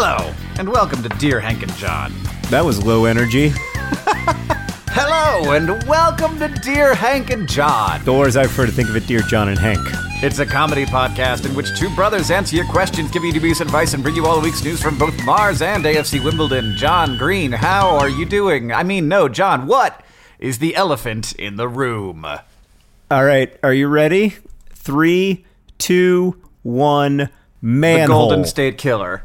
Hello, 0.00 0.32
and 0.60 0.68
welcome 0.68 1.02
to 1.02 1.08
Dear 1.08 1.40
Hank 1.40 1.64
and 1.64 1.74
John. 1.74 2.14
That 2.50 2.64
was 2.64 2.84
low 2.84 3.06
energy. 3.06 3.50
Hello, 4.90 5.50
and 5.50 5.82
welcome 5.88 6.38
to 6.38 6.46
Dear 6.46 6.94
Hank 6.94 7.30
and 7.30 7.48
John. 7.48 8.08
Or 8.08 8.28
as 8.28 8.36
I 8.36 8.44
prefer 8.44 8.66
to 8.66 8.70
think 8.70 8.88
of 8.90 8.94
it, 8.94 9.08
Dear 9.08 9.22
John 9.22 9.48
and 9.48 9.58
Hank. 9.58 9.80
It's 10.22 10.38
a 10.38 10.46
comedy 10.46 10.84
podcast 10.84 11.46
in 11.46 11.56
which 11.56 11.76
two 11.76 11.92
brothers 11.96 12.30
answer 12.30 12.54
your 12.54 12.64
questions, 12.66 13.10
give 13.10 13.24
you 13.24 13.32
dubious 13.32 13.60
advice, 13.60 13.92
and 13.92 14.04
bring 14.04 14.14
you 14.14 14.24
all 14.24 14.36
the 14.36 14.44
week's 14.44 14.62
news 14.62 14.80
from 14.80 14.96
both 14.96 15.20
Mars 15.24 15.62
and 15.62 15.84
AFC 15.84 16.24
Wimbledon. 16.24 16.76
John 16.76 17.18
Green, 17.18 17.50
how 17.50 17.96
are 17.96 18.08
you 18.08 18.24
doing? 18.24 18.72
I 18.72 18.84
mean, 18.84 19.08
no, 19.08 19.28
John, 19.28 19.66
what 19.66 20.04
is 20.38 20.60
the 20.60 20.76
elephant 20.76 21.32
in 21.32 21.56
the 21.56 21.66
room? 21.66 22.24
All 22.24 23.24
right, 23.24 23.58
are 23.64 23.74
you 23.74 23.88
ready? 23.88 24.36
Three, 24.70 25.44
two, 25.76 26.40
one. 26.62 27.30
Manhole. 27.60 28.28
The 28.28 28.34
Golden 28.34 28.44
State 28.44 28.78
Killer. 28.78 29.24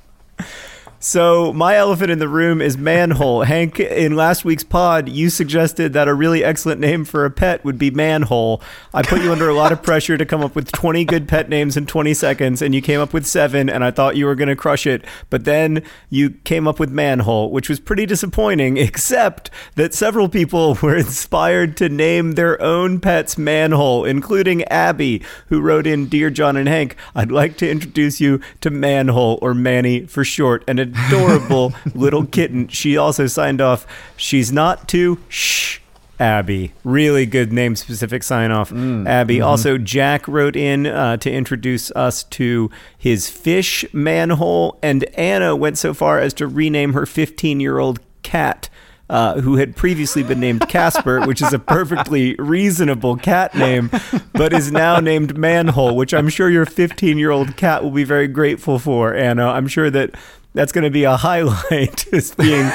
So 1.03 1.51
my 1.51 1.77
elephant 1.77 2.11
in 2.11 2.19
the 2.19 2.27
room 2.27 2.61
is 2.61 2.77
manhole. 2.77 3.41
Hank, 3.41 3.79
in 3.79 4.15
last 4.15 4.45
week's 4.45 4.63
pod, 4.63 5.09
you 5.09 5.31
suggested 5.31 5.93
that 5.93 6.07
a 6.07 6.13
really 6.13 6.43
excellent 6.43 6.79
name 6.79 7.05
for 7.05 7.25
a 7.25 7.31
pet 7.31 7.65
would 7.65 7.79
be 7.79 7.89
manhole. 7.89 8.61
I 8.93 9.01
put 9.01 9.23
you 9.23 9.31
under 9.31 9.49
a 9.49 9.55
lot 9.55 9.71
of 9.71 9.81
pressure 9.81 10.15
to 10.15 10.27
come 10.27 10.41
up 10.41 10.53
with 10.53 10.71
20 10.71 11.03
good 11.05 11.27
pet 11.27 11.49
names 11.49 11.75
in 11.75 11.87
20 11.87 12.13
seconds, 12.13 12.61
and 12.61 12.75
you 12.75 12.83
came 12.83 12.99
up 12.99 13.13
with 13.13 13.25
seven, 13.25 13.67
and 13.67 13.83
I 13.83 13.89
thought 13.89 14.15
you 14.15 14.27
were 14.27 14.35
going 14.35 14.49
to 14.49 14.55
crush 14.55 14.85
it. 14.85 15.03
But 15.31 15.43
then 15.43 15.81
you 16.11 16.29
came 16.29 16.67
up 16.67 16.79
with 16.79 16.91
manhole, 16.91 17.49
which 17.49 17.67
was 17.67 17.79
pretty 17.79 18.05
disappointing, 18.05 18.77
except 18.77 19.49
that 19.73 19.95
several 19.95 20.29
people 20.29 20.77
were 20.83 20.95
inspired 20.95 21.77
to 21.77 21.89
name 21.89 22.33
their 22.33 22.61
own 22.61 22.99
pets 22.99 23.39
manhole, 23.39 24.05
including 24.05 24.65
Abby, 24.65 25.23
who 25.47 25.61
wrote 25.61 25.87
in 25.87 26.05
Dear 26.05 26.29
John 26.29 26.55
and 26.55 26.69
Hank, 26.69 26.95
I'd 27.15 27.31
like 27.31 27.57
to 27.57 27.67
introduce 27.67 28.21
you 28.21 28.39
to 28.61 28.69
Manhole, 28.69 29.39
or 29.41 29.55
Manny 29.55 30.05
for 30.05 30.23
short, 30.23 30.63
and 30.67 30.90
adorable 31.07 31.73
little 31.95 32.25
kitten. 32.25 32.67
She 32.67 32.97
also 32.97 33.27
signed 33.27 33.61
off, 33.61 33.85
she's 34.17 34.51
not 34.51 34.87
too 34.87 35.19
shh. 35.29 35.79
Abby. 36.19 36.71
Really 36.83 37.25
good 37.25 37.51
name 37.51 37.75
specific 37.75 38.21
sign 38.21 38.51
off. 38.51 38.71
Abby. 38.71 39.41
Also, 39.41 39.79
Jack 39.79 40.27
wrote 40.27 40.55
in 40.55 40.85
uh, 40.85 41.17
to 41.17 41.31
introduce 41.31 41.89
us 41.91 42.23
to 42.25 42.69
his 42.95 43.27
fish 43.27 43.83
manhole, 43.91 44.77
and 44.83 45.03
Anna 45.17 45.55
went 45.55 45.79
so 45.79 45.95
far 45.95 46.19
as 46.19 46.35
to 46.35 46.45
rename 46.45 46.93
her 46.93 47.07
15 47.07 47.59
year 47.59 47.79
old 47.79 47.99
cat. 48.21 48.69
Uh, 49.09 49.41
who 49.41 49.57
had 49.57 49.75
previously 49.75 50.23
been 50.23 50.39
named 50.39 50.61
Casper, 50.69 51.25
which 51.27 51.41
is 51.41 51.51
a 51.51 51.59
perfectly 51.59 52.33
reasonable 52.39 53.17
cat 53.17 53.53
name, 53.53 53.91
but 54.31 54.53
is 54.53 54.71
now 54.71 55.01
named 55.01 55.37
Manhole, 55.37 55.97
which 55.97 56.13
I'm 56.13 56.29
sure 56.29 56.49
your 56.49 56.65
15 56.65 57.17
year 57.17 57.29
old 57.29 57.57
cat 57.57 57.83
will 57.83 57.91
be 57.91 58.05
very 58.05 58.29
grateful 58.29 58.79
for, 58.79 59.13
Anna. 59.13 59.47
I'm 59.47 59.67
sure 59.67 59.89
that 59.89 60.15
that's 60.53 60.71
going 60.71 60.83
to 60.83 60.89
be 60.89 61.03
a 61.03 61.17
highlight, 61.17 62.05
is 62.13 62.35
being 62.35 62.69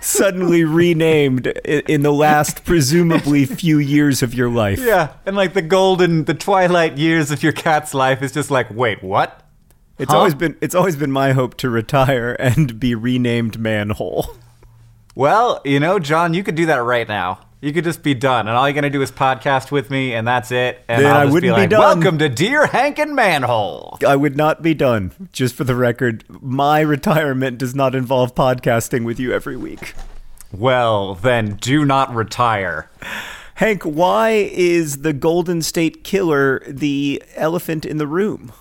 suddenly 0.00 0.64
renamed 0.64 1.46
in 1.46 2.02
the 2.02 2.12
last 2.12 2.64
presumably 2.64 3.46
few 3.46 3.78
years 3.78 4.22
of 4.22 4.34
your 4.34 4.50
life. 4.50 4.78
Yeah, 4.80 5.14
and 5.24 5.34
like 5.36 5.54
the 5.54 5.62
golden, 5.62 6.24
the 6.24 6.34
twilight 6.34 6.98
years 6.98 7.30
of 7.30 7.42
your 7.42 7.52
cat's 7.52 7.94
life 7.94 8.22
is 8.22 8.32
just 8.32 8.50
like, 8.50 8.70
wait, 8.70 9.02
what? 9.02 9.40
It's 9.98 10.10
Huh? 10.10 10.18
always 10.18 10.34
been 10.34 10.56
it's 10.60 10.74
always 10.74 10.96
been 10.96 11.12
my 11.12 11.32
hope 11.32 11.56
to 11.58 11.70
retire 11.70 12.32
and 12.40 12.78
be 12.80 12.94
renamed 12.94 13.58
Manhole. 13.58 14.26
Well, 15.14 15.60
you 15.64 15.78
know, 15.78 16.00
John, 16.00 16.34
you 16.34 16.42
could 16.42 16.56
do 16.56 16.66
that 16.66 16.78
right 16.82 17.06
now. 17.08 17.38
You 17.64 17.72
could 17.72 17.84
just 17.84 18.02
be 18.02 18.12
done, 18.12 18.46
and 18.46 18.54
all 18.54 18.68
you're 18.68 18.74
gonna 18.74 18.90
do 18.90 19.00
is 19.00 19.10
podcast 19.10 19.70
with 19.70 19.88
me, 19.88 20.12
and 20.12 20.28
that's 20.28 20.52
it. 20.52 20.84
And 20.86 21.02
Then 21.02 21.16
I'll 21.16 21.28
I 21.28 21.32
wouldn't 21.32 21.56
be 21.56 21.62
be 21.62 21.66
done. 21.66 21.80
"Welcome 21.80 22.18
to 22.18 22.28
Dear 22.28 22.66
Hank 22.66 22.98
and 22.98 23.14
Manhole." 23.14 23.98
I 24.06 24.16
would 24.16 24.36
not 24.36 24.60
be 24.60 24.74
done. 24.74 25.12
Just 25.32 25.54
for 25.54 25.64
the 25.64 25.74
record, 25.74 26.24
my 26.28 26.80
retirement 26.80 27.56
does 27.56 27.74
not 27.74 27.94
involve 27.94 28.34
podcasting 28.34 29.06
with 29.06 29.18
you 29.18 29.32
every 29.32 29.56
week. 29.56 29.94
Well, 30.52 31.14
then, 31.14 31.56
do 31.58 31.86
not 31.86 32.14
retire. 32.14 32.90
Hank, 33.54 33.82
why 33.82 34.50
is 34.52 34.98
the 34.98 35.14
Golden 35.14 35.62
State 35.62 36.04
Killer 36.04 36.62
the 36.68 37.22
elephant 37.34 37.86
in 37.86 37.96
the 37.96 38.06
room? 38.06 38.52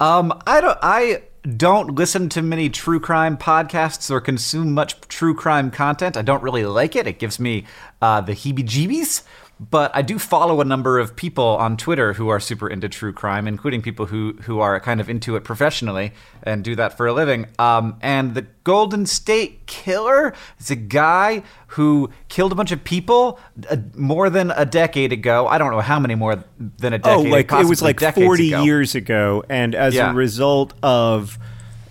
Um, 0.00 0.36
I 0.44 0.60
don't. 0.60 0.78
I 0.82 1.22
don't 1.44 1.94
listen 1.94 2.30
to 2.30 2.40
many 2.40 2.70
true 2.70 2.98
crime 2.98 3.36
podcasts 3.36 4.10
or 4.10 4.20
consume 4.20 4.72
much 4.72 4.98
true 5.02 5.34
crime 5.34 5.70
content. 5.70 6.16
I 6.16 6.22
don't 6.22 6.42
really 6.42 6.64
like 6.64 6.96
it. 6.96 7.06
It 7.06 7.18
gives 7.18 7.38
me 7.38 7.66
uh, 8.00 8.22
the 8.22 8.32
heebie-jeebies. 8.32 9.22
But 9.60 9.92
I 9.94 10.02
do 10.02 10.18
follow 10.18 10.60
a 10.60 10.64
number 10.64 10.98
of 10.98 11.14
people 11.14 11.44
on 11.44 11.76
Twitter 11.76 12.14
who 12.14 12.28
are 12.28 12.40
super 12.40 12.68
into 12.68 12.88
true 12.88 13.12
crime, 13.12 13.46
including 13.46 13.82
people 13.82 14.06
who 14.06 14.32
who 14.42 14.58
are 14.58 14.80
kind 14.80 15.00
of 15.00 15.08
into 15.08 15.36
it 15.36 15.44
professionally 15.44 16.12
and 16.42 16.64
do 16.64 16.74
that 16.74 16.96
for 16.96 17.06
a 17.06 17.12
living. 17.12 17.46
Um, 17.58 17.96
and 18.02 18.34
the 18.34 18.42
Golden 18.64 19.06
State 19.06 19.66
Killer 19.66 20.34
is 20.58 20.70
a 20.72 20.76
guy 20.76 21.44
who 21.68 22.10
killed 22.28 22.50
a 22.50 22.56
bunch 22.56 22.72
of 22.72 22.82
people 22.82 23.38
uh, 23.70 23.76
more 23.94 24.28
than 24.28 24.50
a 24.56 24.64
decade 24.66 25.12
ago. 25.12 25.46
I 25.46 25.58
don't 25.58 25.70
know 25.70 25.80
how 25.80 26.00
many 26.00 26.16
more 26.16 26.42
than 26.58 26.92
a 26.92 26.98
decade. 26.98 27.12
Oh, 27.14 27.22
decade. 27.30 27.50
like 27.50 27.64
it 27.64 27.68
was 27.68 27.80
like 27.80 28.00
40 28.00 28.48
ago. 28.54 28.62
years 28.64 28.94
ago. 28.96 29.44
And 29.48 29.76
as 29.76 29.94
Yeah. 29.94 30.10
a 30.10 30.14
result 30.14 30.74
of 30.82 31.38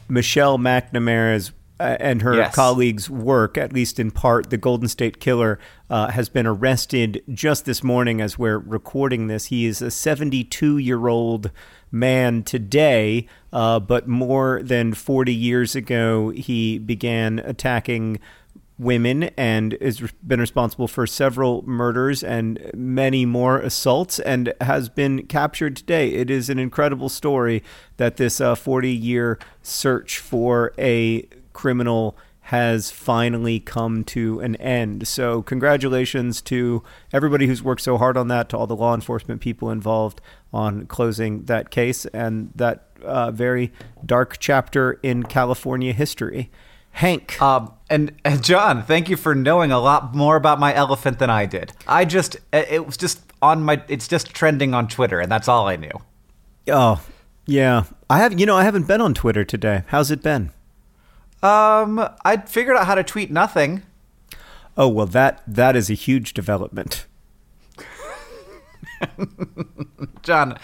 Michelle 0.10 0.58
McNamara's 0.58 1.54
uh, 1.80 1.98
and 2.00 2.22
her 2.22 2.36
Yes. 2.36 2.56
colleagues' 2.56 3.10
work, 3.10 3.58
at 3.58 3.74
least 3.74 4.00
in 4.00 4.12
part, 4.12 4.50
the 4.50 4.58
Golden 4.58 4.88
State 4.88 5.20
Killer 5.20 5.60
uh, 5.90 6.10
has 6.12 6.30
been 6.30 6.46
arrested 6.46 7.24
just 7.34 7.66
this 7.66 7.84
morning 7.84 8.22
as 8.22 8.38
we're 8.38 8.60
recording 8.60 9.28
this. 9.28 9.46
He 9.46 9.66
is 9.66 9.81
a 9.81 9.92
72 9.92 10.78
year 10.78 11.08
old 11.08 11.52
man 11.92 12.44
today, 12.44 13.28
uh, 13.52 13.80
but 13.80 14.08
more 14.08 14.62
than 14.64 14.94
40 14.94 15.34
years 15.34 15.75
ago, 15.75 16.30
he 16.30 16.78
began 16.78 17.40
attacking 17.40 18.20
women 18.80 19.24
and 19.38 19.78
has 19.81 20.00
been 20.25 20.40
responsible 20.40 20.88
for 20.88 21.06
several 21.06 21.62
murders 21.68 22.24
and 22.24 22.72
many 22.74 23.25
more 23.25 23.60
assaults 23.60 24.20
and 24.20 24.54
has 24.62 24.90
been 24.90 25.25
captured 25.28 25.75
today. 25.75 26.10
It 26.14 26.30
is 26.30 26.50
an 26.50 26.60
incredible 26.60 27.10
story 27.10 27.64
that 27.98 28.18
this 28.18 28.40
40 28.40 28.66
uh, 28.68 28.92
year 28.92 29.40
search 29.62 30.18
for 30.20 30.74
a 30.78 31.28
criminal 31.54 32.18
has 32.48 32.92
finally 32.92 33.58
come 33.60 34.04
to 34.04 34.42
an 34.42 34.58
end. 34.58 35.08
So, 35.08 35.42
congratulations 35.42 36.42
to 36.42 36.84
everybody 37.14 37.48
who's 37.48 37.64
worked 37.64 37.82
so 37.82 37.98
hard 37.98 38.18
on 38.18 38.28
that, 38.28 38.50
to 38.50 38.58
all 38.58 38.68
the 38.68 38.76
law 38.76 38.94
enforcement 38.94 39.40
people 39.40 39.70
involved 39.70 40.20
on 40.52 40.86
closing 40.88 41.46
that 41.46 41.70
case 41.70 42.06
and 42.08 42.52
that 42.56 42.88
uh, 43.04 43.32
very 43.32 43.72
dark 44.06 44.38
chapter 44.40 45.00
in 45.04 45.24
California 45.24 45.94
history. 45.94 46.52
Hank. 46.92 47.42
Um, 47.42 47.74
and, 47.90 48.12
and 48.24 48.44
John, 48.44 48.84
thank 48.84 49.10
you 49.10 49.16
for 49.16 49.34
knowing 49.34 49.72
a 49.72 49.80
lot 49.80 50.14
more 50.14 50.36
about 50.36 50.60
my 50.60 50.74
elephant 50.76 51.20
than 51.20 51.30
I 51.30 51.46
did. 51.46 51.74
I 51.88 52.06
just, 52.06 52.38
it 52.52 52.86
was 52.86 52.98
just 52.98 53.22
on 53.42 53.64
my, 53.64 53.82
it's 53.88 54.08
just 54.08 54.34
trending 54.34 54.74
on 54.74 54.88
Twitter, 54.88 55.20
and 55.20 55.32
that's 55.32 55.48
all 55.48 55.68
I 55.68 55.78
knew. 55.78 56.02
Oh, 56.68 57.02
yeah. 57.46 57.86
I 58.10 58.20
have, 58.20 58.40
you 58.40 58.46
know, 58.46 58.56
I 58.56 58.64
haven't 58.64 58.88
been 58.88 59.02
on 59.02 59.14
Twitter 59.14 59.44
today. 59.44 59.84
How's 59.88 60.12
it 60.12 60.22
been? 60.22 60.52
Um, 61.44 62.07
I 62.24 62.38
figured 62.38 62.78
out 62.78 62.88
how 62.88 62.95
to 62.95 63.04
tweet 63.04 63.30
nothing. 63.30 63.84
Oh 64.78 64.88
well, 64.88 65.06
that 65.07 65.44
that 65.45 65.75
is 65.75 65.90
a 65.90 65.94
huge 65.94 66.34
development. 66.34 67.06
John, 70.24 70.57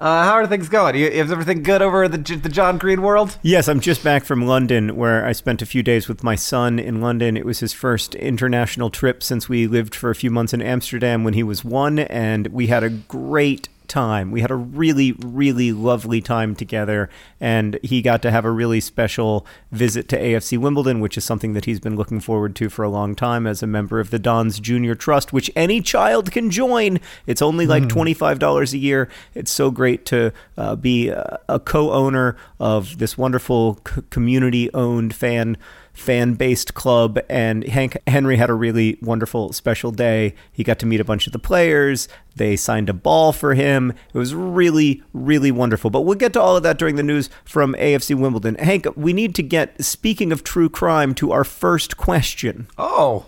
uh, 0.00 0.24
how 0.24 0.32
are 0.32 0.46
things 0.48 0.68
going? 0.68 0.96
is 0.96 1.30
everything 1.30 1.62
good 1.62 1.80
over 1.80 2.08
the 2.08 2.18
the 2.18 2.48
John 2.48 2.78
Green 2.78 3.00
world? 3.00 3.38
Yes, 3.42 3.68
I'm 3.68 3.78
just 3.78 4.02
back 4.02 4.24
from 4.24 4.44
London, 4.44 4.96
where 4.96 5.24
I 5.24 5.30
spent 5.30 5.62
a 5.62 5.66
few 5.66 5.84
days 5.84 6.08
with 6.08 6.24
my 6.24 6.34
son 6.34 6.80
in 6.80 7.00
London. 7.00 7.36
It 7.36 7.46
was 7.46 7.60
his 7.60 7.72
first 7.72 8.16
international 8.16 8.90
trip 8.90 9.22
since 9.22 9.48
we 9.48 9.68
lived 9.68 9.94
for 9.94 10.10
a 10.10 10.14
few 10.16 10.32
months 10.32 10.52
in 10.52 10.60
Amsterdam 10.60 11.22
when 11.22 11.34
he 11.34 11.44
was 11.44 11.64
one, 11.64 12.00
and 12.00 12.48
we 12.48 12.66
had 12.66 12.82
a 12.82 12.90
great 12.90 13.68
time. 13.88 14.30
We 14.30 14.40
had 14.40 14.50
a 14.50 14.56
really, 14.56 15.12
really 15.12 15.72
lovely 15.72 16.20
time 16.20 16.54
together, 16.54 17.08
and 17.40 17.78
he 17.82 18.02
got 18.02 18.22
to 18.22 18.30
have 18.30 18.44
a 18.44 18.50
really 18.50 18.80
special 18.80 19.46
visit 19.72 20.08
to 20.08 20.20
AFC 20.20 20.58
Wimbledon, 20.58 21.00
which 21.00 21.16
is 21.16 21.24
something 21.24 21.52
that 21.54 21.64
he's 21.64 21.80
been 21.80 21.96
looking 21.96 22.20
forward 22.20 22.54
to 22.56 22.68
for 22.68 22.82
a 22.82 22.88
long 22.88 23.14
time 23.14 23.46
as 23.46 23.62
a 23.62 23.66
member 23.66 24.00
of 24.00 24.10
the 24.10 24.18
Dons 24.18 24.60
Junior 24.60 24.94
Trust, 24.94 25.32
which 25.32 25.50
any 25.54 25.80
child 25.80 26.30
can 26.32 26.50
join. 26.50 27.00
It's 27.26 27.42
only 27.42 27.66
like 27.66 27.84
mm. 27.84 27.90
$25 28.14 28.72
a 28.72 28.78
year. 28.78 29.08
It's 29.34 29.50
so 29.50 29.70
great 29.70 30.06
to 30.06 30.32
uh, 30.56 30.76
be 30.76 31.08
a, 31.08 31.40
a 31.48 31.60
co 31.60 31.92
owner 31.92 32.36
of 32.58 32.98
this 32.98 33.18
wonderful 33.18 33.80
c- 33.86 34.02
community 34.10 34.72
owned 34.74 35.14
fan 35.14 35.56
fan 35.94 36.34
based 36.34 36.74
club. 36.74 37.18
And 37.30 37.64
Hank 37.64 37.96
Henry 38.06 38.36
had 38.36 38.50
a 38.50 38.54
really 38.54 38.98
wonderful 39.00 39.52
special 39.52 39.90
day. 39.90 40.34
He 40.52 40.62
got 40.62 40.78
to 40.80 40.86
meet 40.86 41.00
a 41.00 41.04
bunch 41.04 41.26
of 41.26 41.32
the 41.32 41.38
players. 41.38 42.08
They 42.36 42.56
signed 42.56 42.90
a 42.90 42.92
ball 42.92 43.32
for 43.32 43.54
him. 43.54 43.92
It 44.12 44.18
was 44.18 44.34
really, 44.34 45.02
really 45.14 45.50
wonderful. 45.52 45.88
But 45.88 46.02
we'll 46.02 46.16
get 46.16 46.32
to 46.34 46.40
all 46.42 46.56
of 46.56 46.62
that 46.64 46.78
during 46.78 46.96
the 46.96 47.02
news 47.02 47.30
from 47.44 47.74
AFC 47.74 48.14
Wimbledon. 48.14 48.56
Hank, 48.56 48.86
we 48.96 49.12
need 49.12 49.34
to 49.36 49.42
get, 49.42 49.82
speaking 49.82 50.32
of 50.32 50.44
true 50.44 50.68
crime, 50.68 51.14
to 51.14 51.32
our 51.32 51.44
first 51.44 51.96
question. 51.96 52.66
Oh. 52.76 53.26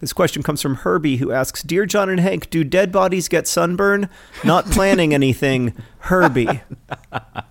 This 0.00 0.12
question 0.14 0.42
comes 0.42 0.62
from 0.62 0.76
Herbie, 0.76 1.18
who 1.18 1.30
asks 1.30 1.62
Dear 1.62 1.84
John 1.84 2.08
and 2.08 2.20
Hank, 2.20 2.48
do 2.48 2.64
dead 2.64 2.90
bodies 2.90 3.28
get 3.28 3.46
sunburn? 3.46 4.08
Not 4.44 4.64
planning 4.66 5.12
anything, 5.12 5.74
Herbie. 5.98 6.62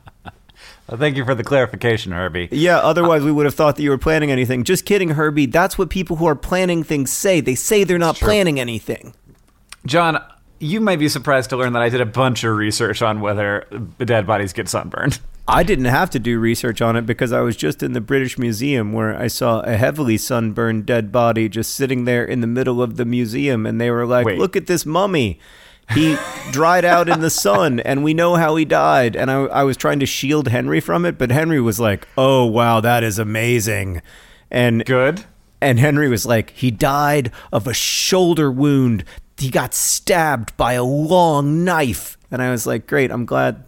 Well, 0.90 0.98
thank 0.98 1.18
you 1.18 1.24
for 1.24 1.36
the 1.36 1.44
clarification, 1.44 2.14
Herbie. 2.14 2.50
Yeah, 2.52 2.80
uh, 2.80 2.90
otherwise 2.90 3.22
we 3.22 3.32
would 3.32 3.46
have 3.46 3.54
thought 3.54 3.76
that 3.76 3.84
you 3.84 3.92
were 3.92 4.00
planning 4.00 4.32
anything. 4.32 4.64
Just 4.64 4.86
kidding, 4.86 5.10
Herbie. 5.10 5.46
That's 5.46 5.78
what 5.78 5.92
people 5.92 6.16
who 6.16 6.26
are 6.26 6.36
planning 6.36 6.84
things 6.84 7.14
say. 7.14 7.42
They 7.42 7.54
say 7.54 7.84
they're 7.84 8.00
not 8.00 8.16
planning 8.16 8.60
anything. 8.60 9.14
John, 9.86 10.20
you 10.58 10.82
might 10.82 10.98
be 10.98 11.08
surprised 11.08 11.52
to 11.52 11.58
learn 11.58 11.74
that 11.74 11.84
I 11.84 11.90
did 11.90 12.02
a 12.02 12.08
bunch 12.08 12.44
of 12.44 12.56
research 12.56 13.04
on 13.04 13.22
whether 13.22 13.68
dead 14.00 14.26
bodies 14.26 14.52
get 14.52 14.68
sunburned. 14.68 15.20
I 15.48 15.62
didn't 15.62 15.86
have 15.86 16.10
to 16.12 16.20
do 16.20 16.40
research 16.40 16.82
on 16.82 16.96
it 16.96 17.06
because 17.06 17.32
I 17.32 17.42
was 17.42 17.56
just 17.56 17.82
in 17.84 17.94
the 17.94 18.02
British 18.02 18.38
Museum 18.40 18.92
where 18.92 19.16
I 19.16 19.28
saw 19.28 19.62
a 19.62 19.78
heavily 19.78 20.18
sunburned 20.18 20.88
dead 20.88 21.12
body 21.12 21.50
just 21.50 21.76
sitting 21.76 22.06
there 22.06 22.26
in 22.26 22.42
the 22.42 22.48
middle 22.48 22.82
of 22.82 22.98
the 22.98 23.06
museum, 23.06 23.66
and 23.66 23.80
they 23.80 23.90
were 23.90 24.06
like, 24.06 24.26
Wait. 24.26 24.38
"Look 24.40 24.56
at 24.56 24.68
this 24.68 24.86
mummy." 24.86 25.40
He 25.94 26.18
dried 26.52 26.86
out 26.86 27.10
in 27.10 27.20
the 27.20 27.32
sun, 27.32 27.80
and 27.80 28.04
we 28.04 28.14
know 28.14 28.36
how 28.36 28.56
he 28.56 28.66
died. 28.66 29.16
And 29.16 29.32
I, 29.32 29.44
I 29.46 29.64
was 29.64 29.76
trying 29.76 30.00
to 30.00 30.06
shield 30.06 30.48
Henry 30.48 30.80
from 30.80 31.04
it, 31.04 31.18
but 31.18 31.32
Henry 31.32 31.60
was 31.60 31.80
like, 31.80 32.08
"Oh 32.18 32.46
wow, 32.46 32.80
that 32.80 33.04
is 33.04 33.18
amazing," 33.18 34.02
and 34.52 34.86
good. 34.86 35.26
And 35.62 35.80
Henry 35.80 36.08
was 36.08 36.26
like, 36.26 36.52
"He 36.52 36.70
died 36.70 37.32
of 37.52 37.66
a 37.66 37.74
shoulder 37.74 38.52
wound. 38.52 39.04
He 39.38 39.50
got 39.50 39.74
stabbed 39.74 40.56
by 40.58 40.74
a 40.74 40.84
long 40.84 41.64
knife." 41.64 42.18
And 42.30 42.42
I 42.42 42.52
was 42.52 42.68
like, 42.68 42.86
"Great, 42.86 43.12
I'm 43.12 43.26
glad." 43.26 43.64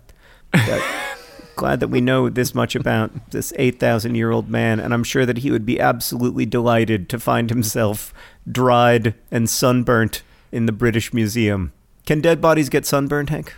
That, 0.53 1.17
glad 1.55 1.79
that 1.79 1.87
we 1.87 2.01
know 2.01 2.29
this 2.29 2.53
much 2.53 2.75
about 2.75 3.31
this 3.31 3.53
8,000 3.55 4.15
year 4.15 4.31
old 4.31 4.49
man, 4.49 4.79
and 4.79 4.93
I'm 4.93 5.03
sure 5.03 5.25
that 5.25 5.39
he 5.39 5.49
would 5.49 5.65
be 5.65 5.79
absolutely 5.79 6.45
delighted 6.45 7.09
to 7.09 7.19
find 7.19 7.49
himself 7.49 8.13
dried 8.49 9.15
and 9.31 9.49
sunburnt 9.49 10.23
in 10.51 10.65
the 10.65 10.71
British 10.71 11.13
Museum. 11.13 11.71
Can 12.05 12.21
dead 12.21 12.41
bodies 12.41 12.69
get 12.69 12.85
sunburned, 12.85 13.29
Hank? 13.29 13.55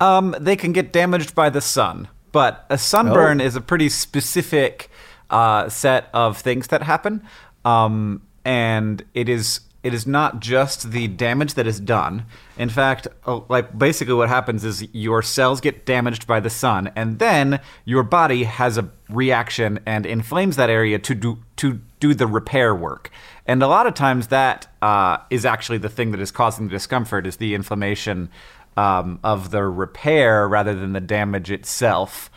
Um, 0.00 0.34
they 0.40 0.56
can 0.56 0.72
get 0.72 0.92
damaged 0.92 1.34
by 1.34 1.50
the 1.50 1.60
sun, 1.60 2.08
but 2.32 2.66
a 2.70 2.78
sunburn 2.78 3.40
oh. 3.40 3.44
is 3.44 3.54
a 3.54 3.60
pretty 3.60 3.88
specific 3.88 4.90
uh, 5.28 5.68
set 5.68 6.08
of 6.12 6.38
things 6.38 6.68
that 6.68 6.82
happen, 6.82 7.22
um, 7.64 8.22
and 8.44 9.04
it 9.14 9.28
is 9.28 9.60
it 9.82 9.94
is 9.94 10.06
not 10.06 10.40
just 10.40 10.90
the 10.90 11.08
damage 11.08 11.54
that 11.54 11.66
is 11.66 11.80
done. 11.80 12.26
In 12.58 12.68
fact, 12.68 13.08
uh, 13.26 13.40
like 13.48 13.78
basically 13.78 14.14
what 14.14 14.28
happens 14.28 14.64
is 14.64 14.86
your 14.92 15.22
cells 15.22 15.60
get 15.60 15.86
damaged 15.86 16.26
by 16.26 16.40
the 16.40 16.50
sun, 16.50 16.92
and 16.94 17.18
then 17.18 17.60
your 17.84 18.02
body 18.02 18.44
has 18.44 18.76
a 18.76 18.90
reaction 19.08 19.80
and 19.86 20.04
inflames 20.04 20.56
that 20.56 20.70
area 20.70 20.98
to 20.98 21.14
do 21.14 21.38
to 21.56 21.80
do 21.98 22.14
the 22.14 22.26
repair 22.26 22.74
work. 22.74 23.10
And 23.46 23.62
a 23.62 23.68
lot 23.68 23.86
of 23.86 23.94
times 23.94 24.28
that 24.28 24.68
uh, 24.82 25.18
is 25.30 25.44
actually 25.44 25.78
the 25.78 25.88
thing 25.88 26.10
that 26.12 26.20
is 26.20 26.30
causing 26.30 26.68
the 26.68 26.72
discomfort 26.72 27.26
is 27.26 27.36
the 27.36 27.54
inflammation 27.54 28.30
um, 28.76 29.18
of 29.24 29.50
the 29.50 29.64
repair 29.64 30.46
rather 30.48 30.74
than 30.74 30.92
the 30.92 31.00
damage 31.00 31.50
itself. 31.50 32.30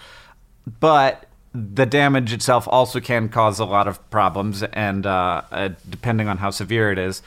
But 0.80 1.25
the 1.54 1.86
damage 1.86 2.34
itself 2.34 2.68
also 2.68 3.00
can 3.00 3.30
cause 3.30 3.60
a 3.60 3.66
lot 3.66 3.88
of 3.88 4.10
problems, 4.10 4.64
and 4.64 5.06
uh, 5.06 5.42
uh, 5.52 5.70
depending 5.90 6.28
on 6.28 6.38
how 6.38 6.50
severe 6.50 6.92
it 6.92 6.98
is. 6.98 7.22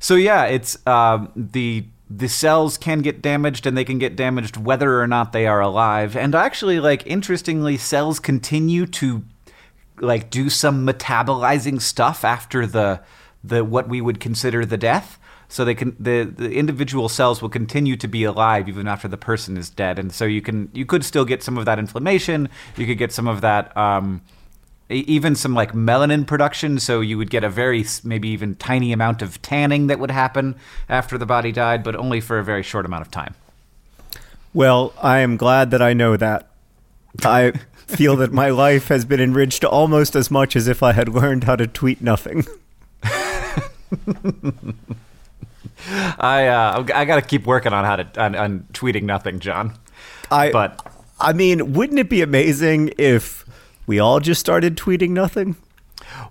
So 0.00 0.14
yeah, 0.14 0.44
it's 0.44 0.84
um, 0.86 1.30
the 1.36 1.84
the 2.10 2.28
cells 2.28 2.76
can 2.78 3.00
get 3.00 3.22
damaged, 3.22 3.66
and 3.66 3.76
they 3.76 3.84
can 3.84 3.98
get 3.98 4.16
damaged 4.16 4.56
whether 4.56 5.00
or 5.00 5.06
not 5.06 5.32
they 5.32 5.46
are 5.46 5.60
alive. 5.60 6.16
And 6.16 6.34
actually, 6.34 6.80
like 6.80 7.06
interestingly, 7.06 7.76
cells 7.76 8.18
continue 8.18 8.86
to 8.86 9.24
like 10.00 10.30
do 10.30 10.48
some 10.48 10.86
metabolizing 10.86 11.80
stuff 11.80 12.24
after 12.24 12.66
the 12.66 13.00
the 13.44 13.64
what 13.64 13.88
we 13.88 14.00
would 14.00 14.20
consider 14.20 14.66
the 14.66 14.76
death. 14.76 15.18
So 15.48 15.64
they 15.64 15.74
can 15.74 15.96
the, 15.98 16.24
the 16.24 16.52
individual 16.52 17.08
cells 17.08 17.40
will 17.40 17.48
continue 17.48 17.96
to 17.96 18.06
be 18.06 18.24
alive 18.24 18.68
even 18.68 18.86
after 18.86 19.08
the 19.08 19.16
person 19.16 19.56
is 19.56 19.70
dead, 19.70 19.98
and 19.98 20.12
so 20.12 20.24
you 20.26 20.42
can 20.42 20.70
you 20.74 20.84
could 20.84 21.04
still 21.04 21.24
get 21.24 21.42
some 21.42 21.56
of 21.56 21.64
that 21.64 21.78
inflammation. 21.78 22.48
You 22.76 22.86
could 22.86 22.98
get 22.98 23.12
some 23.12 23.26
of 23.26 23.40
that. 23.40 23.74
Um, 23.76 24.22
even 24.90 25.34
some 25.34 25.54
like 25.54 25.72
melanin 25.72 26.26
production 26.26 26.78
so 26.78 27.00
you 27.00 27.18
would 27.18 27.28
get 27.30 27.44
a 27.44 27.50
very 27.50 27.84
maybe 28.04 28.28
even 28.28 28.54
tiny 28.54 28.92
amount 28.92 29.20
of 29.20 29.40
tanning 29.42 29.86
that 29.88 29.98
would 29.98 30.10
happen 30.10 30.56
after 30.88 31.18
the 31.18 31.26
body 31.26 31.52
died 31.52 31.82
but 31.82 31.94
only 31.94 32.20
for 32.20 32.38
a 32.38 32.44
very 32.44 32.62
short 32.62 32.86
amount 32.86 33.02
of 33.02 33.10
time 33.10 33.34
well 34.54 34.94
i 35.02 35.18
am 35.18 35.36
glad 35.36 35.70
that 35.70 35.82
i 35.82 35.92
know 35.92 36.16
that 36.16 36.48
i 37.22 37.52
feel 37.76 38.16
that 38.16 38.32
my 38.32 38.48
life 38.48 38.88
has 38.88 39.04
been 39.04 39.20
enriched 39.20 39.62
almost 39.62 40.16
as 40.16 40.30
much 40.30 40.56
as 40.56 40.66
if 40.66 40.82
i 40.82 40.92
had 40.92 41.06
learned 41.08 41.44
how 41.44 41.54
to 41.54 41.66
tweet 41.66 42.00
nothing 42.00 42.46
I 46.18 46.46
uh, 46.46 46.86
I 46.94 47.04
got 47.04 47.16
to 47.16 47.22
keep 47.22 47.46
working 47.46 47.72
on 47.72 47.84
how 47.84 47.96
to 47.96 48.20
on, 48.22 48.34
on, 48.34 48.66
tweeting 48.72 49.04
nothing, 49.04 49.40
John. 49.40 49.78
I 50.30 50.50
but 50.50 50.84
I 51.20 51.32
mean, 51.32 51.72
wouldn't 51.72 51.98
it 51.98 52.08
be 52.08 52.22
amazing 52.22 52.92
if 52.98 53.44
we 53.86 53.98
all 53.98 54.20
just 54.20 54.40
started 54.40 54.76
tweeting 54.76 55.10
nothing? 55.10 55.56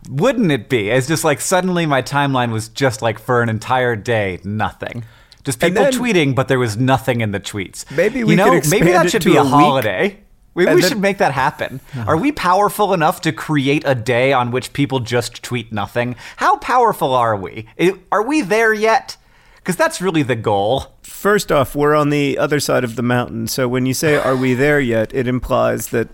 Wouldn't 0.09 0.51
it 0.51 0.69
be? 0.69 0.89
It's 0.89 1.07
just 1.07 1.23
like 1.23 1.39
suddenly 1.39 1.85
my 1.85 2.01
timeline 2.01 2.51
was 2.51 2.69
just 2.69 3.01
like 3.01 3.19
for 3.19 3.41
an 3.41 3.49
entire 3.49 3.95
day 3.95 4.39
nothing. 4.43 5.05
Just 5.43 5.61
people 5.61 5.83
then, 5.83 5.93
tweeting, 5.93 6.35
but 6.35 6.49
there 6.49 6.59
was 6.59 6.75
nothing 6.75 7.21
in 7.21 7.31
the 7.31 7.39
tweets. 7.39 7.89
Maybe 7.95 8.23
we 8.23 8.31
you 8.31 8.37
know, 8.37 8.59
maybe 8.69 8.91
that 8.91 9.09
should 9.09 9.23
be 9.23 9.37
a, 9.37 9.41
a 9.41 9.45
holiday. 9.45 10.19
We, 10.53 10.65
we 10.65 10.81
then, 10.81 10.89
should 10.89 10.99
make 10.99 11.19
that 11.19 11.33
happen. 11.33 11.79
Uh-huh. 11.93 12.05
Are 12.07 12.17
we 12.17 12.31
powerful 12.31 12.93
enough 12.93 13.21
to 13.21 13.31
create 13.31 13.83
a 13.85 13.93
day 13.93 14.33
on 14.33 14.49
which 14.49 14.73
people 14.73 14.99
just 14.99 15.43
tweet 15.43 15.71
nothing? 15.71 16.15
How 16.37 16.57
powerful 16.57 17.13
are 17.13 17.35
we? 17.35 17.67
Are 18.11 18.23
we 18.23 18.41
there 18.41 18.73
yet? 18.73 19.17
Because 19.67 19.75
that's 19.75 19.99
really 19.99 20.23
the 20.23 20.37
goal. 20.37 20.95
First 21.01 21.51
off, 21.51 21.75
we're 21.75 21.93
on 21.93 22.09
the 22.09 22.37
other 22.37 22.57
side 22.57 22.85
of 22.85 22.95
the 22.95 23.01
mountain, 23.01 23.47
so 23.47 23.67
when 23.67 23.85
you 23.85 23.93
say 23.93 24.15
"Are 24.15 24.37
we 24.37 24.53
there 24.53 24.79
yet?" 24.79 25.13
it 25.13 25.27
implies 25.27 25.89
that 25.89 26.07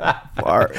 our, 0.43 0.71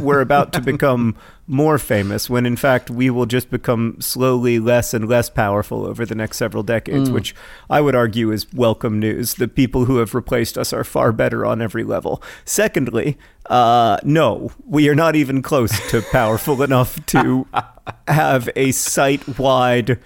we're 0.00 0.22
about 0.22 0.50
to 0.54 0.62
become 0.62 1.14
more 1.46 1.76
famous. 1.76 2.30
When 2.30 2.46
in 2.46 2.56
fact 2.56 2.88
we 2.88 3.10
will 3.10 3.26
just 3.26 3.50
become 3.50 4.00
slowly 4.00 4.58
less 4.58 4.94
and 4.94 5.06
less 5.06 5.28
powerful 5.28 5.84
over 5.84 6.06
the 6.06 6.14
next 6.14 6.38
several 6.38 6.62
decades, 6.62 7.10
which 7.10 7.34
I 7.68 7.82
would 7.82 7.94
argue 7.94 8.32
is 8.32 8.50
welcome 8.54 8.98
news. 8.98 9.34
The 9.34 9.46
people 9.46 9.84
who 9.84 9.98
have 9.98 10.14
replaced 10.14 10.56
us 10.56 10.72
are 10.72 10.84
far 10.84 11.12
better 11.12 11.44
on 11.44 11.60
every 11.60 11.84
level. 11.84 12.22
Secondly, 12.46 13.18
uh, 13.50 13.98
no, 14.04 14.52
we 14.64 14.88
are 14.88 14.94
not 14.94 15.16
even 15.16 15.42
close 15.42 15.78
to 15.90 16.00
powerful 16.00 16.62
enough 16.62 17.04
to 17.06 17.46
have 18.08 18.48
a 18.56 18.72
site-wide 18.72 19.98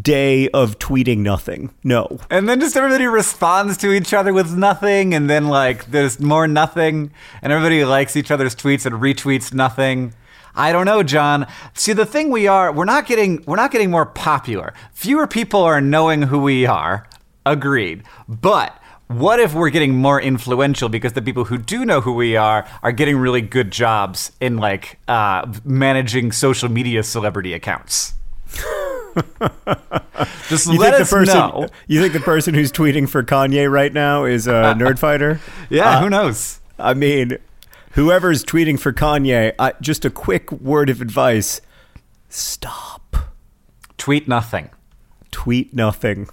day 0.00 0.48
of 0.50 0.78
tweeting 0.78 1.18
nothing. 1.18 1.74
No. 1.82 2.18
And 2.30 2.48
then 2.48 2.60
just 2.60 2.76
everybody 2.76 3.06
responds 3.06 3.76
to 3.78 3.92
each 3.92 4.12
other 4.14 4.32
with 4.32 4.56
nothing, 4.56 5.14
and 5.14 5.28
then 5.28 5.48
like 5.48 5.86
there's 5.86 6.20
more 6.20 6.48
nothing, 6.48 7.12
and 7.42 7.52
everybody 7.52 7.84
likes 7.84 8.16
each 8.16 8.30
other's 8.30 8.54
tweets 8.54 8.86
and 8.86 8.96
retweets 8.96 9.52
nothing. 9.52 10.14
I 10.56 10.70
don't 10.72 10.86
know, 10.86 11.02
John. 11.02 11.46
See, 11.74 11.92
the 11.92 12.06
thing 12.06 12.30
we 12.30 12.46
are, 12.46 12.70
we're 12.72 12.84
not 12.84 13.06
getting, 13.06 13.42
we're 13.44 13.56
not 13.56 13.72
getting 13.72 13.90
more 13.90 14.06
popular. 14.06 14.72
Fewer 14.92 15.26
people 15.26 15.62
are 15.62 15.80
knowing 15.80 16.22
who 16.22 16.38
we 16.38 16.64
are. 16.64 17.08
Agreed. 17.44 18.04
But 18.28 18.80
what 19.08 19.40
if 19.40 19.52
we're 19.52 19.70
getting 19.70 19.96
more 19.96 20.20
influential 20.20 20.88
because 20.88 21.12
the 21.12 21.22
people 21.22 21.44
who 21.44 21.58
do 21.58 21.84
know 21.84 22.00
who 22.00 22.14
we 22.14 22.36
are 22.36 22.66
are 22.82 22.92
getting 22.92 23.16
really 23.16 23.42
good 23.42 23.70
jobs 23.70 24.32
in 24.40 24.56
like 24.56 24.98
uh, 25.08 25.52
managing 25.64 26.32
social 26.32 26.70
media 26.70 27.02
celebrity 27.02 27.52
accounts? 27.52 28.14
Just 30.48 30.66
You 30.66 30.78
let 30.78 30.90
think 30.92 31.02
us 31.02 31.10
the 31.10 31.16
person 31.16 31.38
know. 31.38 31.68
you 31.86 32.00
think 32.00 32.12
the 32.12 32.20
person 32.20 32.54
who's 32.54 32.70
tweeting 32.70 33.08
for 33.08 33.22
Kanye 33.22 33.70
right 33.70 33.92
now 33.92 34.24
is 34.24 34.46
a 34.46 34.50
nerd 34.76 34.98
fighter? 34.98 35.40
Yeah, 35.70 35.98
Uh, 35.98 36.02
who 36.02 36.10
knows? 36.10 36.60
I 36.78 36.94
mean, 36.94 37.38
whoever's 37.92 38.44
tweeting 38.44 38.78
for 38.78 38.92
Kanye, 38.92 39.52
I, 39.58 39.72
just 39.80 40.04
a 40.04 40.10
quick 40.10 40.50
word 40.52 40.90
of 40.90 41.00
advice: 41.00 41.60
stop. 42.28 43.16
Tweet 43.98 44.28
nothing. 44.28 44.70
Tweet 45.30 45.72
nothing. 45.74 46.28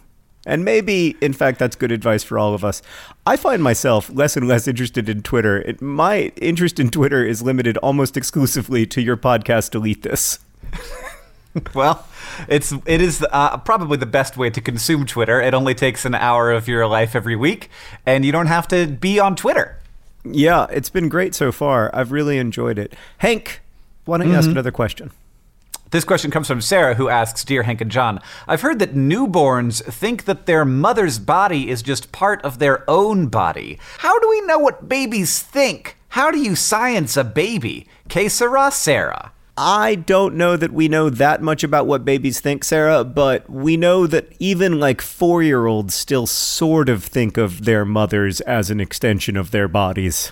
And 0.45 0.65
maybe, 0.65 1.15
in 1.21 1.33
fact, 1.33 1.59
that's 1.59 1.75
good 1.75 1.91
advice 1.91 2.23
for 2.23 2.39
all 2.39 2.55
of 2.55 2.65
us. 2.65 2.81
I 3.27 3.35
find 3.37 3.61
myself 3.61 4.09
less 4.11 4.35
and 4.35 4.47
less 4.47 4.67
interested 4.67 5.07
in 5.07 5.21
Twitter. 5.21 5.61
It, 5.61 5.81
my 5.81 6.31
interest 6.41 6.79
in 6.79 6.89
Twitter 6.89 7.23
is 7.23 7.43
limited 7.43 7.77
almost 7.77 8.17
exclusively 8.17 8.87
to 8.87 9.01
your 9.01 9.17
podcast. 9.17 9.69
Delete 9.71 10.01
this. 10.01 10.39
Well, 11.73 12.07
it's 12.47 12.73
it 12.85 13.01
is 13.01 13.25
uh, 13.31 13.57
probably 13.57 13.97
the 13.97 14.05
best 14.05 14.37
way 14.37 14.49
to 14.49 14.61
consume 14.61 15.05
Twitter. 15.05 15.41
It 15.41 15.53
only 15.53 15.73
takes 15.73 16.05
an 16.05 16.15
hour 16.15 16.51
of 16.51 16.67
your 16.67 16.87
life 16.87 17.15
every 17.15 17.35
week, 17.35 17.69
and 18.05 18.23
you 18.23 18.31
don't 18.31 18.47
have 18.47 18.67
to 18.69 18.87
be 18.87 19.19
on 19.19 19.35
Twitter. 19.35 19.77
Yeah, 20.23 20.67
it's 20.71 20.89
been 20.89 21.09
great 21.09 21.35
so 21.35 21.51
far. 21.51 21.93
I've 21.93 22.11
really 22.11 22.37
enjoyed 22.37 22.77
it. 22.79 22.93
Hank, 23.17 23.61
why 24.05 24.17
don't 24.17 24.29
you 24.29 24.35
ask 24.35 24.49
another 24.49 24.71
question? 24.71 25.11
This 25.89 26.05
question 26.05 26.31
comes 26.31 26.47
from 26.47 26.61
Sarah, 26.61 26.95
who 26.95 27.09
asks 27.09 27.43
Dear 27.43 27.63
Hank 27.63 27.81
and 27.81 27.91
John, 27.91 28.21
I've 28.47 28.61
heard 28.61 28.79
that 28.79 28.95
newborns 28.95 29.83
think 29.83 30.23
that 30.23 30.45
their 30.45 30.63
mother's 30.63 31.19
body 31.19 31.69
is 31.69 31.81
just 31.81 32.13
part 32.13 32.41
of 32.43 32.59
their 32.59 32.89
own 32.89 33.27
body. 33.27 33.77
How 33.97 34.17
do 34.19 34.29
we 34.29 34.39
know 34.41 34.57
what 34.57 34.87
babies 34.87 35.39
think? 35.41 35.97
How 36.09 36.31
do 36.31 36.39
you 36.39 36.55
science 36.55 37.17
a 37.17 37.25
baby? 37.25 37.87
Que 38.07 38.29
sera, 38.29 38.71
Sarah? 38.71 39.33
I 39.57 39.95
don't 39.95 40.35
know 40.35 40.55
that 40.55 40.71
we 40.71 40.87
know 40.87 41.09
that 41.09 41.41
much 41.41 41.63
about 41.63 41.85
what 41.85 42.05
babies 42.05 42.39
think, 42.39 42.63
Sarah, 42.63 43.03
but 43.03 43.49
we 43.49 43.75
know 43.75 44.07
that 44.07 44.31
even 44.39 44.79
like 44.79 45.01
four 45.01 45.43
year 45.43 45.65
olds 45.65 45.93
still 45.93 46.25
sort 46.25 46.89
of 46.89 47.03
think 47.03 47.37
of 47.37 47.65
their 47.65 47.83
mothers 47.83 48.41
as 48.41 48.69
an 48.69 48.79
extension 48.79 49.35
of 49.35 49.51
their 49.51 49.67
bodies. 49.67 50.31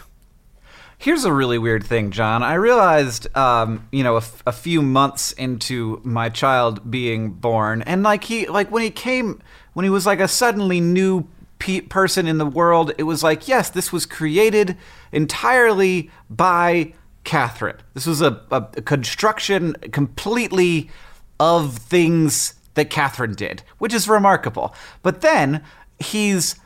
Here's 0.98 1.24
a 1.24 1.32
really 1.32 1.58
weird 1.58 1.86
thing, 1.86 2.12
John. 2.12 2.44
I 2.44 2.56
realized, 2.56 3.36
um, 3.36 3.88
you 3.90 4.04
know, 4.04 4.16
a, 4.16 4.18
f- 4.18 4.44
a 4.46 4.52
few 4.52 4.82
months 4.82 5.32
into 5.34 6.02
my 6.04 6.28
child 6.28 6.92
being 6.92 7.32
born, 7.32 7.84
and 7.84 8.04
like 8.04 8.26
he, 8.26 8.48
like 8.48 8.70
when 8.70 8.84
he 8.84 8.90
came, 8.90 9.42
when 9.74 9.86
he 9.86 9.90
was 9.90 10.06
like 10.06 10.20
a 10.20 10.28
suddenly 10.28 10.82
new 10.82 11.26
pe- 11.58 11.82
person 11.82 12.28
in 12.28 12.38
the 12.38 12.46
world, 12.46 12.92
it 12.98 13.04
was 13.04 13.24
like, 13.24 13.48
yes, 13.48 13.70
this 13.70 13.94
was 13.94 14.06
created 14.06 14.76
entirely 15.14 16.12
by 16.30 16.94
Katherine. 17.30 17.78
This 17.94 18.08
was 18.08 18.22
a, 18.22 18.42
a, 18.50 18.68
a 18.78 18.82
construction 18.82 19.74
completely 19.92 20.90
of 21.40 21.78
things 21.78 22.56
that 22.74 22.90
Katherine 22.90 23.36
did, 23.36 23.62
which 23.78 23.94
is 23.94 24.10
remarkable. 24.10 24.74
But 25.04 25.22
then 25.22 25.64
he's 26.00 26.60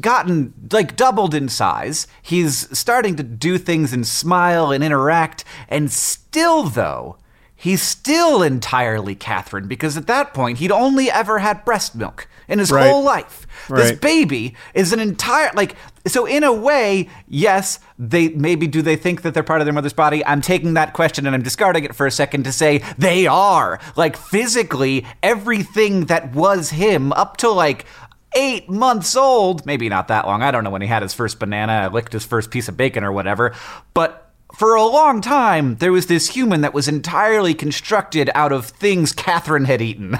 gotten 0.00 0.54
like 0.70 0.94
doubled 0.94 1.34
in 1.34 1.48
size. 1.48 2.06
He's 2.22 2.78
starting 2.78 3.16
to 3.16 3.24
do 3.24 3.58
things 3.58 3.92
and 3.92 4.06
smile 4.06 4.70
and 4.70 4.84
interact. 4.84 5.44
And 5.68 5.90
still, 5.90 6.62
though, 6.62 7.16
he's 7.60 7.82
still 7.82 8.42
entirely 8.42 9.14
Katherine 9.14 9.68
because 9.68 9.96
at 9.98 10.06
that 10.06 10.32
point 10.32 10.58
he'd 10.58 10.72
only 10.72 11.10
ever 11.10 11.38
had 11.40 11.62
breast 11.64 11.94
milk 11.94 12.26
in 12.48 12.58
his 12.58 12.72
Right. 12.72 12.90
whole 12.90 13.02
life. 13.04 13.46
This 13.68 13.90
Right. 13.90 14.00
baby 14.00 14.54
is 14.72 14.92
an 14.94 14.98
entire 15.00 15.50
like 15.54 15.76
so 16.06 16.24
in 16.24 16.42
a 16.42 16.52
way, 16.52 17.08
yes, 17.28 17.78
they 17.98 18.30
maybe 18.30 18.66
do 18.66 18.80
they 18.80 18.96
think 18.96 19.20
that 19.22 19.34
they're 19.34 19.42
part 19.42 19.60
of 19.60 19.66
their 19.66 19.74
mother's 19.74 19.92
body? 19.92 20.24
I'm 20.24 20.40
taking 20.40 20.72
that 20.74 20.94
question 20.94 21.26
and 21.26 21.34
I'm 21.36 21.42
discarding 21.42 21.84
it 21.84 21.94
for 21.94 22.06
a 22.06 22.10
second 22.10 22.44
to 22.44 22.52
say 22.52 22.82
they 22.96 23.26
are. 23.26 23.78
Like 23.94 24.16
physically, 24.16 25.04
everything 25.22 26.06
that 26.06 26.34
was 26.34 26.70
him 26.70 27.12
up 27.12 27.36
to 27.38 27.50
like 27.50 27.84
eight 28.34 28.70
months 28.70 29.14
old, 29.16 29.66
maybe 29.66 29.88
not 29.90 30.08
that 30.08 30.26
long. 30.26 30.42
I 30.42 30.50
don't 30.50 30.64
know 30.64 30.70
when 30.70 30.82
he 30.82 30.88
had 30.88 31.02
his 31.02 31.12
first 31.12 31.38
banana, 31.38 31.90
licked 31.92 32.14
his 32.14 32.24
first 32.24 32.50
piece 32.50 32.68
of 32.68 32.76
bacon 32.78 33.04
or 33.04 33.12
whatever, 33.12 33.52
but 33.92 34.29
for 34.54 34.74
a 34.74 34.84
long 34.84 35.20
time, 35.20 35.76
there 35.76 35.92
was 35.92 36.06
this 36.06 36.30
human 36.30 36.60
that 36.62 36.74
was 36.74 36.88
entirely 36.88 37.54
constructed 37.54 38.30
out 38.34 38.52
of 38.52 38.66
things 38.66 39.12
Katherine 39.12 39.64
had 39.66 39.80
eaten. 39.82 40.18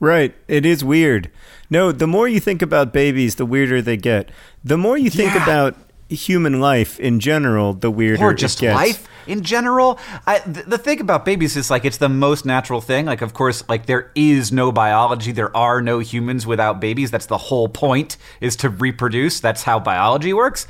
Right. 0.00 0.34
It 0.48 0.66
is 0.66 0.84
weird. 0.84 1.30
No, 1.70 1.90
the 1.90 2.06
more 2.06 2.28
you 2.28 2.38
think 2.40 2.62
about 2.62 2.92
babies, 2.92 3.36
the 3.36 3.46
weirder 3.46 3.80
they 3.82 3.96
get. 3.96 4.30
The 4.64 4.76
more 4.76 4.98
you 4.98 5.10
think 5.10 5.34
Yeah. 5.34 5.42
about 5.42 5.76
human 6.08 6.60
life 6.60 7.00
in 7.00 7.18
general, 7.18 7.72
the 7.72 7.90
weirder 7.90 8.22
or 8.22 8.30
it 8.32 8.36
just 8.38 8.60
gets. 8.60 8.74
life 8.76 9.08
in 9.26 9.42
general. 9.42 9.98
I, 10.26 10.38
th- 10.38 10.66
the 10.66 10.78
thing 10.78 11.00
about 11.00 11.24
babies 11.24 11.56
is 11.56 11.70
like 11.70 11.84
it's 11.84 11.96
the 11.96 12.08
most 12.08 12.44
natural 12.46 12.80
thing. 12.80 13.06
Like, 13.06 13.22
of 13.22 13.34
course, 13.34 13.64
like 13.68 13.86
there 13.86 14.12
is 14.14 14.52
no 14.52 14.70
biology. 14.70 15.32
There 15.32 15.54
are 15.56 15.80
no 15.82 15.98
humans 15.98 16.46
without 16.46 16.78
babies. 16.80 17.10
That's 17.10 17.26
the 17.26 17.38
whole 17.38 17.68
point 17.68 18.16
is 18.40 18.54
to 18.56 18.68
reproduce. 18.68 19.40
That's 19.40 19.64
how 19.64 19.80
biology 19.80 20.32
works. 20.32 20.66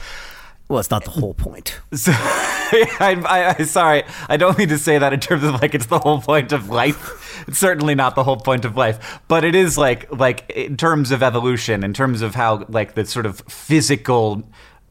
Well, 0.68 0.80
it's 0.80 0.90
not 0.90 1.04
the 1.04 1.10
whole 1.10 1.34
point. 1.34 1.80
So, 1.96 2.12
I, 2.14 3.22
I, 3.26 3.54
I, 3.58 3.64
sorry, 3.64 4.02
I 4.28 4.36
don't 4.36 4.58
mean 4.58 4.68
to 4.68 4.78
say 4.78 4.98
that 4.98 5.12
in 5.12 5.20
terms 5.20 5.44
of 5.44 5.54
like 5.62 5.74
it's 5.74 5.86
the 5.86 6.00
whole 6.00 6.20
point 6.20 6.52
of 6.52 6.68
life. 6.68 7.44
It's 7.48 7.58
certainly 7.58 7.94
not 7.94 8.16
the 8.16 8.24
whole 8.24 8.36
point 8.36 8.64
of 8.64 8.76
life, 8.76 9.20
but 9.28 9.44
it 9.44 9.54
is 9.54 9.78
like 9.78 10.10
like 10.12 10.50
in 10.50 10.76
terms 10.76 11.12
of 11.12 11.22
evolution, 11.22 11.84
in 11.84 11.94
terms 11.94 12.22
of 12.22 12.34
how 12.34 12.66
like 12.68 12.94
the 12.94 13.06
sort 13.06 13.24
of 13.24 13.40
physical 13.48 14.42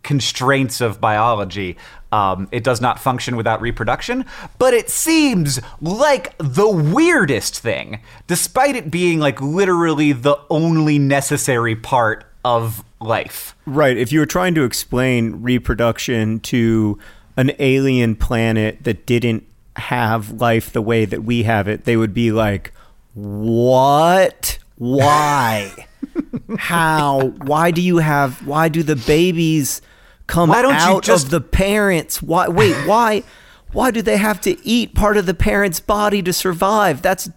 constraints 0.04 0.80
of 0.80 1.02
biology. 1.02 1.76
Um, 2.12 2.48
it 2.52 2.64
does 2.64 2.80
not 2.80 2.98
function 2.98 3.36
without 3.36 3.60
reproduction, 3.60 4.24
but 4.58 4.74
it 4.74 4.90
seems 4.90 5.60
like 5.82 6.38
the 6.38 6.70
weirdest 6.70 7.60
thing, 7.60 8.00
despite 8.28 8.76
it 8.78 8.90
being 8.90 9.20
like 9.20 9.42
literally 9.42 10.14
the 10.14 10.38
only 10.50 10.98
necessary 10.98 11.76
part 11.76 12.24
of 12.46 12.86
life. 13.06 13.56
Right. 13.66 13.98
If 13.98 14.12
you 14.12 14.20
were 14.20 14.26
trying 14.26 14.56
to 14.56 14.64
explain 14.64 15.42
reproduction 15.42 16.40
to 16.42 17.00
an 17.38 17.52
alien 17.60 18.16
planet 18.16 18.84
that 18.84 19.06
didn't 19.06 19.44
have 19.78 20.32
life 20.42 20.72
the 20.72 20.82
way 20.82 21.06
that 21.06 21.24
we 21.24 21.44
have 21.44 21.68
it, 21.68 21.86
they 21.86 21.98
would 21.98 22.14
be 22.14 22.32
like, 22.32 22.72
What? 23.14 24.60
Why? 24.78 25.88
How? 26.58 27.28
Why 27.44 27.72
do 27.72 27.82
you 27.82 27.98
have, 27.98 28.46
why 28.46 28.70
do 28.70 28.84
the 28.84 28.96
babies 28.96 29.82
come 30.28 30.50
Why 30.50 30.62
don't 30.62 30.74
you 30.74 30.80
out 30.80 31.04
just- 31.04 31.26
of 31.26 31.32
the 31.32 31.42
parents? 31.42 32.22
Why? 32.22 32.48
Wait, 32.48 32.76
why? 32.88 33.24
Why 33.72 33.92
do 33.92 34.02
they 34.02 34.18
have 34.18 34.40
to 34.42 34.58
eat 34.66 34.96
part 34.96 35.18
of 35.18 35.26
the 35.26 35.34
parent's 35.34 35.80
body 35.82 36.22
to 36.24 36.32
survive? 36.32 37.02
That's 37.02 37.30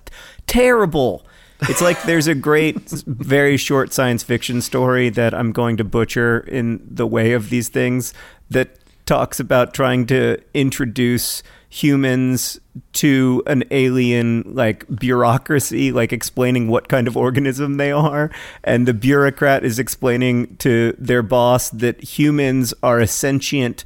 terrible. 0.46 1.26
It's 1.62 1.80
like 1.80 2.00
there's 2.04 2.28
a 2.28 2.34
great, 2.34 2.90
very 3.06 3.56
short 3.56 3.92
science 3.92 4.22
fiction 4.22 4.60
story 4.60 5.10
that 5.10 5.34
I'm 5.34 5.52
going 5.52 5.76
to 5.78 5.84
butcher 5.84 6.40
in 6.40 6.86
the 6.88 7.06
way 7.06 7.32
of 7.32 7.50
these 7.50 7.68
things 7.68 8.14
that 8.50 8.78
talks 9.06 9.40
about 9.40 9.74
trying 9.74 10.06
to 10.06 10.38
introduce 10.54 11.42
humans 11.70 12.60
to 12.92 13.42
an 13.46 13.64
alien 13.70 14.42
like 14.46 14.86
bureaucracy 14.88 15.92
like 15.92 16.12
explaining 16.12 16.68
what 16.68 16.88
kind 16.88 17.08
of 17.08 17.16
organism 17.16 17.76
they 17.76 17.90
are. 17.90 18.30
And 18.64 18.86
the 18.86 18.94
bureaucrat 18.94 19.64
is 19.64 19.78
explaining 19.78 20.56
to 20.58 20.94
their 20.98 21.22
boss 21.22 21.70
that 21.70 22.02
humans 22.02 22.72
are 22.82 23.00
a 23.00 23.06
sentient 23.06 23.84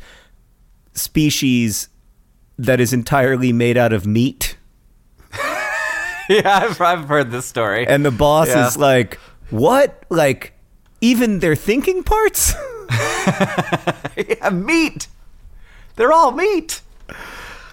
species 0.93 1.89
that 2.59 2.81
is 2.81 2.93
entirely 2.93 3.53
made 3.53 3.77
out 3.77 3.93
of 3.93 4.07
meat 4.07 4.57
yeah, 6.29 6.59
I've, 6.65 6.81
I've 6.81 7.09
heard 7.09 7.31
this 7.31 7.47
story. 7.47 7.87
and 7.87 8.05
the 8.05 8.11
boss 8.11 8.49
Yeah. 8.49 8.67
is 8.69 8.77
like, 8.77 9.19
What? 9.51 10.05
Like, 10.09 10.53
even 11.01 11.41
their 11.41 11.55
thinking 11.57 12.03
parts? 12.03 12.55
yeah, 14.17 14.51
meat. 14.51 15.09
They're 15.97 16.13
all 16.13 16.33
meat. 16.33 16.81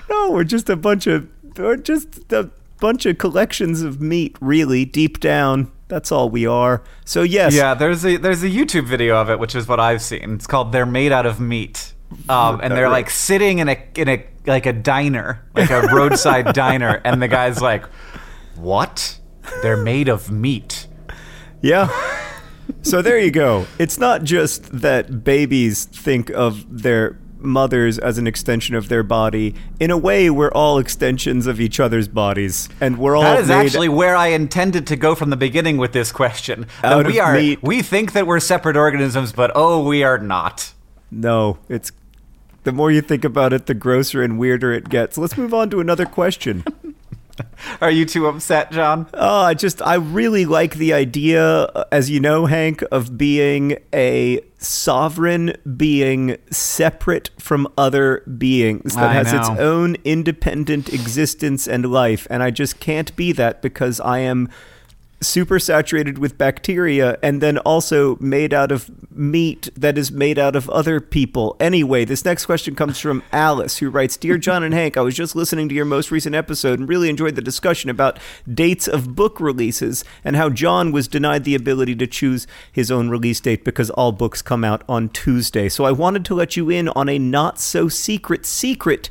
no, 0.10 0.32
we're 0.32 0.44
just 0.44 0.70
a 0.70 0.76
bunch 0.76 1.08
of, 1.08 1.28
we're 1.58 1.78
just 1.78 2.32
a 2.32 2.50
bunch 2.80 3.06
of 3.06 3.18
collections 3.18 3.82
of 3.82 4.02
meat, 4.02 4.36
really, 4.42 4.86
deep 4.86 5.20
down. 5.20 5.72
That's 5.88 6.12
all 6.12 6.30
we 6.30 6.46
are. 6.46 6.84
So, 7.06 7.24
yes. 7.24 7.54
Yeah, 7.56 7.74
there's 7.74 8.06
a 8.06 8.18
there's 8.18 8.44
a 8.44 8.50
YouTube 8.50 8.86
video 8.86 9.16
of 9.18 9.30
it, 9.30 9.40
which 9.40 9.56
is 9.56 9.68
what 9.68 9.80
I've 9.80 10.02
seen. 10.04 10.34
It's 10.36 10.46
called 10.46 10.72
"They're 10.72 10.86
Made 10.86 11.12
Out 11.12 11.26
of 11.26 11.40
Meat," 11.40 11.94
um, 12.30 12.60
and 12.62 12.74
they're 12.74 12.90
like 12.90 13.10
sitting 13.10 13.58
in 13.58 13.70
a 13.70 13.78
in 13.96 14.08
a 14.08 14.24
like 14.46 14.68
a 14.68 14.74
diner, 14.74 15.44
like 15.56 15.72
a 15.72 15.82
roadside 15.88 16.54
diner, 16.54 17.02
and 17.04 17.20
the 17.22 17.28
guy's 17.28 17.60
like, 17.60 17.86
"What? 18.60 19.20
They're 19.62 19.78
made 19.78 20.08
of 20.08 20.32
meat." 20.32 20.88
Yeah. 21.62 21.90
So 22.82 23.02
there 23.02 23.20
you 23.20 23.32
go. 23.32 23.66
It's 23.78 23.98
not 23.98 24.24
just 24.24 24.82
that 24.82 25.24
babies 25.24 25.86
think 25.86 26.30
of 26.30 26.66
their 26.82 27.18
mothers 27.40 27.98
as 27.98 28.18
an 28.18 28.28
extension 28.28 28.76
of 28.76 28.90
their 28.90 29.04
body. 29.04 29.56
In 29.80 29.92
a 29.92 29.98
way, 29.98 30.30
we're 30.30 30.52
all 30.52 30.78
extensions 30.78 31.48
of 31.48 31.60
each 31.60 31.80
other's 31.80 32.08
bodies, 32.08 32.70
and 32.80 32.98
we're 32.98 33.16
all 33.16 33.24
That 33.24 33.40
is 33.40 33.50
actually 33.50 33.90
where 33.90 34.16
I 34.16 34.28
intended 34.28 34.88
to 34.88 34.96
go 34.96 35.16
from 35.16 35.30
the 35.30 35.38
beginning 35.38 35.78
with 35.78 35.94
this 35.94 36.12
question. 36.12 36.68
Out 36.84 37.08
we 37.08 37.20
are 37.20 37.34
meat. 37.34 37.64
we 37.64 37.82
think 37.82 38.14
that 38.14 38.28
we're 38.28 38.40
separate 38.40 38.78
organisms, 38.78 39.32
but 39.32 39.52
oh, 39.56 39.84
we 39.84 40.04
are 40.04 40.18
not. 40.18 40.74
No, 41.12 41.60
it's 41.70 41.92
the 42.64 42.72
more 42.72 42.92
you 42.92 43.02
think 43.02 43.24
about 43.24 43.54
it, 43.54 43.66
the 43.66 43.74
grosser 43.74 44.22
and 44.22 44.38
weirder 44.38 44.72
it 44.74 44.90
gets. 44.90 45.18
Let's 45.18 45.38
move 45.38 45.54
on 45.54 45.70
to 45.72 45.80
another 45.80 46.06
question. 46.06 46.64
Are 47.82 47.92
you 47.92 48.06
too 48.06 48.28
upset, 48.28 48.72
John? 48.72 49.08
Oh, 49.14 49.42
I 49.42 49.54
just 49.54 49.82
I 49.82 49.96
really 49.96 50.46
like 50.46 50.76
the 50.76 50.94
idea, 50.94 51.44
uh, 51.44 51.86
as 51.92 52.10
you 52.10 52.20
know, 52.20 52.46
Hank, 52.46 52.84
of 52.92 53.18
being 53.18 53.78
a 53.94 54.42
sovereign 54.58 55.56
being 55.78 56.38
separate 56.52 57.30
from 57.40 57.68
other 57.78 58.22
beings 58.38 58.96
that 58.96 59.10
I 59.10 59.14
has 59.14 59.32
its 59.32 59.50
own 59.50 59.96
independent 60.04 60.90
existence 60.90 61.68
and 61.68 61.86
life, 61.86 62.28
and 62.30 62.44
I 62.44 62.52
just 62.52 62.80
can't 62.80 63.16
be 63.16 63.32
that 63.34 63.62
because 63.62 64.00
I 64.00 64.20
am 64.20 64.50
super 65.22 65.60
saturated 65.60 66.18
with 66.18 66.38
bacteria 66.38 67.18
and 67.22 67.42
then 67.42 67.58
also 67.60 68.16
made 68.18 68.54
out 68.54 68.72
of 68.72 68.90
meat 69.12 69.70
that 69.76 69.98
is 69.98 70.12
made 70.12 70.40
out 70.40 70.56
of 70.56 70.70
other 70.70 71.00
people. 71.00 71.56
Anyway, 71.60 72.06
this 72.06 72.24
next 72.24 72.46
question 72.46 72.76
comes 72.76 73.00
from 73.00 73.22
Alice, 73.32 73.78
who 73.78 73.90
writes 73.90 74.16
Dear 74.18 74.38
John 74.38 74.64
and 74.64 74.74
Hank, 74.74 74.96
I 74.96 75.02
was 75.02 75.16
just 75.16 75.36
listening 75.36 75.68
to 75.70 75.76
your 75.76 75.86
most 75.86 76.12
recent 76.12 76.36
episode 76.36 76.80
and 76.80 76.88
really 76.88 77.10
enjoyed 77.10 77.36
the 77.36 77.42
discussion 77.42 77.90
about 77.90 78.20
dates 78.52 78.88
of 78.88 79.16
book 79.16 79.40
releases 79.40 80.06
and 80.24 80.36
how 80.36 80.50
John 80.50 80.92
was 80.92 81.08
denied 81.08 81.44
the 81.44 81.56
ability 81.56 81.96
to 81.96 82.08
choose 82.08 82.48
his 82.72 82.90
own 82.90 83.10
release 83.10 83.40
date 83.40 83.66
because 83.66 83.90
all 83.92 84.12
books 84.12 84.42
come 84.42 84.64
out 84.64 84.84
on 84.88 85.10
Tuesday. 85.10 85.68
So 85.68 85.84
I 85.84 85.92
wanted 85.92 86.24
to 86.26 86.36
let 86.36 86.56
you 86.56 86.70
in 86.70 86.90
on 86.90 87.10
a 87.10 87.20
not 87.20 87.60
so 87.60 87.90
secret 87.90 88.46
secret. 88.46 89.10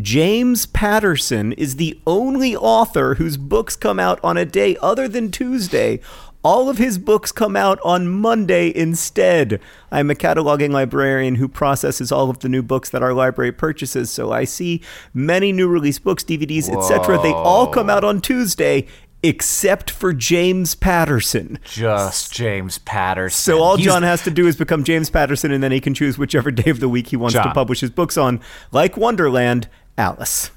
James 0.00 0.64
Patterson 0.64 1.52
is 1.52 1.76
the 1.76 1.98
only 2.06 2.56
author 2.56 3.16
whose 3.16 3.36
books 3.36 3.76
come 3.76 4.00
out 4.00 4.18
on 4.24 4.38
a 4.38 4.46
day 4.46 4.78
other 4.80 5.06
than 5.08 5.30
Tuesday. 5.30 6.00
All 6.42 6.70
of 6.70 6.78
his 6.78 6.98
books 6.98 7.32
come 7.32 7.54
out 7.54 7.78
on 7.84 8.08
Monday 8.08 8.74
instead. 8.74 9.60
I'm 9.90 10.10
a 10.10 10.14
cataloging 10.14 10.72
librarian 10.72 11.34
who 11.36 11.48
processes 11.48 12.10
all 12.10 12.30
of 12.30 12.38
the 12.38 12.48
new 12.48 12.62
books 12.62 12.90
that 12.90 13.02
our 13.02 13.14
library 13.14 13.52
purchases, 13.52 14.10
so 14.10 14.32
I 14.32 14.44
see 14.44 14.82
many 15.12 15.52
new 15.52 15.68
release 15.68 15.98
books, 15.98 16.24
DVDs, 16.24 16.68
etc. 16.74 17.20
They 17.22 17.32
all 17.32 17.66
come 17.66 17.88
out 17.88 18.04
on 18.04 18.20
Tuesday 18.20 18.86
except 19.24 19.90
for 19.90 20.12
James 20.12 20.74
Patterson. 20.74 21.58
Just 21.64 22.32
James 22.32 22.78
Patterson. 22.78 23.42
So 23.54 23.60
all 23.62 23.76
He's- 23.76 23.86
John 23.92 24.02
has 24.02 24.22
to 24.24 24.30
do 24.30 24.46
is 24.46 24.54
become 24.54 24.84
James 24.84 25.08
Patterson, 25.10 25.50
and 25.50 25.62
then 25.62 25.72
he 25.72 25.80
can 25.80 25.94
choose 25.94 26.18
whichever 26.18 26.50
day 26.50 26.70
of 26.70 26.78
the 26.80 26.88
week 26.88 27.08
he 27.08 27.16
wants 27.16 27.34
to 27.34 27.50
publish 27.52 27.80
his 27.80 27.90
books 27.90 28.16
on. 28.16 28.40
Like 28.70 28.96
Wonderland, 28.96 29.68
Alice. 29.98 30.50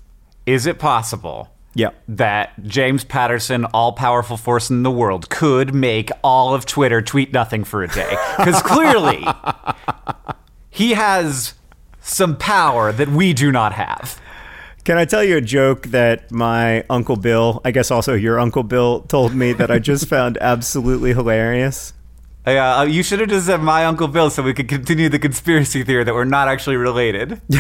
Is 0.45 0.65
it 0.65 0.79
possible 0.79 1.49
Yeah. 1.73 1.89
that 2.07 2.51
James 2.63 3.03
Patterson, 3.03 3.65
all 3.65 3.93
powerful 3.93 4.35
force 4.37 4.69
in 4.69 4.83
the 4.83 4.91
world, 4.91 5.29
could 5.29 5.73
make 5.73 6.09
all 6.23 6.53
of 6.53 6.65
Twitter 6.65 7.01
tweet 7.01 7.31
nothing 7.33 7.63
for 7.63 7.83
a 7.83 7.87
day? 7.87 8.15
Because 8.37 8.61
clearly, 8.61 9.25
he 10.69 10.91
has 10.93 11.53
some 12.01 12.35
power 12.37 12.91
that 12.91 13.09
we 13.09 13.33
do 13.33 13.51
not 13.51 13.73
have. 13.73 14.19
Can 14.87 14.97
I 14.97 15.03
tell 15.03 15.21
you 15.21 15.35
a 15.35 15.41
joke 15.41 15.87
that 15.87 16.31
my 16.31 16.85
Uncle 16.89 17.17
Bill, 17.17 17.59
I 17.65 17.71
guess 17.71 17.91
also 17.91 18.13
your 18.13 18.39
Uncle 18.39 18.63
Bill, 18.63 19.01
told 19.01 19.35
me 19.35 19.51
that 19.51 19.69
I 19.69 19.79
just 19.79 20.07
found 20.07 20.37
absolutely 20.41 21.13
hilarious? 21.13 21.91
Yeah, 22.45 22.77
uh, 22.77 22.83
you 22.85 23.03
should 23.03 23.19
have 23.19 23.27
just 23.27 23.47
said 23.47 23.61
my 23.61 23.83
Uncle 23.83 24.07
Bill 24.07 24.29
so 24.29 24.41
we 24.43 24.53
could 24.53 24.69
continue 24.69 25.09
the 25.09 25.19
conspiracy 25.19 25.83
theory 25.83 26.05
that 26.05 26.13
we're 26.13 26.23
not 26.23 26.47
actually 26.47 26.77
related. 26.77 27.41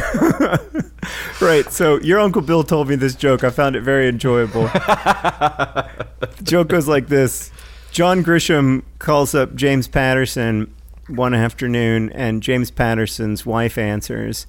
Right, 1.41 1.69
so 1.71 1.99
your 1.99 2.19
Uncle 2.19 2.41
Bill 2.41 2.63
told 2.63 2.87
me 2.87 2.95
this 2.95 3.13
joke. 3.13 3.43
I 3.43 3.49
found 3.49 3.75
it 3.75 3.81
very 3.81 4.07
enjoyable. 4.07 4.63
the 4.63 5.89
joke 6.43 6.69
goes 6.69 6.87
like 6.87 7.07
this 7.07 7.51
John 7.91 8.23
Grisham 8.23 8.83
calls 8.99 9.35
up 9.35 9.53
James 9.53 9.87
Patterson 9.87 10.73
one 11.07 11.33
afternoon, 11.33 12.09
and 12.13 12.41
James 12.41 12.71
Patterson's 12.71 13.45
wife 13.45 13.77
answers. 13.77 14.47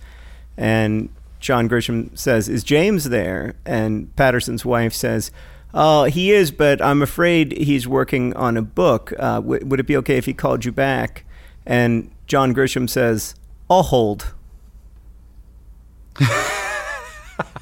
And 0.56 1.10
John 1.40 1.68
Grisham 1.68 2.16
says, 2.18 2.48
Is 2.48 2.62
James 2.64 3.04
there? 3.10 3.54
And 3.64 4.14
Patterson's 4.16 4.64
wife 4.64 4.92
says, 4.92 5.30
Oh, 5.74 6.04
he 6.04 6.32
is, 6.32 6.50
but 6.50 6.80
I'm 6.82 7.02
afraid 7.02 7.52
he's 7.58 7.86
working 7.86 8.34
on 8.34 8.56
a 8.56 8.62
book. 8.62 9.12
Uh, 9.18 9.36
w- 9.40 9.64
would 9.66 9.80
it 9.80 9.86
be 9.86 9.96
okay 9.98 10.16
if 10.16 10.24
he 10.24 10.32
called 10.34 10.64
you 10.64 10.72
back? 10.72 11.24
And 11.66 12.10
John 12.26 12.54
Grisham 12.54 12.88
says, 12.88 13.34
I'll 13.70 13.82
hold. 13.84 14.32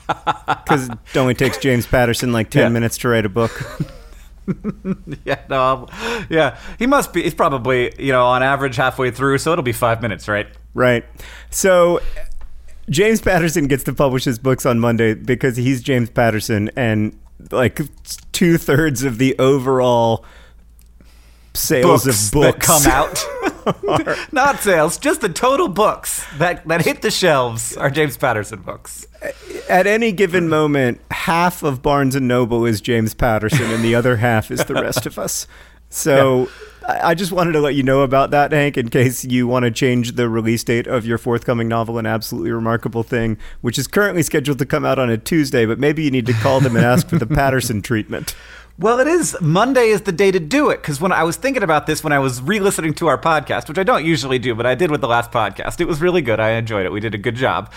Because 0.06 0.88
it 0.88 1.16
only 1.16 1.34
takes 1.34 1.58
James 1.58 1.86
Patterson 1.86 2.32
like 2.32 2.48
10 2.50 2.62
Yeah. 2.62 2.68
minutes 2.68 2.96
to 2.98 3.08
write 3.08 3.26
a 3.26 3.28
book. 3.28 3.50
yeah, 5.24 5.40
no, 5.50 5.60
I'm- 5.90 6.26
yeah. 6.30 6.58
He 6.78 6.86
must 6.86 7.12
be. 7.12 7.22
He's 7.22 7.34
probably 7.34 7.92
you 7.98 8.12
know 8.12 8.24
on 8.24 8.42
average 8.42 8.76
halfway 8.76 9.10
through, 9.10 9.38
so 9.38 9.50
it'll 9.52 9.64
be 9.64 9.72
five 9.72 10.00
minutes, 10.02 10.28
right? 10.28 10.46
Right. 10.74 11.04
So 11.50 12.00
James 12.88 13.20
Patterson 13.20 13.66
gets 13.66 13.84
to 13.84 13.92
publish 13.92 14.24
his 14.24 14.38
books 14.38 14.64
on 14.64 14.78
Monday 14.78 15.14
because 15.14 15.56
he's 15.56 15.82
James 15.82 16.10
Patterson, 16.10 16.70
and 16.76 17.18
like 17.50 17.80
two 18.32 18.58
thirds 18.58 19.02
of 19.02 19.18
the 19.18 19.36
overall 19.38 20.24
sales 21.54 22.04
Books 22.04 22.26
of 22.26 22.32
books 22.32 22.66
that 22.68 22.84
come 22.84 22.86
out, 22.86 24.28
not 24.32 24.60
sales, 24.60 24.98
just 24.98 25.20
the 25.20 25.28
total 25.28 25.68
books 25.68 26.24
that 26.38 26.66
that 26.68 26.84
hit 26.84 27.02
the 27.02 27.10
shelves 27.10 27.76
are 27.76 27.90
James 27.90 28.16
Patterson 28.16 28.60
books. 28.60 29.06
At 29.68 29.86
any 29.86 30.12
given 30.12 30.48
moment, 30.48 31.00
half 31.10 31.62
of 31.62 31.82
Barnes 31.82 32.14
and 32.14 32.28
Noble 32.28 32.64
is 32.64 32.80
James 32.80 33.14
Patterson, 33.14 33.70
and 33.72 33.82
the 33.82 33.94
other 33.94 34.16
half 34.16 34.50
is 34.50 34.64
the 34.64 34.74
rest 34.74 35.06
of 35.06 35.18
us. 35.18 35.46
So. 35.88 36.48
I 36.48 36.75
I 36.88 37.14
just 37.14 37.32
wanted 37.32 37.52
to 37.52 37.60
let 37.60 37.74
you 37.74 37.82
know 37.82 38.02
about 38.02 38.30
that, 38.30 38.52
Hank, 38.52 38.76
in 38.76 38.90
case 38.90 39.24
you 39.24 39.48
want 39.48 39.64
to 39.64 39.72
change 39.72 40.12
the 40.12 40.28
release 40.28 40.62
date 40.62 40.86
of 40.86 41.04
your 41.04 41.18
forthcoming 41.18 41.66
novel, 41.66 41.98
An 41.98 42.06
Absolutely 42.06 42.52
Remarkable 42.52 43.02
Thing, 43.02 43.38
which 43.60 43.76
is 43.76 43.88
currently 43.88 44.22
scheduled 44.22 44.58
to 44.60 44.66
come 44.66 44.84
out 44.84 44.98
on 44.98 45.10
a 45.10 45.18
Tuesday, 45.18 45.66
but 45.66 45.80
maybe 45.80 46.04
you 46.04 46.12
need 46.12 46.26
to 46.26 46.32
call 46.34 46.60
them 46.60 46.76
and 46.76 46.84
ask 46.84 47.08
for 47.08 47.18
the 47.18 47.26
Patterson 47.36 47.82
treatment. 47.82 48.36
Well, 48.78 49.00
it 49.00 49.06
is 49.06 49.36
Monday 49.40 49.88
is 49.88 50.02
the 50.02 50.12
day 50.12 50.30
to 50.30 50.38
do 50.38 50.70
it 50.70 50.82
because 50.82 51.00
when 51.00 51.10
I 51.10 51.24
was 51.24 51.36
thinking 51.36 51.62
about 51.62 51.86
this 51.86 52.04
when 52.04 52.12
I 52.12 52.18
was 52.18 52.42
re-listening 52.42 52.92
to 52.94 53.06
our 53.06 53.18
podcast, 53.18 53.68
which 53.68 53.78
I 53.78 53.82
don't 53.82 54.04
usually 54.04 54.38
do, 54.38 54.54
but 54.54 54.66
I 54.66 54.74
did 54.74 54.90
with 54.90 55.00
the 55.00 55.08
last 55.08 55.32
podcast. 55.32 55.80
It 55.80 55.86
was 55.86 56.00
really 56.00 56.20
good. 56.20 56.38
I 56.40 56.50
enjoyed 56.50 56.84
it. 56.84 56.92
We 56.92 57.00
did 57.00 57.14
a 57.14 57.18
good 57.18 57.36
job. 57.36 57.72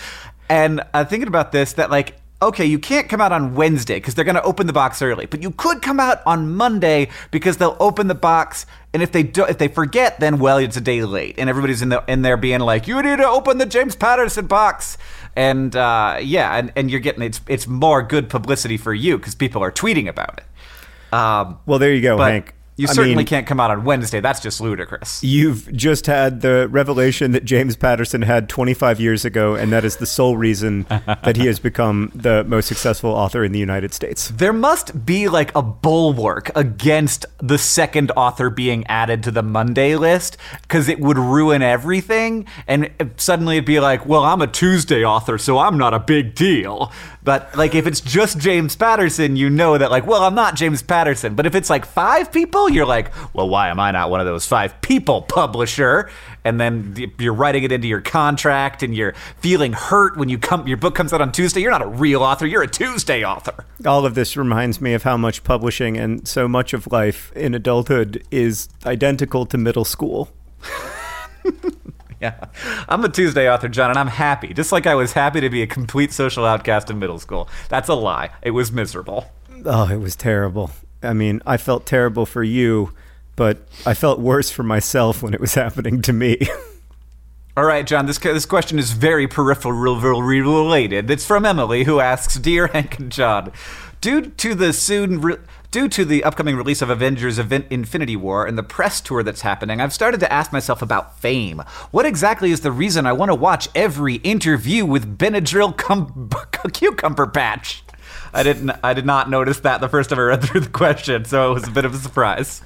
And 0.50 0.82
uh, 0.92 1.04
thinking 1.04 1.28
about 1.28 1.52
this, 1.52 1.72
that 1.74 1.90
like, 1.90 2.20
okay, 2.42 2.64
you 2.64 2.78
can't 2.78 3.08
come 3.08 3.20
out 3.20 3.32
on 3.32 3.54
Wednesday 3.54 3.96
because 3.96 4.14
they're 4.14 4.24
going 4.24 4.34
to 4.34 4.42
open 4.42 4.66
the 4.66 4.72
box 4.72 5.02
early, 5.02 5.26
but 5.26 5.42
you 5.42 5.50
could 5.50 5.82
come 5.82 6.00
out 6.00 6.22
on 6.26 6.54
Monday 6.54 7.08
because 7.30 7.58
they'll 7.58 7.76
open 7.80 8.08
the 8.08 8.14
box. 8.14 8.66
And 8.92 9.02
if 9.04 9.12
they 9.12 9.22
do, 9.22 9.44
if 9.44 9.58
they 9.58 9.68
forget, 9.68 10.18
then 10.18 10.40
well, 10.40 10.58
it's 10.58 10.76
a 10.76 10.80
day 10.80 11.04
late, 11.04 11.36
and 11.38 11.48
everybody's 11.48 11.80
in 11.80 11.90
the 11.90 12.02
in 12.08 12.22
there 12.22 12.36
being 12.36 12.58
like, 12.58 12.88
"You 12.88 13.00
need 13.02 13.18
to 13.18 13.28
open 13.28 13.58
the 13.58 13.66
James 13.66 13.94
Patterson 13.94 14.46
box," 14.46 14.98
and 15.36 15.76
uh, 15.76 16.18
yeah, 16.20 16.56
and, 16.56 16.72
and 16.74 16.90
you're 16.90 16.98
getting 16.98 17.22
it's 17.22 17.40
it's 17.46 17.68
more 17.68 18.02
good 18.02 18.28
publicity 18.28 18.76
for 18.76 18.92
you 18.92 19.16
because 19.16 19.36
people 19.36 19.62
are 19.62 19.70
tweeting 19.70 20.08
about 20.08 20.40
it. 20.40 21.14
Um, 21.14 21.58
Well, 21.66 21.78
there 21.78 21.94
you 21.94 22.02
go, 22.02 22.16
but 22.16 22.32
Hank. 22.32 22.54
You 22.80 22.88
I 22.88 22.92
certainly 22.92 23.16
mean, 23.16 23.26
can't 23.26 23.46
come 23.46 23.60
out 23.60 23.70
on 23.70 23.84
Wednesday. 23.84 24.20
That's 24.20 24.40
just 24.40 24.60
ludicrous. 24.60 25.22
You've 25.22 25.70
just 25.72 26.06
had 26.06 26.40
the 26.40 26.66
revelation 26.68 27.32
that 27.32 27.44
James 27.44 27.76
Patterson 27.76 28.22
had 28.22 28.48
25 28.48 28.98
years 28.98 29.26
ago, 29.26 29.54
and 29.54 29.70
that 29.70 29.84
is 29.84 29.96
the 29.96 30.06
sole 30.06 30.36
reason 30.38 30.86
that 30.88 31.36
he 31.36 31.46
has 31.46 31.58
become 31.58 32.10
the 32.14 32.42
most 32.44 32.66
successful 32.66 33.10
author 33.10 33.44
in 33.44 33.52
the 33.52 33.58
United 33.58 33.92
States. 33.92 34.28
There 34.30 34.54
must 34.54 35.04
be 35.04 35.28
like 35.28 35.54
a 35.54 35.60
bulwark 35.60 36.50
against 36.56 37.26
the 37.38 37.58
second 37.58 38.12
author 38.12 38.48
being 38.48 38.86
added 38.86 39.22
to 39.24 39.30
the 39.30 39.42
Monday 39.42 39.96
list 39.96 40.38
because 40.62 40.88
it 40.88 41.00
would 41.00 41.18
ruin 41.18 41.60
everything. 41.60 42.46
And 42.66 42.90
suddenly 43.16 43.56
it'd 43.56 43.66
be 43.66 43.80
like, 43.80 44.06
well, 44.06 44.24
I'm 44.24 44.40
a 44.40 44.46
Tuesday 44.46 45.04
author, 45.04 45.36
so 45.36 45.58
I'm 45.58 45.76
not 45.76 45.92
a 45.92 45.98
big 45.98 46.34
deal. 46.34 46.92
But 47.22 47.56
like 47.56 47.74
if 47.74 47.86
it's 47.86 48.00
just 48.00 48.38
James 48.38 48.76
Patterson, 48.76 49.36
you 49.36 49.50
know 49.50 49.76
that 49.76 49.90
like, 49.90 50.06
well, 50.06 50.22
I'm 50.22 50.34
not 50.34 50.54
James 50.54 50.82
Patterson. 50.82 51.34
But 51.34 51.46
if 51.46 51.54
it's 51.54 51.68
like 51.68 51.84
five 51.84 52.32
people, 52.32 52.70
you're 52.70 52.86
like, 52.86 53.12
well, 53.34 53.48
why 53.48 53.68
am 53.68 53.78
I 53.78 53.90
not 53.90 54.10
one 54.10 54.20
of 54.20 54.26
those 54.26 54.46
five 54.46 54.80
people, 54.80 55.22
publisher? 55.22 56.10
And 56.44 56.58
then 56.58 57.12
you're 57.18 57.34
writing 57.34 57.64
it 57.64 57.72
into 57.72 57.86
your 57.86 58.00
contract, 58.00 58.82
and 58.82 58.94
you're 58.94 59.12
feeling 59.40 59.74
hurt 59.74 60.16
when 60.16 60.30
you 60.30 60.38
come. 60.38 60.66
Your 60.66 60.78
book 60.78 60.94
comes 60.94 61.12
out 61.12 61.20
on 61.20 61.32
Tuesday. 61.32 61.60
You're 61.60 61.70
not 61.70 61.82
a 61.82 61.86
real 61.86 62.22
author. 62.22 62.46
You're 62.46 62.62
a 62.62 62.68
Tuesday 62.68 63.22
author. 63.22 63.66
All 63.84 64.06
of 64.06 64.14
this 64.14 64.38
reminds 64.38 64.80
me 64.80 64.94
of 64.94 65.02
how 65.02 65.18
much 65.18 65.44
publishing 65.44 65.98
and 65.98 66.26
so 66.26 66.48
much 66.48 66.72
of 66.72 66.90
life 66.90 67.30
in 67.36 67.54
adulthood 67.54 68.24
is 68.30 68.70
identical 68.86 69.44
to 69.46 69.58
middle 69.58 69.84
school. 69.84 70.30
yeah. 72.20 72.46
I'm 72.88 73.04
a 73.04 73.08
Tuesday 73.08 73.50
author, 73.50 73.68
John, 73.68 73.90
and 73.90 73.98
I'm 73.98 74.08
happy. 74.08 74.52
Just 74.52 74.72
like 74.72 74.86
I 74.86 74.94
was 74.94 75.12
happy 75.12 75.40
to 75.40 75.50
be 75.50 75.62
a 75.62 75.66
complete 75.66 76.12
social 76.12 76.44
outcast 76.44 76.90
in 76.90 76.98
middle 76.98 77.18
school. 77.18 77.48
That's 77.68 77.88
a 77.88 77.94
lie. 77.94 78.30
It 78.42 78.50
was 78.50 78.70
miserable. 78.70 79.30
Oh, 79.64 79.88
it 79.88 79.98
was 79.98 80.16
terrible. 80.16 80.70
I 81.02 81.12
mean, 81.12 81.40
I 81.46 81.56
felt 81.56 81.86
terrible 81.86 82.26
for 82.26 82.42
you, 82.42 82.92
but 83.36 83.58
I 83.86 83.94
felt 83.94 84.20
worse 84.20 84.50
for 84.50 84.62
myself 84.62 85.22
when 85.22 85.34
it 85.34 85.40
was 85.40 85.54
happening 85.54 86.02
to 86.02 86.12
me. 86.12 86.38
All 87.56 87.64
right, 87.64 87.86
John, 87.86 88.06
this, 88.06 88.18
this 88.18 88.46
question 88.46 88.78
is 88.78 88.92
very 88.92 89.26
peripheral 89.26 89.72
related. 89.72 91.10
It's 91.10 91.26
from 91.26 91.44
Emily, 91.44 91.84
who 91.84 92.00
asks 92.00 92.36
Dear 92.36 92.68
Hank 92.68 92.98
and 92.98 93.10
John, 93.10 93.52
due 94.00 94.22
to 94.22 94.54
the 94.54 94.72
soon. 94.72 95.20
Re- 95.20 95.36
Due 95.70 95.88
to 95.88 96.04
the 96.04 96.24
upcoming 96.24 96.56
release 96.56 96.82
of 96.82 96.90
Avengers 96.90 97.38
Infinity 97.38 98.16
War 98.16 98.44
and 98.44 98.58
the 98.58 98.62
press 98.64 99.00
tour 99.00 99.22
that's 99.22 99.42
happening, 99.42 99.80
I've 99.80 99.92
started 99.92 100.18
to 100.18 100.32
ask 100.32 100.52
myself 100.52 100.82
about 100.82 101.20
fame. 101.20 101.62
What 101.92 102.04
exactly 102.04 102.50
is 102.50 102.62
the 102.62 102.72
reason 102.72 103.06
I 103.06 103.12
want 103.12 103.30
to 103.30 103.36
watch 103.36 103.68
every 103.72 104.16
interview 104.16 104.84
with 104.84 105.16
Benadryl 105.16 105.76
cum- 105.76 106.28
Cucumber 106.72 107.28
Patch? 107.28 107.84
I 108.32 108.42
didn't. 108.42 108.70
I 108.82 108.94
did 108.94 109.06
not 109.06 109.28
notice 109.28 109.60
that 109.60 109.80
the 109.80 109.88
first 109.88 110.10
time 110.10 110.18
I 110.18 110.22
read 110.22 110.42
through 110.42 110.60
the 110.60 110.70
question, 110.70 111.24
so 111.24 111.50
it 111.50 111.54
was 111.54 111.68
a 111.68 111.70
bit 111.70 111.84
of 111.84 111.94
a 111.94 111.98
surprise. 111.98 112.62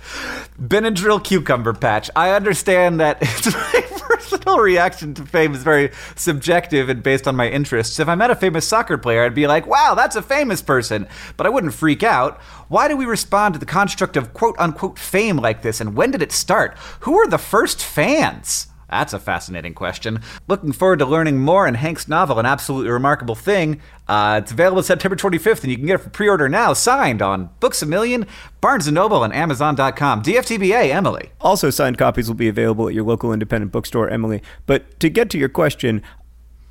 Benadryl 0.60 1.22
cucumber 1.22 1.72
patch. 1.72 2.10
I 2.14 2.30
understand 2.30 3.00
that 3.00 3.18
it's 3.20 3.46
my 3.54 3.82
personal 4.00 4.58
reaction 4.58 5.14
to 5.14 5.24
fame 5.24 5.54
is 5.54 5.62
very 5.62 5.90
subjective 6.16 6.88
and 6.88 7.02
based 7.02 7.26
on 7.26 7.36
my 7.36 7.48
interests. 7.48 7.98
If 7.98 8.08
I 8.08 8.14
met 8.14 8.30
a 8.30 8.36
famous 8.36 8.66
soccer 8.66 8.98
player, 8.98 9.24
I'd 9.24 9.34
be 9.34 9.46
like, 9.46 9.66
"Wow, 9.66 9.94
that's 9.94 10.16
a 10.16 10.22
famous 10.22 10.60
person," 10.60 11.06
but 11.36 11.46
I 11.46 11.50
wouldn't 11.50 11.74
freak 11.74 12.02
out. 12.02 12.40
Why 12.68 12.88
do 12.88 12.96
we 12.96 13.06
respond 13.06 13.54
to 13.54 13.60
the 13.60 13.66
construct 13.66 14.16
of 14.16 14.34
quote 14.34 14.56
unquote 14.58 14.98
fame 14.98 15.36
like 15.36 15.62
this, 15.62 15.80
and 15.80 15.96
when 15.96 16.10
did 16.10 16.22
it 16.22 16.32
start? 16.32 16.76
Who 17.00 17.16
are 17.18 17.26
the 17.26 17.38
first 17.38 17.82
fans? 17.82 18.68
That's 18.94 19.12
a 19.12 19.18
fascinating 19.18 19.74
question. 19.74 20.20
Looking 20.46 20.70
forward 20.70 21.00
to 21.00 21.04
learning 21.04 21.40
more 21.40 21.66
in 21.66 21.74
Hank's 21.74 22.06
novel, 22.06 22.38
An 22.38 22.46
Absolutely 22.46 22.92
Remarkable 22.92 23.34
Thing. 23.34 23.80
Uh, 24.06 24.38
it's 24.40 24.52
available 24.52 24.84
September 24.84 25.16
25th, 25.16 25.62
and 25.62 25.72
you 25.72 25.76
can 25.76 25.86
get 25.86 25.94
it 25.94 25.98
for 25.98 26.10
pre 26.10 26.28
order 26.28 26.48
now, 26.48 26.72
signed 26.74 27.20
on 27.20 27.50
Books 27.58 27.82
a 27.82 27.86
Million, 27.86 28.24
Barnes 28.60 28.88
& 28.90 28.92
Noble, 28.92 29.24
and 29.24 29.34
Amazon.com. 29.34 30.22
DFTBA, 30.22 30.90
Emily. 30.90 31.32
Also, 31.40 31.70
signed 31.70 31.98
copies 31.98 32.28
will 32.28 32.36
be 32.36 32.46
available 32.46 32.86
at 32.86 32.94
your 32.94 33.02
local 33.02 33.32
independent 33.32 33.72
bookstore, 33.72 34.08
Emily. 34.08 34.40
But 34.64 35.00
to 35.00 35.08
get 35.08 35.28
to 35.30 35.38
your 35.38 35.48
question, 35.48 36.00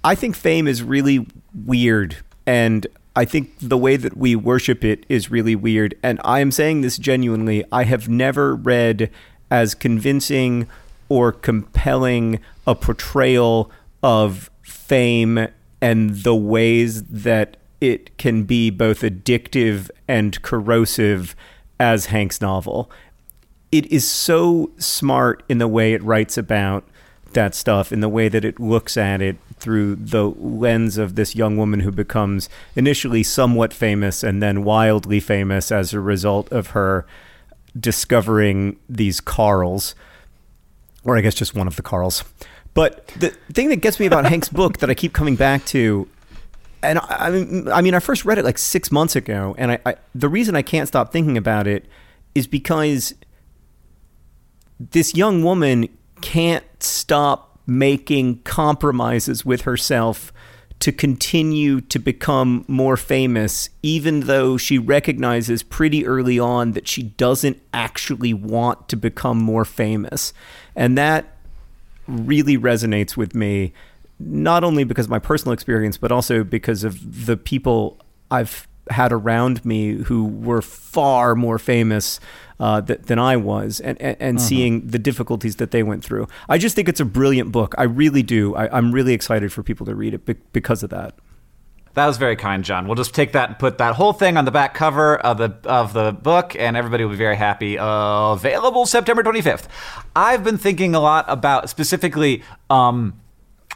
I 0.02 0.16
think 0.16 0.38
fame 0.38 0.66
is 0.66 0.82
really 0.82 1.28
weird. 1.54 2.16
And 2.46 2.88
I 3.18 3.26
think 3.26 3.52
the 3.60 3.78
way 3.78 3.98
that 3.98 4.16
we 4.16 4.38
worship 4.38 4.86
it 4.86 5.06
is 5.10 5.30
really 5.30 5.58
weird. 5.58 5.94
And 6.02 6.22
I 6.24 6.40
am 6.40 6.52
saying 6.52 6.82
this 6.82 6.98
genuinely. 6.98 7.66
I 7.70 7.84
have 7.84 8.08
never 8.08 8.56
read 8.56 9.12
as 9.52 9.76
convincing 9.76 10.70
or 11.10 11.32
compelling 11.32 12.40
a 12.66 12.76
portrayal 12.76 13.72
of 14.02 14.50
fame 14.62 15.48
and 15.82 16.24
the 16.24 16.36
ways 16.36 17.04
that 17.04 17.58
it 17.82 18.18
can 18.18 18.44
be 18.44 18.70
both 18.70 19.02
addictive 19.02 19.90
and 20.08 20.42
corrosive 20.42 21.36
as 21.80 22.08
Hank's 22.08 22.40
novel. 22.40 22.90
It 23.72 23.86
is 23.88 24.08
so 24.08 24.72
smart 24.78 25.44
in 25.50 25.58
the 25.58 25.68
way 25.68 25.94
it 25.94 26.04
writes 26.04 26.38
about 26.38 26.88
that 27.34 27.56
stuff, 27.56 27.92
in 27.92 28.00
the 28.00 28.10
way 28.10 28.30
that 28.30 28.46
it 28.46 28.60
looks 28.60 28.96
at 28.96 29.22
it 29.22 29.36
through 29.60 29.96
the 29.96 30.30
lens 30.30 30.98
of 30.98 31.16
this 31.16 31.36
young 31.36 31.58
woman 31.58 31.82
who 31.82 31.92
becomes 31.92 32.50
initially 32.76 33.24
somewhat 33.24 33.74
famous 33.74 34.24
and 34.24 34.42
then 34.42 34.64
wildly 34.64 35.20
famous 35.20 35.72
as 35.72 35.94
a 35.94 36.00
result 36.00 36.52
of 36.52 36.68
her 36.68 37.06
discovering 37.78 38.78
these 38.88 39.20
Carls 39.20 39.96
or 41.04 41.18
I 41.18 41.22
guess 41.22 41.36
just 41.36 41.56
one 41.56 41.68
of 41.68 41.76
the 41.76 41.82
Carls. 41.82 42.24
But 42.74 43.08
the 43.20 43.30
thing 43.52 43.70
that 43.70 43.78
gets 43.78 44.00
me 44.00 44.06
about 44.06 44.26
Hank's 44.26 44.50
book 44.62 44.80
that 44.80 44.90
I 44.90 44.94
keep 44.94 45.14
coming 45.14 45.36
back 45.36 45.66
to, 45.68 46.08
and 46.82 47.00
I, 47.00 47.06
I 47.10 47.30
mean, 47.32 47.68
I 47.70 47.82
mean, 47.82 47.94
I 47.94 48.00
first 48.00 48.26
read 48.26 48.38
it 48.38 48.46
like 48.46 48.58
six 48.58 48.92
months 48.92 49.16
ago, 49.16 49.56
and 49.58 49.72
I, 49.74 49.80
I 49.86 49.96
the 50.16 50.30
reason 50.30 50.56
I 50.56 50.62
can't 50.62 50.88
stop 50.88 51.12
thinking 51.12 51.38
about 51.38 51.68
it 51.68 51.86
is 52.36 52.48
because 52.48 53.14
this 54.80 55.16
young 55.16 55.44
woman 55.44 55.88
can't 56.22 56.66
stop 56.80 57.60
making 57.66 58.40
compromises 58.44 59.46
with 59.46 59.62
herself 59.62 60.34
to 60.80 60.92
continue 60.92 61.80
to 61.80 61.98
become 61.98 62.66
more 62.68 62.98
famous, 62.98 63.70
even 63.82 64.22
though 64.22 64.58
she 64.58 64.78
recognizes 64.78 65.64
pretty 65.64 66.06
early 66.06 66.38
on 66.38 66.72
that 66.72 66.88
she 66.88 67.04
doesn't 67.04 67.62
actually 67.74 68.34
want 68.34 68.90
to 68.90 68.98
become 68.98 69.38
more 69.38 69.64
famous. 69.64 70.34
And 70.76 70.98
that 70.98 71.34
really 72.08 72.58
resonates 72.58 73.16
with 73.16 73.36
me, 73.36 73.74
not 74.20 74.64
only 74.64 74.84
because 74.84 75.06
of 75.06 75.10
my 75.10 75.20
personal 75.20 75.54
experience, 75.54 75.98
but 75.98 76.12
also 76.12 76.44
because 76.44 76.84
of 76.84 77.26
the 77.26 77.38
people 77.38 77.98
I've 78.32 78.68
had 78.90 79.14
around 79.14 79.64
me 79.64 79.94
who 79.94 80.26
were 80.26 80.62
far 80.62 81.36
more 81.36 81.58
famous 81.58 82.20
uh, 82.60 82.82
th- 82.82 83.02
than 83.04 83.20
I 83.20 83.38
was, 83.38 83.80
and 83.80 84.00
and, 84.02 84.18
and 84.20 84.38
uh-huh. 84.38 84.48
seeing 84.48 84.88
the 84.88 85.00
difficulties 85.00 85.58
that 85.58 85.72
they 85.72 85.84
went 85.84 86.04
through. 86.04 86.28
I 86.50 86.58
just 86.58 86.76
think 86.76 86.90
it's 86.90 87.00
a 87.00 87.06
brilliant 87.06 87.52
book. 87.52 87.76
I 87.78 87.84
really 87.84 88.24
do. 88.24 88.56
I, 88.56 88.78
am 88.78 88.92
really 88.92 89.14
excited 89.14 89.52
for 89.52 89.64
people 89.64 89.86
to 89.86 89.96
read 89.96 90.14
it 90.14 90.26
be- 90.26 90.36
because 90.52 90.84
of 90.84 90.90
that. 90.90 91.16
That 91.94 92.08
was 92.08 92.18
very 92.18 92.36
kind, 92.36 92.64
John. 92.64 92.88
We'll 92.88 92.96
just 92.96 93.14
take 93.14 93.34
that 93.34 93.50
and 93.50 93.60
put 93.60 93.78
that 93.78 93.96
whole 93.96 94.14
thing 94.14 94.36
on 94.36 94.46
the 94.46 94.52
back 94.52 94.74
cover 94.74 95.16
of 95.18 95.38
the 95.38 95.56
of 95.64 95.94
the 95.94 96.12
book, 96.12 96.56
and 96.58 96.76
everybody 96.76 97.04
will 97.04 97.12
be 97.12 97.18
very 97.18 97.36
happy. 97.36 97.78
Uh, 97.78 98.34
available 98.34 98.86
September 98.86 99.22
25th. 99.22 99.68
I've 100.16 100.44
been 100.44 100.58
thinking 100.58 100.96
a 100.96 101.00
lot 101.00 101.26
about 101.28 101.70
specifically. 101.70 102.44
Um, 102.70 103.20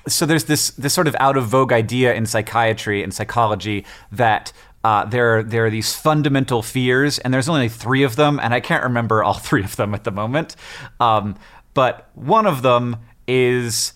so 0.07 0.25
there's 0.25 0.45
this 0.45 0.71
this 0.71 0.93
sort 0.93 1.07
of 1.07 1.15
out 1.19 1.37
of 1.37 1.45
vogue 1.45 1.71
idea 1.71 2.13
in 2.13 2.25
psychiatry 2.25 3.03
and 3.03 3.13
psychology 3.13 3.85
that 4.11 4.51
uh, 4.83 5.03
there, 5.03 5.43
there 5.43 5.65
are 5.65 5.69
these 5.69 5.93
fundamental 5.93 6.61
fears, 6.61 7.19
and 7.19 7.33
there's 7.33 7.49
only 7.49 7.67
three 7.67 8.03
of 8.03 8.15
them, 8.15 8.39
and 8.39 8.53
I 8.53 8.61
can't 8.61 8.83
remember 8.83 9.21
all 9.21 9.33
three 9.47 9.63
of 9.63 9.75
them 9.75 9.93
at 9.93 10.05
the 10.05 10.11
moment. 10.11 10.55
Um, 10.99 11.35
but 11.73 12.09
one 12.15 12.45
of 12.45 12.61
them 12.61 12.97
is 13.27 13.93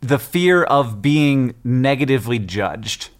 the 0.00 0.18
fear 0.18 0.62
of 0.62 1.02
being 1.02 1.54
negatively 1.62 2.38
judged. 2.38 3.10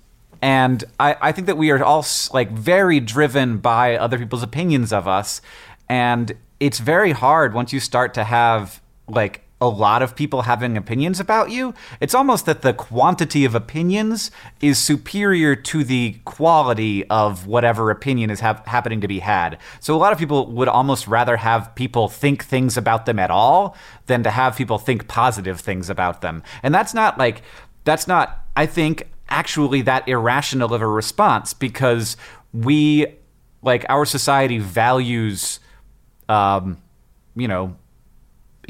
And 0.43 0.85
I, 0.99 1.17
I 1.21 1.33
think 1.33 1.47
that 1.47 1.57
we 1.57 1.71
are 1.71 1.83
all 1.83 2.05
like 2.33 2.51
very 2.51 3.01
driven 3.01 3.59
by 3.59 3.97
other 3.97 4.19
people's 4.19 4.43
opinions 4.43 4.93
of 4.93 5.07
us. 5.07 5.41
And 5.89 6.33
it's 6.61 6.79
very 6.79 7.13
hard 7.13 7.55
once 7.55 7.73
you 7.73 7.81
start 7.81 8.15
to 8.15 8.25
have 8.25 8.81
like 9.09 9.43
a 9.61 9.69
lot 9.69 10.01
of 10.01 10.17
people 10.17 10.43
having 10.43 10.77
opinions 10.77 11.21
about 11.21 11.51
you, 11.51 11.75
it's 12.01 12.15
almost 12.15 12.47
that 12.47 12.63
the 12.63 12.73
quantity 12.73 13.45
of 13.45 13.55
opinions 13.55 14.31
is 14.63 14.79
superior 14.79 15.55
to 15.55 15.85
the 15.85 16.17
quality 16.25 17.07
of 17.09 17.47
whatever 17.47 17.91
opinion 17.91 18.31
is 18.31 18.41
ha- 18.41 18.63
happening 18.67 19.03
to 19.03 19.09
be 19.09 19.19
had. 19.19 19.59
So 19.79 19.95
a 19.95 19.99
lot 19.99 20.13
of 20.13 20.19
people 20.19 20.51
would 20.53 20.69
almost 20.69 21.07
rather 21.07 21.37
have 21.37 21.75
people 21.75 22.09
think 22.09 22.45
things 22.45 22.79
about 22.79 23.05
them 23.05 23.19
at 23.19 23.31
all 23.31 23.77
than 24.07 24.23
to 24.23 24.31
have 24.31 24.57
people 24.57 24.79
think 24.79 25.09
positive 25.09 25.61
things 25.61 25.91
about 25.91 26.23
them. 26.23 26.43
And 26.63 26.75
that's 26.75 26.95
not 26.95 27.19
like, 27.19 27.43
that's 27.85 28.09
not, 28.09 28.47
I 28.57 28.65
think, 28.65 29.10
actually 29.31 29.83
that 29.83 30.09
irrational 30.09 30.75
of 30.75 30.83
a 30.83 30.87
response 30.87 31.55
because 31.55 32.17
we, 32.53 33.07
like, 33.63 33.85
our 33.89 34.05
society 34.05 34.59
values, 34.59 35.61
um, 36.29 36.79
you 37.37 37.49
know, 37.49 37.77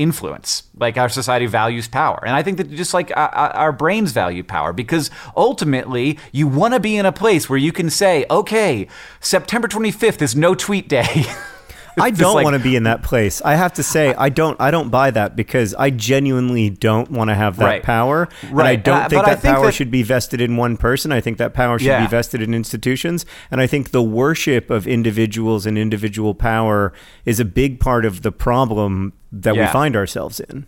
influence. 0.01 0.65
Like 0.77 0.97
our 0.97 1.09
society 1.09 1.47
values 1.47 1.87
power. 1.87 2.19
And 2.25 2.35
I 2.35 2.43
think 2.43 2.57
that 2.57 2.71
just 2.71 2.95
like 2.95 3.13
our, 3.15 3.29
our 3.29 3.73
brains 3.73 4.13
value 4.13 4.43
power 4.43 4.73
because 4.73 5.11
ultimately 5.37 6.19
you 6.33 6.49
want 6.49 6.75
to 6.75 6.81
be 6.81 6.97
in 6.97 7.05
a 7.05 7.13
place 7.13 7.51
where 7.51 7.59
you 7.59 7.71
can 7.71 7.91
say, 7.91 8.25
okay, 8.31 8.89
September 9.21 9.69
25th 9.69 10.23
is 10.23 10.35
no 10.35 10.55
tweet 10.55 10.89
day. 10.89 11.25
I 12.01 12.11
don't 12.11 12.35
like, 12.35 12.45
want 12.45 12.57
to 12.57 12.63
be 12.63 12.77
in 12.77 12.85
that 12.85 13.03
place. 13.03 13.41
I 13.43 13.55
have 13.55 13.73
to 13.75 13.83
say, 13.83 14.15
I 14.15 14.29
don't. 14.29 14.61
I 14.61 14.71
don't 14.71 14.91
buy 14.91 15.11
that 15.11 15.37
because 15.37 15.75
I 15.75 15.91
genuinely 15.91 16.71
don't 16.71 17.11
want 17.11 17.29
to 17.31 17.35
have 17.35 17.57
that 17.57 17.65
right. 17.65 17.83
power. 17.83 18.29
Right. 18.45 18.51
And 18.51 18.69
I 18.69 18.77
don't 18.77 19.03
uh, 19.03 19.09
think 19.09 19.25
that 19.25 19.41
think 19.41 19.55
power 19.55 19.67
that, 19.67 19.75
should 19.75 19.91
be 19.91 20.03
vested 20.03 20.41
in 20.41 20.57
one 20.57 20.77
person. 20.77 21.13
I 21.13 21.21
think 21.21 21.39
that 21.39 21.55
power 21.55 21.79
should 21.79 21.87
yeah. 21.87 22.05
be 22.05 22.11
vested 22.11 22.43
in 22.43 22.55
institutions. 22.55 23.27
And 23.51 23.61
I 23.61 23.67
think 23.67 23.91
the 23.91 24.03
worship 24.03 24.71
of 24.71 24.87
individuals 24.87 25.67
and 25.67 25.79
individual 25.79 26.35
power 26.35 26.93
is 27.25 27.41
a 27.41 27.45
big 27.45 27.81
part 27.81 28.05
of 28.05 28.23
the 28.23 28.33
problem 28.33 29.13
that 29.33 29.55
yeah. 29.55 29.67
we 29.67 29.73
find 29.73 29.97
ourselves 29.97 30.41
in. 30.41 30.67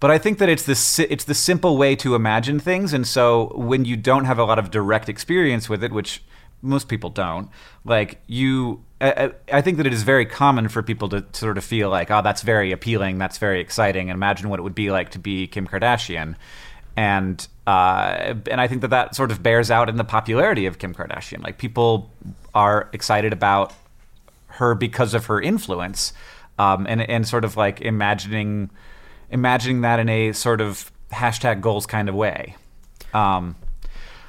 But 0.00 0.10
I 0.12 0.18
think 0.18 0.38
that 0.38 0.48
it's 0.48 0.62
the 0.62 1.06
it's 1.10 1.24
the 1.24 1.34
simple 1.34 1.76
way 1.76 1.96
to 1.96 2.14
imagine 2.14 2.60
things, 2.60 2.92
and 2.92 3.06
so 3.06 3.52
when 3.56 3.84
you 3.84 3.96
don't 3.96 4.26
have 4.26 4.38
a 4.38 4.44
lot 4.44 4.58
of 4.58 4.70
direct 4.70 5.08
experience 5.08 5.68
with 5.68 5.82
it, 5.82 5.92
which 5.92 6.22
most 6.62 6.88
people 6.88 7.10
don't. 7.10 7.50
Like 7.84 8.20
you, 8.26 8.84
I, 9.00 9.32
I 9.52 9.60
think 9.60 9.76
that 9.76 9.86
it 9.86 9.92
is 9.92 10.02
very 10.02 10.26
common 10.26 10.68
for 10.68 10.82
people 10.82 11.08
to 11.10 11.24
sort 11.32 11.56
of 11.56 11.64
feel 11.64 11.88
like, 11.88 12.10
oh, 12.10 12.20
that's 12.22 12.42
very 12.42 12.72
appealing, 12.72 13.18
that's 13.18 13.38
very 13.38 13.60
exciting, 13.60 14.10
and 14.10 14.16
imagine 14.16 14.48
what 14.48 14.58
it 14.58 14.62
would 14.62 14.74
be 14.74 14.90
like 14.90 15.10
to 15.10 15.18
be 15.18 15.46
Kim 15.46 15.66
Kardashian. 15.66 16.34
And 16.96 17.46
uh, 17.66 18.34
and 18.50 18.60
I 18.60 18.66
think 18.66 18.80
that 18.80 18.88
that 18.88 19.14
sort 19.14 19.30
of 19.30 19.42
bears 19.42 19.70
out 19.70 19.88
in 19.88 19.96
the 19.96 20.04
popularity 20.04 20.66
of 20.66 20.78
Kim 20.78 20.94
Kardashian. 20.94 21.44
Like 21.44 21.58
people 21.58 22.10
are 22.54 22.88
excited 22.92 23.32
about 23.32 23.72
her 24.48 24.74
because 24.74 25.14
of 25.14 25.26
her 25.26 25.40
influence, 25.40 26.12
um, 26.58 26.86
and 26.88 27.00
and 27.02 27.26
sort 27.26 27.44
of 27.44 27.56
like 27.56 27.80
imagining 27.80 28.70
imagining 29.30 29.82
that 29.82 30.00
in 30.00 30.08
a 30.08 30.32
sort 30.32 30.60
of 30.60 30.90
hashtag 31.12 31.60
goals 31.60 31.86
kind 31.86 32.08
of 32.08 32.14
way. 32.14 32.56
Um, 33.14 33.54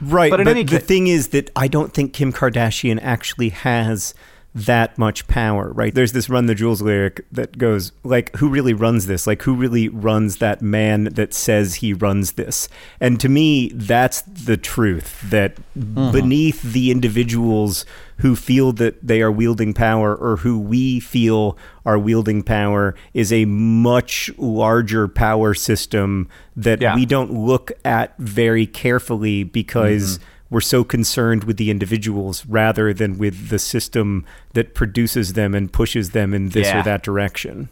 Right, 0.01 0.29
But 0.31 0.37
but, 0.37 0.47
any 0.47 0.63
the 0.63 0.79
ca- 0.79 0.85
thing 0.85 1.07
is 1.07 1.29
that 1.29 1.49
I 1.55 1.67
don't 1.67 1.93
think 1.93 2.13
Kim 2.13 2.31
Kardashian 2.31 2.99
actually 3.01 3.49
has 3.49 4.13
that 4.55 4.97
much 4.97 5.27
power, 5.27 5.71
right? 5.71 5.93
There's 5.93 6.11
this 6.11 6.29
Run 6.29 6.47
the 6.47 6.55
Jewels 6.55 6.81
lyric 6.81 7.25
that 7.31 7.57
goes 7.57 7.91
like 8.03 8.35
who 8.37 8.49
really 8.49 8.73
runs 8.73 9.05
this? 9.05 9.27
Like 9.27 9.43
who 9.43 9.53
really 9.53 9.89
runs 9.89 10.37
that 10.37 10.61
man 10.61 11.05
that 11.05 11.33
says 11.33 11.75
he 11.75 11.93
runs 11.93 12.33
this? 12.33 12.67
And 12.99 13.19
to 13.19 13.29
me, 13.29 13.69
that's 13.69 14.21
the 14.21 14.57
truth 14.57 15.21
that 15.29 15.55
mm-hmm. 15.77 16.11
beneath 16.11 16.61
the 16.63 16.89
individuals 16.89 17.85
who 18.17 18.35
feel 18.35 18.71
that 18.73 19.05
they 19.05 19.21
are 19.21 19.31
wielding 19.31 19.73
power 19.73 20.15
or 20.15 20.37
who 20.37 20.59
we 20.59 20.99
feel 20.99 21.57
are 21.85 21.99
wielding 21.99 22.43
power 22.43 22.95
is 23.13 23.31
a 23.31 23.45
much 23.45 24.29
larger 24.37 25.07
power 25.07 25.53
system 25.53 26.27
that 26.55 26.81
Yeah. 26.81 26.95
we 26.95 27.05
don't 27.05 27.31
look 27.31 27.71
at 27.85 28.17
very 28.17 28.65
carefully 28.65 29.43
because 29.43 30.17
mm-hmm. 30.17 30.25
We're 30.49 30.61
so 30.61 30.83
concerned 30.83 31.43
with 31.43 31.57
the 31.57 31.69
individuals 31.69 32.45
rather 32.45 32.93
than 32.93 33.17
with 33.17 33.49
the 33.49 33.59
system 33.59 34.25
that 34.53 34.73
produces 34.73 35.33
them 35.33 35.53
and 35.53 35.71
pushes 35.71 36.11
them 36.11 36.33
in 36.33 36.49
this 36.49 36.67
Yeah. 36.67 36.79
or 36.79 36.83
that 36.83 37.03
direction. 37.03 37.69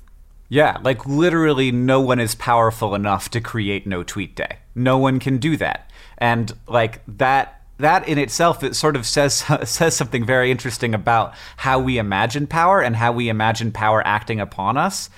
Yeah, 0.49 0.77
like 0.81 1.05
literally 1.05 1.71
no 1.71 1.99
one 1.99 2.19
is 2.19 2.35
powerful 2.35 2.95
enough 2.95 3.29
to 3.31 3.41
create 3.41 3.85
no 3.85 4.03
tweet 4.03 4.35
day. 4.35 4.59
No 4.75 4.97
one 4.97 5.19
can 5.19 5.37
do 5.39 5.57
that. 5.57 5.91
And 6.19 6.53
like 6.67 7.01
that 7.17 7.53
that 7.79 8.07
in 8.07 8.17
itself 8.17 8.63
it 8.63 8.75
sort 8.75 8.95
of 8.95 9.05
says 9.05 9.43
says 9.69 9.95
something 9.95 10.25
very 10.25 10.49
interesting 10.49 10.93
about 10.95 11.33
how 11.57 11.79
we 11.79 11.97
imagine 11.97 12.47
power 12.47 12.81
and 12.81 12.95
how 12.95 13.11
we 13.11 13.27
imagine 13.29 13.71
power 13.71 14.01
acting 14.07 14.39
upon 14.39 14.77
us. 14.77 15.09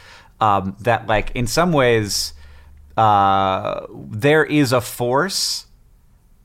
Um, 0.42 0.76
that 0.80 1.06
like 1.08 1.32
in 1.36 1.46
some 1.48 1.74
ways 1.74 2.34
uh, 2.98 3.86
there 4.10 4.44
is 4.46 4.72
a 4.74 4.82
force 4.82 5.66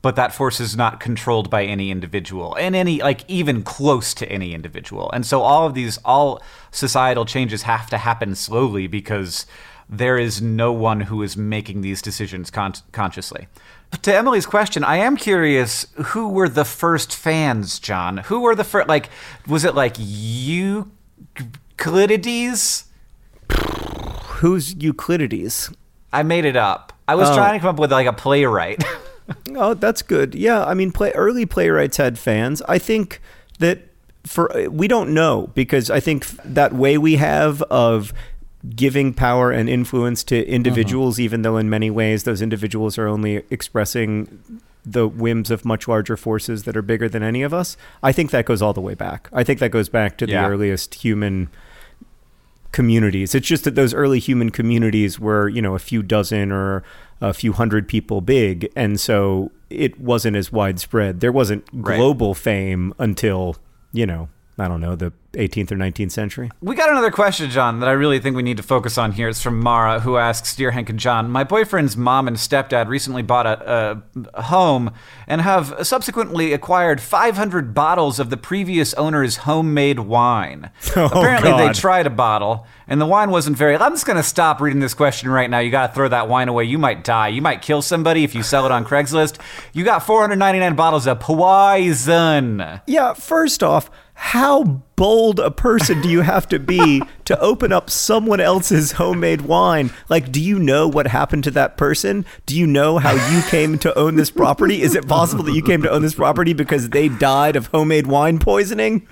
but 0.05 0.15
that 0.15 0.31
force 0.35 0.59
is 0.59 0.77
not 0.77 0.99
controlled 0.99 1.49
by 1.49 1.63
any 1.65 1.89
individual 1.89 2.53
and 2.59 2.75
any 2.75 3.01
like 3.01 3.21
even 3.27 3.63
close 3.63 4.13
to 4.13 4.31
any 4.31 4.53
individual. 4.53 5.09
And 5.13 5.25
so 5.25 5.41
all 5.41 5.65
of 5.65 5.73
these 5.73 5.97
all 6.05 6.43
societal 6.69 7.25
changes 7.25 7.63
have 7.63 7.89
to 7.89 7.97
happen 7.97 8.35
slowly 8.35 8.85
because 8.85 9.47
there 9.89 10.19
is 10.19 10.43
no 10.43 10.71
one 10.71 11.01
who 11.01 11.23
is 11.23 11.35
making 11.35 11.81
these 11.81 12.03
decisions 12.03 12.51
con- 12.51 12.75
consciously. 12.91 13.47
To 14.03 14.13
emily's 14.15 14.45
question 14.45 14.83
i 14.83 14.97
am 14.97 15.17
curious 15.17 15.87
who 16.13 16.29
were 16.29 16.49
the 16.49 16.65
first 16.65 17.15
fans 17.15 17.79
john? 17.79 18.17
Who 18.29 18.41
were 18.41 18.53
the 18.53 18.63
first 18.63 18.87
like 18.87 19.09
was 19.47 19.65
it 19.65 19.73
like 19.73 19.95
euclides? 19.97 20.85
Who's 24.37 24.75
Euclides? 24.75 25.73
i 26.13 26.21
made 26.21 26.45
it 26.45 26.55
up. 26.55 26.93
I 27.07 27.15
was 27.15 27.27
Oh. 27.29 27.35
trying 27.35 27.53
to 27.53 27.59
come 27.59 27.69
up 27.69 27.79
with 27.79 27.91
like 27.91 28.05
a 28.05 28.13
playwright 28.13 28.83
Oh, 29.55 29.73
that's 29.73 30.01
good. 30.01 30.35
Yeah, 30.35 30.63
I 30.65 30.73
mean, 30.73 30.91
play, 30.91 31.11
early 31.11 31.45
playwrights 31.45 31.97
had 31.97 32.19
fans. 32.19 32.61
I 32.67 32.77
think 32.77 33.21
that 33.59 33.79
for 34.25 34.51
we 34.69 34.87
don't 34.87 35.13
know 35.13 35.49
because 35.53 35.89
I 35.89 35.99
think 35.99 36.27
that 36.43 36.73
way 36.73 36.97
we 36.97 37.15
have 37.15 37.61
of 37.63 38.13
giving 38.75 39.13
power 39.13 39.51
and 39.51 39.69
influence 39.69 40.23
to 40.25 40.45
individuals, 40.47 41.15
uh-huh. 41.17 41.23
even 41.23 41.41
though 41.43 41.57
in 41.57 41.69
many 41.69 41.89
ways 41.89 42.23
those 42.23 42.41
individuals 42.41 42.97
are 42.97 43.07
only 43.07 43.43
expressing 43.49 44.61
the 44.85 45.07
whims 45.07 45.49
of 45.49 45.65
much 45.65 45.87
larger 45.87 46.15
forces 46.17 46.63
that 46.63 46.77
are 46.77 46.81
bigger 46.81 47.09
than 47.09 47.23
any 47.23 47.41
of 47.41 47.53
us. 47.53 47.75
I 48.03 48.11
think 48.11 48.31
that 48.31 48.45
goes 48.45 48.61
all 48.61 48.73
the 48.73 48.81
way 48.81 48.93
back. 48.93 49.29
I 49.33 49.43
think 49.43 49.59
that 49.59 49.69
goes 49.69 49.89
back 49.89 50.17
to 50.19 50.27
Yeah. 50.27 50.43
the 50.43 50.49
earliest 50.53 50.95
human 50.95 51.49
communities. 52.71 53.33
It's 53.33 53.47
just 53.47 53.63
that 53.63 53.75
those 53.75 53.93
early 53.93 54.19
human 54.19 54.49
communities 54.51 55.19
were, 55.19 55.47
you 55.47 55.61
know, 55.61 55.75
a 55.75 55.79
few 55.79 56.03
dozen 56.03 56.51
or 56.51 56.83
a 57.21 57.33
few 57.33 57.53
hundred 57.53 57.87
people 57.87 58.21
big, 58.21 58.69
and 58.75 58.99
so 58.99 59.51
it 59.69 59.99
wasn't 59.99 60.35
as 60.35 60.51
widespread. 60.51 61.19
There 61.21 61.31
wasn't 61.31 61.65
Right. 61.73 61.97
global 61.97 62.33
fame 62.33 62.93
until, 62.99 63.55
you 63.93 64.05
know, 64.05 64.29
I 64.57 64.67
don't 64.67 64.79
know, 64.79 64.95
the 64.95 65.11
18th 65.33 65.71
or 65.71 65.75
19th 65.75 66.11
century. 66.11 66.49
We 66.61 66.75
got 66.75 66.89
another 66.89 67.11
question, 67.11 67.49
John, 67.49 67.81
that 67.81 67.89
I 67.89 67.91
really 67.91 68.19
think 68.19 68.37
we 68.37 68.43
need 68.43 68.55
to 68.57 68.63
focus 68.63 68.97
on 68.97 69.11
here. 69.11 69.27
It's 69.27 69.41
from 69.41 69.59
Mara, 69.59 69.99
who 69.99 70.15
asks 70.15 70.55
Dear 70.55 70.71
Hank 70.71 70.89
and 70.89 70.97
John, 70.97 71.29
my 71.29 71.43
boyfriend's 71.43 71.97
mom 71.97 72.27
and 72.29 72.37
stepdad 72.37 72.87
recently 72.87 73.21
bought 73.21 73.45
a, 73.45 74.01
a 74.33 74.41
home 74.43 74.91
and 75.27 75.41
have 75.41 75.85
subsequently 75.85 76.53
acquired 76.53 77.01
500 77.01 77.73
bottles 77.73 78.17
of 78.17 78.29
the 78.29 78.37
previous 78.37 78.93
owner's 78.93 79.37
homemade 79.37 79.99
wine. 79.99 80.71
Oh, 80.97 81.07
Apparently, 81.07 81.51
they 81.51 81.73
tried 81.73 82.07
a 82.07 82.09
bottle, 82.09 82.65
and 82.87 83.01
the 83.01 83.05
wine 83.05 83.29
wasn't 83.29 83.57
very. 83.57 83.75
I'm 83.75 83.91
just 83.91 84.05
going 84.05 84.15
to 84.15 84.23
stop 84.23 84.61
reading 84.61 84.79
this 84.79 84.93
question 84.93 85.29
right 85.29 85.49
now. 85.49 85.59
You 85.59 85.69
got 85.69 85.87
to 85.87 85.93
throw 85.93 86.07
that 86.07 86.29
wine 86.29 86.47
away. 86.47 86.63
You 86.63 86.77
might 86.77 87.03
die. 87.03 87.27
You 87.27 87.41
might 87.41 87.61
kill 87.61 87.81
somebody 87.81 88.23
if 88.23 88.33
you 88.33 88.41
sell 88.41 88.65
it 88.65 88.71
on 88.71 88.85
Craigslist. 88.85 89.37
You 89.73 89.83
got 89.83 90.03
499 90.05 90.75
bottles 90.75 91.05
of 91.05 91.19
poison. 91.19 92.79
Yeah, 92.87 93.13
first 93.13 93.61
off, 93.61 93.91
how 94.15 94.63
bold 94.95 95.39
a 95.39 95.51
person 95.51 96.01
do 96.01 96.09
you 96.09 96.21
have 96.21 96.47
to 96.47 96.57
be 96.57 97.01
to 97.25 97.39
open 97.39 97.73
up 97.73 97.89
someone 97.89 98.39
else's 98.39 98.93
homemade 98.93 99.41
wine? 99.41 99.91
Like, 100.09 100.31
do 100.31 100.41
you 100.41 100.57
know 100.57 100.87
what 100.87 101.07
happened 101.07 101.43
to 101.43 101.51
that 101.51 101.77
person? 101.77 102.25
Do 102.45 102.57
you 102.57 102.65
know 102.65 102.97
how 102.97 103.13
you 103.29 103.41
came 103.43 103.77
to 103.79 103.97
own 103.97 104.15
this 104.15 104.31
property? 104.31 104.81
Is 104.81 104.95
it 104.95 105.07
possible 105.07 105.43
that 105.43 105.53
you 105.53 105.61
came 105.61 105.81
to 105.81 105.91
own 105.91 106.01
this 106.01 106.15
property 106.15 106.53
because 106.53 106.89
they 106.89 107.09
died 107.09 107.55
of 107.55 107.67
homemade 107.67 108.07
wine 108.07 108.39
poisoning? 108.39 109.05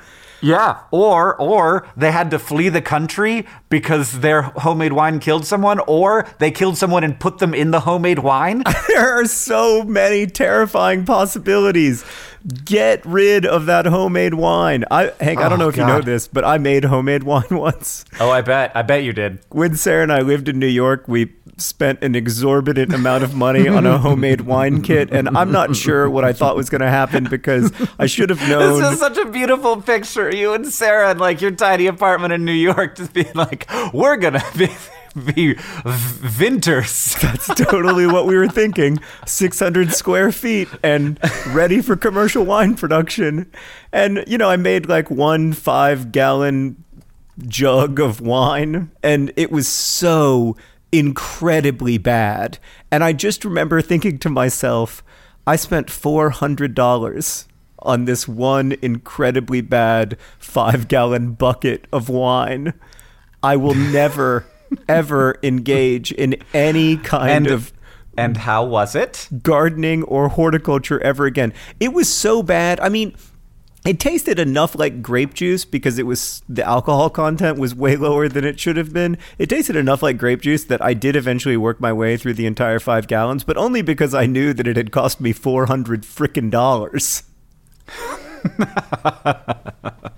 Yeah, 0.43 0.79
or 0.91 1.37
or 1.37 1.87
they 1.95 2.11
had 2.11 2.29
to 2.31 2.39
flee 2.39 2.67
the 2.67 2.81
country 2.81 3.47
because 3.69 4.19
their 4.19 4.41
homemade 4.41 4.91
wine 4.91 5.19
killed 5.19 5.45
someone, 5.45 5.79
or 5.87 6.27
they 6.39 6.51
killed 6.51 6.77
someone 6.77 7.05
and 7.05 7.17
put 7.17 7.37
them 7.37 7.53
in 7.53 7.71
the 7.71 7.79
homemade 7.79 8.19
wine. 8.19 8.61
There 8.89 9.21
are 9.21 9.25
so 9.25 9.83
many 9.83 10.27
terrifying 10.27 11.05
possibilities. 11.05 12.03
Get 12.65 13.05
rid 13.05 13.45
of 13.45 13.67
that 13.67 13.85
homemade 13.85 14.33
wine. 14.33 14.83
I 14.91 15.13
Hank, 15.21 15.39
I 15.39 15.47
don't 15.47 15.53
Oh, 15.53 15.63
know 15.63 15.69
if 15.69 15.77
you 15.77 15.85
know 15.85 16.01
this, 16.01 16.27
but 16.27 16.43
I 16.43 16.57
made 16.57 16.83
homemade 16.83 17.23
wine 17.33 17.45
once. 17.51 18.03
oh, 18.19 18.29
I 18.31 18.41
bet, 18.41 18.71
I 18.75 18.81
bet 18.81 19.03
you 19.03 19.13
did. 19.13 19.39
when 19.49 19.75
Sarah 19.77 20.03
and 20.03 20.11
I 20.11 20.19
lived 20.19 20.49
in 20.49 20.59
New 20.59 20.67
York, 20.67 21.07
we 21.07 21.31
spent 21.57 22.03
an 22.03 22.15
exorbitant 22.15 22.91
amount 22.93 23.23
of 23.23 23.33
money 23.33 23.67
on 23.69 23.85
a 23.85 23.97
homemade 23.97 24.41
wine 24.53 24.81
kit, 24.81 25.09
and 25.11 25.29
I'm 25.37 25.51
not 25.53 25.73
sure 25.75 26.09
what 26.09 26.25
I 26.25 26.33
thought 26.33 26.57
was 26.57 26.69
going 26.69 26.81
to 26.81 26.89
happen 26.89 27.25
because 27.29 27.71
I 27.97 28.07
should 28.07 28.29
have 28.29 28.41
known. 28.49 28.81
This 28.81 28.93
is 28.93 28.99
such 28.99 29.17
a 29.17 29.25
beautiful 29.25 29.81
picture. 29.81 30.33
You 30.35 30.53
and 30.53 30.67
Sarah 30.67 31.11
in 31.11 31.19
like 31.19 31.39
your 31.41 31.51
tiny 31.51 31.87
apartment 31.87 32.33
in 32.33 32.43
New 32.43 32.51
York, 32.51 32.97
just 32.97 33.13
being 33.13 33.31
like, 33.35 33.69
"We're 33.93 34.17
gonna 34.17 34.43
be, 34.57 34.67
be 35.35 35.55
vinters." 35.85 37.15
That's 37.21 37.47
totally 37.47 38.07
what 38.07 38.25
we 38.25 38.35
were 38.35 38.47
thinking. 38.47 38.99
600 39.25 39.93
square 39.93 40.31
feet 40.31 40.67
and 40.83 41.19
ready 41.47 41.81
for 41.81 41.95
commercial 41.95 42.45
wine 42.45 42.75
production. 42.75 43.51
And, 43.91 44.23
you 44.27 44.37
know, 44.37 44.49
I 44.49 44.57
made 44.57 44.87
like 44.87 45.09
one 45.09 45.53
five 45.53 46.11
gallon 46.11 46.83
jug 47.47 47.99
of 47.99 48.21
wine, 48.21 48.91
and 49.01 49.31
it 49.35 49.51
was 49.51 49.67
so 49.67 50.55
incredibly 50.91 51.97
bad. 51.97 52.59
And 52.91 53.03
I 53.03 53.13
just 53.13 53.43
remember 53.43 53.81
thinking 53.81 54.19
to 54.19 54.29
myself, 54.29 55.03
I 55.45 55.55
spent 55.55 55.87
$400 55.87 57.45
on 57.79 58.05
this 58.05 58.27
one 58.27 58.75
incredibly 58.81 59.61
bad 59.61 60.17
five 60.39 60.87
gallon 60.87 61.33
bucket 61.33 61.85
of 61.91 62.09
wine. 62.09 62.73
I 63.41 63.57
will 63.57 63.75
never, 63.75 64.45
ever 64.87 65.37
engage 65.43 66.11
in 66.11 66.35
any 66.53 66.97
kind 66.97 67.31
And 67.31 67.47
of 67.47 67.73
and 68.17 68.37
how 68.37 68.65
was 68.65 68.95
it? 68.95 69.27
gardening 69.41 70.03
or 70.03 70.29
horticulture 70.29 71.01
ever 71.01 71.25
again. 71.25 71.53
It 71.79 71.93
was 71.93 72.07
so 72.07 72.43
bad. 72.43 72.79
I 72.79 72.89
mean, 72.89 73.15
it 73.85 73.99
tasted 73.99 74.39
enough 74.39 74.75
like 74.75 75.01
grape 75.01 75.33
juice 75.33 75.65
because 75.65 75.97
it 75.99 76.05
was 76.05 76.41
the 76.47 76.63
alcohol 76.63 77.09
content 77.09 77.57
was 77.57 77.75
way 77.75 77.97
lower 77.97 78.29
than 78.29 78.45
it 78.45 78.59
should 78.59 78.77
have 78.77 78.93
been. 78.93 79.17
It 79.37 79.49
tasted 79.49 79.75
enough 79.75 80.01
like 80.03 80.17
grape 80.17 80.41
juice 80.41 80.63
that 80.65 80.81
I 80.81 80.93
did 80.93 81.15
eventually 81.15 81.57
work 81.57 81.81
my 81.81 81.91
way 81.91 82.15
through 82.15 82.35
the 82.35 82.45
entire 82.45 82.79
five 82.79 83.07
gallons, 83.07 83.43
but 83.43 83.57
only 83.57 83.81
because 83.81 84.13
I 84.13 84.25
knew 84.25 84.53
that 84.53 84.67
it 84.67 84.77
had 84.77 84.91
cost 84.91 85.19
me 85.19 85.33
four 85.33 85.65
hundred 85.65 86.03
frickin' 86.03 86.51
dollars. 86.51 87.23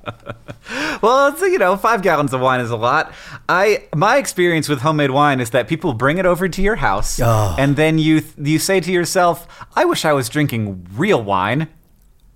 Well, 1.06 1.28
it's, 1.28 1.42
you 1.42 1.60
know, 1.60 1.78
five 1.78 2.02
gallons 2.02 2.34
of 2.34 2.42
wine 2.42 2.62
is 2.62 2.72
a 2.72 2.76
lot. 2.76 3.14
I 3.48 3.84
my 3.96 4.18
experience 4.18 4.68
with 4.68 4.80
homemade 4.82 5.12
wine 5.12 5.40
is 5.40 5.52
that 5.52 5.68
people 5.68 5.94
bring 5.94 6.18
it 6.18 6.26
over 6.26 6.50
to 6.50 6.62
your 6.64 6.78
house, 6.78 7.20
Oh. 7.24 7.56
and 7.60 7.76
then 7.76 8.00
you 8.00 8.24
you 8.42 8.58
say 8.58 8.80
to 8.80 8.92
yourself, 8.92 9.48
"I 9.76 9.86
wish 9.86 10.04
I 10.04 10.14
was 10.14 10.30
drinking 10.30 10.88
real 10.96 11.22
wine." 11.24 11.68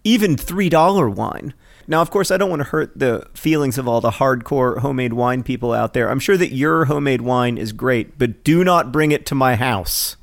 even 0.05 0.37
$3 0.37 1.09
wine. 1.09 1.53
Now, 1.85 2.01
of 2.01 2.09
course, 2.09 2.31
I 2.31 2.37
don't 2.37 2.49
want 2.49 2.61
to 2.61 2.69
hurt 2.69 2.97
the 2.97 3.27
feelings 3.33 3.77
of 3.77 3.85
all 3.85 3.99
the 3.99 4.11
hardcore 4.11 4.79
homemade 4.79 5.11
wine 5.11 5.43
people 5.43 5.73
out 5.73 5.93
there. 5.93 6.09
I'm 6.09 6.21
sure 6.21 6.37
that 6.37 6.53
your 6.53 6.85
homemade 6.85 7.21
wine 7.21 7.57
is 7.57 7.73
great, 7.73 8.17
but 8.17 8.43
do 8.45 8.63
not 8.63 8.93
bring 8.93 9.11
it 9.11 9.25
to 9.25 9.35
my 9.35 9.55
house. 9.55 10.15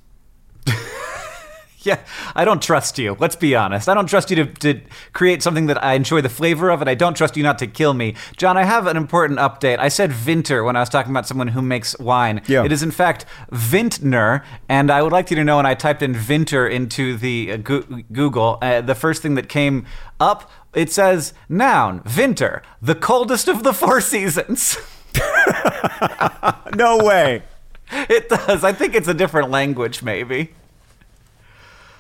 Yeah, 1.90 2.01
I 2.35 2.44
don't 2.44 2.61
trust 2.61 2.99
you. 2.99 3.16
Let's 3.20 3.37
be 3.37 3.55
honest. 3.55 3.88
I 3.88 3.94
don't 3.94 4.09
trust 4.09 4.29
you 4.31 4.37
to, 4.37 4.46
to 4.46 4.81
create 5.12 5.40
something 5.40 5.66
that 5.66 5.83
I 5.85 5.92
enjoy 5.94 6.20
the 6.20 6.29
flavor 6.29 6.68
of, 6.70 6.81
and 6.81 6.90
I 6.90 6.96
don't 6.96 7.16
trust 7.16 7.37
you 7.37 7.44
not 7.44 7.61
to 7.61 7.68
kill 7.68 7.94
me. 7.94 8.16
John, 8.37 8.57
I 8.57 8.64
have 8.64 8.88
an 8.88 8.96
important 8.96 9.38
update. 9.38 9.79
I 9.79 9.87
said 9.88 10.11
Vinter 10.11 10.64
when 10.64 10.75
I 10.75 10.81
was 10.81 10.88
talking 10.88 11.12
about 11.12 11.29
someone 11.29 11.46
who 11.49 11.62
makes 11.62 11.96
wine. 12.01 12.42
Yeah. 12.49 12.64
It 12.64 12.72
is, 12.72 12.83
in 12.83 12.90
fact, 12.90 13.25
Vintner, 13.53 14.42
and 14.68 14.90
I 14.90 15.01
would 15.01 15.12
like 15.12 15.31
you 15.31 15.37
to 15.37 15.44
know 15.44 15.59
when 15.59 15.66
I 15.66 15.75
typed 15.75 16.03
in 16.03 16.12
Vinter 16.12 16.68
into 16.68 17.16
the 17.16 17.53
uh, 17.53 17.57
Goo- 17.59 18.03
Google, 18.12 18.59
uh, 18.62 18.81
the 18.81 18.96
first 18.96 19.22
thing 19.22 19.37
that 19.37 19.49
came 19.49 19.87
up, 20.18 20.51
it 20.75 20.90
says, 20.90 21.35
noun, 21.49 22.01
Vinter, 22.01 22.62
the 22.83 22.96
coldest 22.96 23.46
of 23.46 23.62
the 23.62 23.72
four 23.72 24.01
seasons. 24.01 24.77
No 26.75 26.99
way. 26.99 27.42
it 27.90 28.29
does. 28.29 28.64
I 28.64 28.72
think 28.72 28.94
it's 28.94 29.09
a 29.09 29.14
different 29.14 29.51
language, 29.51 30.03
maybe. 30.03 30.53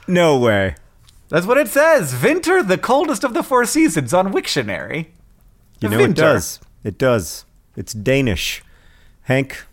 No 0.06 0.38
way. 0.38 0.76
That's 1.28 1.46
what 1.46 1.58
it 1.58 1.68
says. 1.68 2.14
Vinter, 2.14 2.66
the 2.66 2.78
coldest 2.78 3.24
of 3.24 3.34
the 3.34 3.42
four 3.42 3.64
seasons 3.64 4.14
on 4.14 4.32
Wiktionary. 4.32 5.08
You 5.80 5.88
know, 5.88 5.98
it 5.98 6.14
does. 6.14 6.60
It 6.84 6.98
does. 6.98 7.44
It's 7.76 7.92
Danish. 7.92 8.62
Hank, 9.22 9.66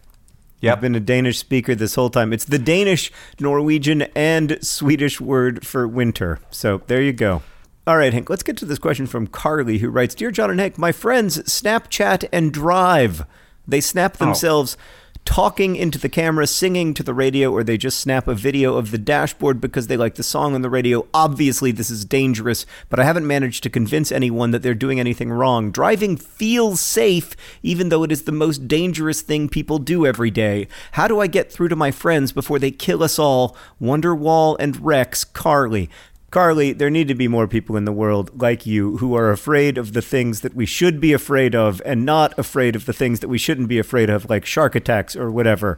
Yep. 0.63 0.77
I've 0.77 0.81
been 0.81 0.95
a 0.95 1.01
Danish 1.01 1.39
speaker 1.39 1.75
this 1.75 1.95
whole 1.95 2.09
time. 2.09 2.31
It's 2.31 2.45
the 2.45 2.57
Danish, 2.57 3.11
Norwegian, 3.37 4.03
and 4.15 4.57
Swedish 4.65 5.19
word 5.19 5.67
for 5.67 5.85
winter. 5.85 6.39
So 6.51 6.81
there 6.87 7.01
you 7.01 7.11
go. 7.11 7.43
All 7.85 7.97
right, 7.97 8.13
Hank, 8.13 8.29
let's 8.29 8.43
get 8.43 8.55
to 8.57 8.65
this 8.65 8.79
question 8.79 9.05
from 9.05 9.27
Carly, 9.27 9.79
who 9.79 9.89
writes 9.89 10.15
Dear 10.15 10.31
John 10.31 10.49
and 10.49 10.61
Hank, 10.61 10.77
my 10.77 10.93
friends 10.93 11.37
Snapchat 11.39 12.29
and 12.31 12.53
Drive. 12.53 13.25
They 13.67 13.81
snap 13.81 14.15
oh. 14.21 14.25
themselves 14.25 14.77
talking 15.25 15.75
into 15.75 15.97
the 15.97 16.09
camera, 16.09 16.45
singing 16.45 16.93
to 16.93 17.03
the 17.03 17.13
radio, 17.13 17.51
or 17.51 17.63
they 17.63 17.77
just 17.77 17.99
snap 17.99 18.27
a 18.27 18.36
video 18.36 18.75
of 18.75 18.91
the 18.91 18.97
dashboard 18.97 19.62
because 19.62 19.88
they 19.88 19.97
like 19.97 20.15
the 20.15 20.23
song 20.23 20.53
on 20.53 20.62
the 20.62 20.69
radio. 20.69 21.07
Obviously, 21.13 21.71
this 21.71 21.89
is 21.89 22.05
dangerous, 22.05 22.65
but 22.89 22.99
I 22.99 23.03
haven't 23.03 23.27
managed 23.27 23.63
to 23.63 23.69
convince 23.69 24.12
anyone 24.12 24.51
that 24.51 24.62
they're 24.62 24.73
doing 24.73 24.99
anything 24.99 25.31
wrong. 25.31 25.71
Driving 25.71 26.17
feels 26.17 26.81
safe, 26.81 27.36
even 27.62 27.89
though 27.89 28.03
it 28.03 28.12
is 28.12 28.23
the 28.23 28.31
most 28.31 28.67
dangerous 28.67 29.21
thing 29.21 29.49
people 29.49 29.79
do 29.79 30.05
every 30.05 30.31
day. 30.31 30.67
How 30.93 31.07
do 31.07 31.19
I 31.19 31.27
get 31.27 31.51
through 31.51 31.69
to 31.69 31.75
my 31.75 31.91
friends 31.91 32.31
before 32.31 32.59
they 32.59 32.71
kill 32.71 33.03
us 33.03 33.17
all? 33.17 33.55
Wonderwall 33.81 34.57
and 34.59 34.83
Rex, 34.83 35.23
Carly. 35.23 35.89
Carly, 36.33 36.73
there 36.73 36.89
need 36.89 37.07
to 37.09 37.13
be 37.13 37.27
more 37.27 37.47
people 37.47 37.77
in 37.77 37.85
the 37.85 37.91
world 37.91 38.41
like 38.41 38.65
you 38.65 38.97
who 38.97 39.15
are 39.15 39.29
afraid 39.29 39.77
of 39.77 39.93
the 39.93 40.01
things 40.01 40.41
that 40.41 40.55
we 40.55 40.65
should 40.65 40.99
be 40.99 41.13
afraid 41.13 41.53
of 41.53 41.79
and 41.85 42.07
not 42.07 42.33
afraid 42.39 42.75
of 42.75 42.87
the 42.87 42.91
things 42.91 43.19
that 43.19 43.27
we 43.27 43.37
shouldn't 43.37 43.67
be 43.67 43.77
afraid 43.77 44.09
of, 44.09 44.27
like 44.27 44.43
shark 44.43 44.73
attacks 44.73 45.15
or 45.15 45.29
whatever. 45.29 45.77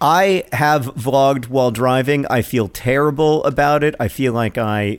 I 0.00 0.44
have 0.52 0.86
vlogged 0.94 1.48
while 1.48 1.70
driving. 1.70 2.24
I 2.30 2.40
feel 2.40 2.68
terrible 2.68 3.44
about 3.44 3.84
it. 3.84 3.94
I 4.00 4.08
feel 4.08 4.32
like 4.32 4.56
I 4.56 4.98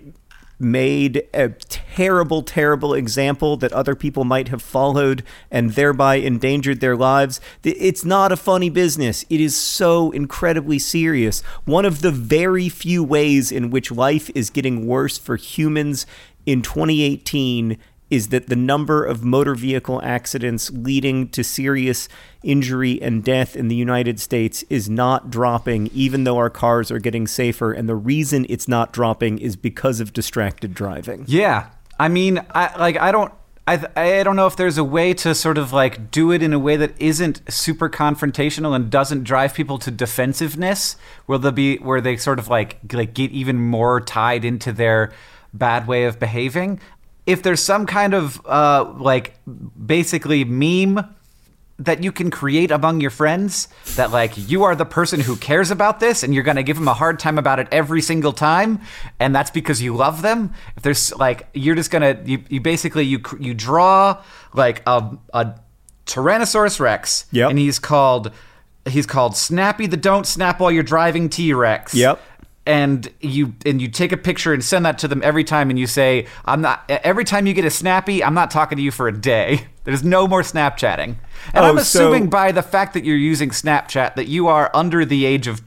made 0.60 1.28
a 1.34 1.50
terrible, 1.50 2.42
terrible 2.42 2.94
example 2.94 3.58
that 3.58 3.74
other 3.74 3.96
people 3.96 4.24
might 4.24 4.48
have 4.48 4.62
followed 4.62 5.24
and 5.52 5.72
thereby 5.72 6.16
endangered 6.16 6.80
their 6.80 6.96
lives. 6.96 7.40
It's 7.64 8.04
not 8.04 8.32
a 8.32 8.38
funny 8.38 8.70
business. 8.70 9.26
It 9.30 9.40
is 9.40 9.56
so 9.56 10.12
incredibly 10.12 10.80
serious. 10.80 11.42
One 11.66 11.86
of 11.86 12.02
the 12.02 12.12
very 12.12 12.70
few 12.70 13.04
ways 13.04 13.52
in 13.52 13.70
which 13.70 13.92
life 13.92 14.30
is 14.34 14.50
getting 14.50 14.88
worse 14.88 15.18
for 15.18 15.36
humans 15.36 16.06
in 16.46 16.62
2018 16.62 17.78
is 18.10 18.30
that 18.30 18.48
the 18.48 18.56
number 18.56 19.04
of 19.04 19.24
motor 19.24 19.56
vehicle 19.56 20.02
accidents 20.04 20.70
leading 20.72 21.28
to 21.30 21.44
serious 21.44 22.08
injury 22.44 23.02
and 23.02 23.24
death 23.24 23.56
in 23.56 23.68
the 23.68 23.76
United 23.76 24.20
States 24.20 24.64
is 24.70 24.90
not 24.90 25.30
dropping, 25.30 25.88
even 25.88 26.24
though 26.24 26.38
our 26.38 26.50
cars 26.50 26.90
are 26.92 27.00
getting 27.00 27.28
safer. 27.28 27.72
And 27.72 27.90
the 27.90 27.96
reason 27.96 28.46
it's 28.50 28.68
not 28.68 28.94
dropping 28.94 29.40
is 29.40 29.56
because 29.56 30.00
of 30.00 30.14
distracted 30.14 30.74
driving. 30.74 31.26
Yeah, 31.28 31.70
I 32.00 32.08
mean, 32.08 32.40
I 32.52 32.78
like 32.78 32.98
I 32.98 33.12
don't. 33.12 33.34
I, 33.70 33.86
I 33.98 34.24
don't 34.24 34.38
know 34.38 34.48
if 34.48 34.56
there's 34.56 34.78
a 34.78 34.84
way 34.84 35.14
to 35.16 35.36
sort 35.36 35.58
of 35.58 35.74
like 35.74 36.10
do 36.10 36.32
it 36.32 36.42
in 36.42 36.54
a 36.54 36.60
way 36.60 36.78
that 36.78 36.94
isn't 37.02 37.42
super 37.52 37.90
confrontational 37.90 38.74
and 38.74 38.90
doesn't 38.90 39.26
drive 39.26 39.54
people 39.54 39.78
to 39.80 39.92
defensiveness 39.92 40.96
where 41.26 41.38
they 41.38 41.52
be 41.52 41.76
where 41.80 42.00
they 42.00 42.16
sort 42.16 42.40
of 42.40 42.48
like 42.48 42.78
like 42.94 43.14
get 43.14 43.32
even 43.32 43.58
more 43.58 44.00
tied 44.00 44.46
into 44.46 44.72
their 44.72 45.12
bad 45.54 45.86
way 45.86 46.06
of 46.06 46.18
behaving 46.18 46.80
if 47.28 47.44
there's 47.44 47.62
some 47.62 47.86
kind 47.86 48.14
of 48.16 48.42
uh 48.48 48.92
like 48.98 49.36
basically 49.86 50.44
meme 50.46 51.14
that 51.80 52.02
you 52.04 52.12
can 52.12 52.32
create 52.32 52.72
among 52.72 53.02
your 53.02 53.12
friends 53.12 53.68
that 53.98 54.10
like 54.10 54.32
you 54.36 54.64
are 54.64 54.76
the 54.76 54.86
person 54.86 55.20
who 55.20 55.36
cares 55.36 55.70
about 55.70 56.00
this 56.00 56.24
and 56.24 56.34
you're 56.34 56.42
going 56.42 56.56
to 56.58 56.64
give 56.64 56.76
them 56.76 56.88
a 56.88 56.94
hard 56.96 57.20
time 57.20 57.38
about 57.38 57.60
it 57.60 57.68
every 57.72 58.02
single 58.02 58.34
time 58.34 58.82
and 59.20 59.36
that's 59.36 59.52
because 59.52 59.80
you 59.80 59.96
love 59.96 60.24
them 60.24 60.52
if 60.76 60.82
there's 60.82 61.14
like 61.18 61.48
you're 61.54 61.76
just 61.76 61.92
going 61.92 62.02
to 62.02 62.28
you, 62.32 62.44
you 62.50 62.60
basically 62.60 63.04
you 63.06 63.20
you 63.40 63.54
draw 63.54 64.20
like 64.54 64.82
a, 64.88 65.16
a 65.34 65.54
tyrannosaurus 66.08 66.80
rex 66.80 67.26
Yep. 67.32 67.50
and 67.52 67.60
he's 67.60 67.78
called 67.80 68.32
he's 68.88 69.06
called 69.06 69.36
snappy 69.38 69.86
the 69.86 69.98
don't 69.98 70.26
snap 70.26 70.60
while 70.60 70.72
you're 70.72 70.82
driving 70.84 71.30
t-rex 71.30 71.94
Yep. 71.94 72.20
And 72.68 73.12
you 73.22 73.54
and 73.66 73.82
you 73.82 73.88
take 73.88 74.12
a 74.12 74.18
picture 74.18 74.54
and 74.54 74.64
send 74.64 74.86
that 74.86 75.00
to 75.00 75.08
them 75.08 75.22
every 75.24 75.44
time 75.44 75.70
and 75.70 75.80
you 75.80 75.88
say 75.88 76.28
i'm 76.46 76.62
not 76.62 76.84
every 76.90 77.24
time 77.24 77.48
you 77.48 77.54
get 77.54 77.66
a 77.66 77.70
snappy 77.72 78.24
i'm 78.24 78.34
not 78.34 78.52
talking 78.52 78.76
to 78.78 78.82
you 78.82 78.92
for 78.92 79.08
a 79.08 79.18
day. 79.18 79.66
There's 79.86 80.04
no 80.04 80.28
more 80.28 80.42
snapchatting. 80.42 81.16
And 81.54 81.66
Oh, 81.66 81.70
i'm 81.70 81.78
assuming 81.78 82.26
so- 82.26 82.30
by 82.30 82.52
the 82.52 82.62
fact 82.62 82.94
that 82.94 83.06
you're 83.06 83.16
using 83.16 83.50
snapchat 83.52 84.16
that 84.16 84.28
you 84.28 84.48
are 84.48 84.70
under 84.74 85.06
the 85.06 85.26
age 85.26 85.48
of 85.48 85.62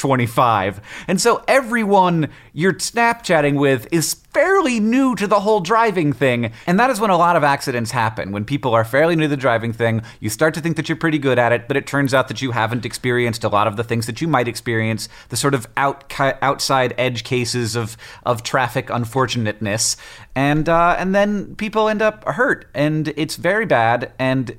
25 0.00 0.80
and 1.08 1.20
so 1.20 1.44
everyone 1.46 2.30
you're 2.54 2.72
snapchatting 2.72 3.60
with 3.60 3.86
is 3.92 4.14
fairly 4.32 4.80
new 4.80 5.14
to 5.16 5.26
the 5.26 5.40
whole 5.40 5.60
driving 5.60 6.12
thing. 6.12 6.52
And 6.66 6.78
that 6.78 6.88
is 6.88 7.00
when 7.00 7.10
a 7.10 7.16
lot 7.16 7.36
of 7.36 7.44
accidents 7.44 7.90
happen 7.90 8.32
when 8.32 8.44
people 8.44 8.74
are 8.74 8.84
fairly 8.84 9.16
new 9.16 9.24
to 9.24 9.28
the 9.28 9.36
driving 9.36 9.72
thing. 9.72 10.02
You 10.20 10.30
start 10.30 10.54
to 10.54 10.60
think 10.60 10.76
that 10.76 10.88
you're 10.88 10.96
pretty 10.96 11.18
good 11.18 11.38
at 11.38 11.52
it 11.52 11.68
but 11.68 11.76
it 11.76 11.86
turns 11.86 12.14
out 12.14 12.28
that 12.28 12.40
you 12.40 12.52
haven't 12.52 12.86
experienced 12.86 13.44
a 13.44 13.48
lot 13.48 13.66
of 13.66 13.76
the 13.76 13.84
things 13.84 14.06
that 14.06 14.20
you 14.20 14.28
might 14.28 14.48
experience 14.48 15.08
the 15.28 15.36
sort 15.36 15.54
of 15.54 15.68
out, 15.76 16.10
outside 16.18 16.94
edge 16.96 17.24
cases 17.24 17.76
of 17.76 17.96
of 18.24 18.42
traffic 18.42 18.88
unfortunateness. 18.88 19.96
And 20.34 20.68
uh, 20.68 20.96
and 20.98 21.14
then 21.14 21.56
people 21.56 21.88
end 21.88 22.00
up 22.00 22.24
hurt 22.24 22.66
and 22.74 23.08
it's 23.16 23.36
very 23.36 23.66
bad 23.66 24.12
and 24.18 24.56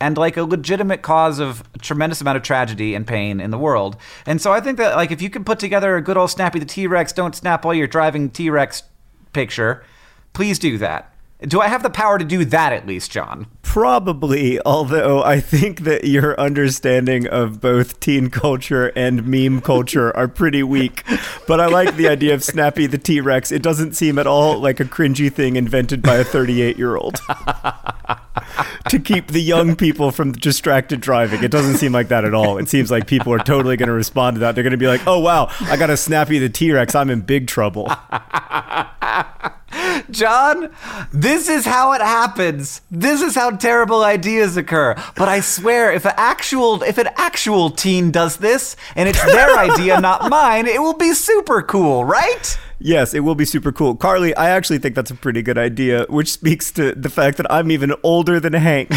and 0.00 0.18
like 0.18 0.36
a 0.36 0.42
legitimate 0.42 1.02
cause 1.02 1.38
of 1.38 1.62
a 1.74 1.78
tremendous 1.78 2.20
amount 2.20 2.36
of 2.36 2.42
tragedy 2.42 2.94
and 2.94 3.06
pain 3.06 3.40
in 3.40 3.50
the 3.50 3.58
world. 3.58 3.96
And 4.26 4.40
so 4.40 4.52
I 4.52 4.60
think 4.60 4.78
that 4.78 4.96
like 4.96 5.10
if 5.10 5.22
you 5.22 5.30
can 5.30 5.44
put 5.44 5.58
together 5.58 5.96
a 5.96 6.02
good 6.02 6.16
old 6.16 6.30
Snappy 6.30 6.58
the 6.58 6.66
T-Rex 6.66 7.12
don't 7.12 7.34
snap 7.34 7.64
while 7.64 7.74
you're 7.74 7.86
driving 7.86 8.30
T-Rex 8.30 8.82
picture, 9.32 9.84
please 10.32 10.58
do 10.58 10.78
that. 10.78 11.13
Do 11.42 11.60
I 11.60 11.68
have 11.68 11.82
the 11.82 11.90
power 11.90 12.18
to 12.18 12.24
do 12.24 12.44
that 12.46 12.72
at 12.72 12.86
least, 12.86 13.10
John? 13.10 13.46
Probably, 13.62 14.60
although 14.64 15.22
I 15.22 15.40
think 15.40 15.80
that 15.80 16.04
your 16.04 16.38
understanding 16.40 17.26
of 17.26 17.60
both 17.60 17.98
teen 17.98 18.30
culture 18.30 18.92
and 18.94 19.26
meme 19.26 19.60
culture 19.60 20.16
are 20.16 20.28
pretty 20.28 20.62
weak. 20.62 21.04
But 21.48 21.60
I 21.60 21.66
like 21.66 21.96
the 21.96 22.08
idea 22.08 22.34
of 22.34 22.44
Snappy 22.44 22.86
the 22.86 22.98
T 22.98 23.20
Rex. 23.20 23.50
It 23.50 23.62
doesn't 23.62 23.94
seem 23.94 24.18
at 24.18 24.26
all 24.26 24.58
like 24.60 24.80
a 24.80 24.84
cringy 24.84 25.30
thing 25.30 25.56
invented 25.56 26.02
by 26.02 26.16
a 26.16 26.24
38 26.24 26.78
year 26.78 26.96
old 26.96 27.16
to 28.88 28.98
keep 28.98 29.28
the 29.28 29.42
young 29.42 29.74
people 29.74 30.12
from 30.12 30.32
distracted 30.32 31.00
driving. 31.00 31.42
It 31.42 31.50
doesn't 31.50 31.78
seem 31.78 31.92
like 31.92 32.08
that 32.08 32.24
at 32.24 32.32
all. 32.32 32.58
It 32.58 32.68
seems 32.68 32.90
like 32.90 33.06
people 33.06 33.32
are 33.32 33.38
totally 33.38 33.76
going 33.76 33.88
to 33.88 33.94
respond 33.94 34.36
to 34.36 34.40
that. 34.40 34.54
They're 34.54 34.64
going 34.64 34.70
to 34.70 34.76
be 34.76 34.86
like, 34.86 35.06
oh, 35.06 35.18
wow, 35.18 35.48
I 35.62 35.76
got 35.76 35.90
a 35.90 35.96
Snappy 35.96 36.38
the 36.38 36.48
T 36.48 36.70
Rex. 36.72 36.94
I'm 36.94 37.10
in 37.10 37.22
big 37.22 37.48
trouble. 37.48 37.90
John, 40.10 40.70
this 41.12 41.48
is 41.48 41.64
how 41.64 41.92
it 41.92 42.00
happens. 42.00 42.80
This 42.90 43.22
is 43.22 43.34
how 43.34 43.50
terrible 43.50 44.02
ideas 44.02 44.56
occur. 44.56 44.94
But 45.16 45.28
I 45.28 45.40
swear, 45.40 45.92
if 45.92 46.04
an 46.04 46.14
actual 46.16 46.82
if 46.82 46.98
an 46.98 47.08
actual 47.16 47.70
teen 47.70 48.10
does 48.10 48.38
this 48.38 48.76
and 48.96 49.08
it's 49.08 49.22
their 49.24 49.58
idea, 49.58 50.00
not 50.00 50.30
mine, 50.30 50.66
it 50.66 50.80
will 50.80 50.94
be 50.94 51.12
super 51.12 51.62
cool, 51.62 52.04
right? 52.04 52.58
Yes, 52.78 53.14
it 53.14 53.20
will 53.20 53.34
be 53.34 53.44
super 53.44 53.72
cool. 53.72 53.94
Carly, 53.94 54.34
I 54.34 54.50
actually 54.50 54.78
think 54.78 54.94
that's 54.94 55.10
a 55.10 55.14
pretty 55.14 55.42
good 55.42 55.58
idea, 55.58 56.06
which 56.08 56.30
speaks 56.30 56.70
to 56.72 56.94
the 56.94 57.08
fact 57.08 57.36
that 57.38 57.50
I'm 57.50 57.70
even 57.70 57.94
older 58.02 58.40
than 58.40 58.52
Hank. 58.52 58.90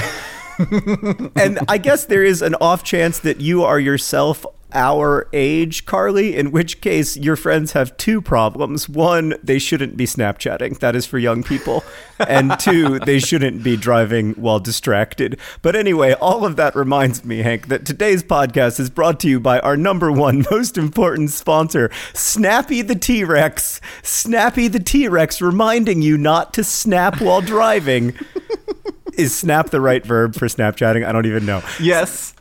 and 1.35 1.59
I 1.67 1.77
guess 1.77 2.05
there 2.05 2.23
is 2.23 2.41
an 2.41 2.55
off 2.55 2.83
chance 2.83 3.19
that 3.19 3.39
you 3.39 3.63
are 3.63 3.79
yourself 3.79 4.45
our 4.73 5.29
age, 5.31 5.85
Carly, 5.85 6.35
in 6.35 6.51
which 6.51 6.81
case 6.81 7.15
your 7.15 7.35
friends 7.35 7.71
have 7.71 7.95
two 7.97 8.21
problems. 8.21 8.89
One, 8.89 9.35
they 9.41 9.59
shouldn't 9.59 9.95
be 9.95 10.05
Snapchatting. 10.05 10.79
That 10.79 10.95
is 10.95 11.05
for 11.05 11.17
young 11.17 11.43
people. 11.43 11.83
And 12.27 12.59
two, 12.59 12.97
they 12.97 13.19
shouldn't 13.19 13.61
be 13.61 13.77
driving 13.77 14.33
while 14.33 14.59
distracted. 14.59 15.39
But 15.61 15.75
anyway, 15.75 16.13
all 16.13 16.45
of 16.45 16.55
that 16.55 16.75
reminds 16.75 17.23
me, 17.23 17.43
Hank, 17.43 17.67
that 17.67 17.85
today's 17.85 18.23
podcast 18.23 18.79
is 18.79 18.89
brought 18.89 19.19
to 19.19 19.29
you 19.29 19.39
by 19.39 19.59
our 19.59 19.77
number 19.77 20.11
one 20.11 20.43
most 20.51 20.79
important 20.79 21.29
sponsor, 21.29 21.91
Snappy 22.15 22.81
the 22.81 22.95
T 22.95 23.23
Rex. 23.23 23.79
Snappy 24.01 24.67
the 24.67 24.79
T 24.79 25.07
Rex 25.07 25.43
reminding 25.43 26.01
you 26.01 26.17
not 26.17 26.55
to 26.55 26.63
snap 26.63 27.21
while 27.21 27.41
driving. 27.41 28.17
is 29.13 29.35
snap 29.35 29.69
the 29.69 29.81
right 29.81 30.05
verb 30.05 30.33
for 30.33 30.47
Snapchatting? 30.47 31.05
I 31.05 31.11
don't 31.11 31.25
even 31.25 31.45
know. 31.45 31.61
Yes. 31.79 32.33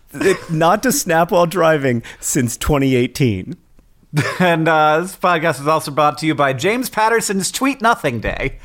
Not 0.50 0.82
to 0.82 0.92
snap 0.92 1.30
while 1.30 1.46
driving 1.46 2.02
since 2.20 2.56
2018. 2.56 3.56
And 4.40 4.66
uh, 4.68 5.00
this 5.00 5.16
podcast 5.16 5.60
is 5.60 5.66
also 5.66 5.90
brought 5.90 6.18
to 6.18 6.26
you 6.26 6.34
by 6.34 6.52
James 6.52 6.88
Patterson's 6.88 7.50
Tweet 7.50 7.82
Nothing 7.82 8.20
Day. 8.20 8.58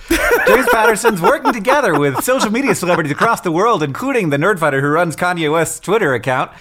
James 0.48 0.68
Patterson's 0.72 1.22
working 1.22 1.52
together 1.52 2.00
with 2.00 2.24
social 2.24 2.52
media 2.52 2.74
celebrities 2.74 3.12
across 3.12 3.42
the 3.42 3.52
world, 3.52 3.84
including 3.84 4.30
the 4.30 4.38
nerdfighter 4.38 4.80
who 4.80 4.88
runs 4.88 5.16
Kanye 5.16 5.52
West's 5.52 5.80
Twitter 5.80 6.14
account, 6.14 6.52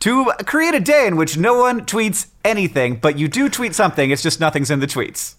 to 0.00 0.32
create 0.46 0.74
a 0.74 0.80
day 0.80 1.06
in 1.06 1.16
which 1.16 1.36
no 1.36 1.60
one 1.60 1.82
tweets 1.82 2.28
anything, 2.44 2.96
but 2.96 3.18
you 3.18 3.28
do 3.28 3.48
tweet 3.48 3.74
something. 3.74 4.10
It's 4.10 4.22
just 4.22 4.40
nothing's 4.40 4.70
in 4.70 4.80
the 4.80 4.86
tweets. 4.86 5.34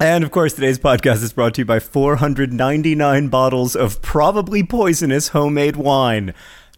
And 0.00 0.24
of 0.24 0.30
course, 0.30 0.54
today's 0.54 0.78
podcast 0.78 1.22
is 1.22 1.32
brought 1.32 1.54
to 1.54 1.60
you 1.60 1.64
by 1.64 1.80
499 1.80 3.28
bottles 3.28 3.76
of 3.76 4.02
probably 4.02 4.62
poisonous 4.62 5.28
homemade 5.28 5.76
wine. 5.76 6.34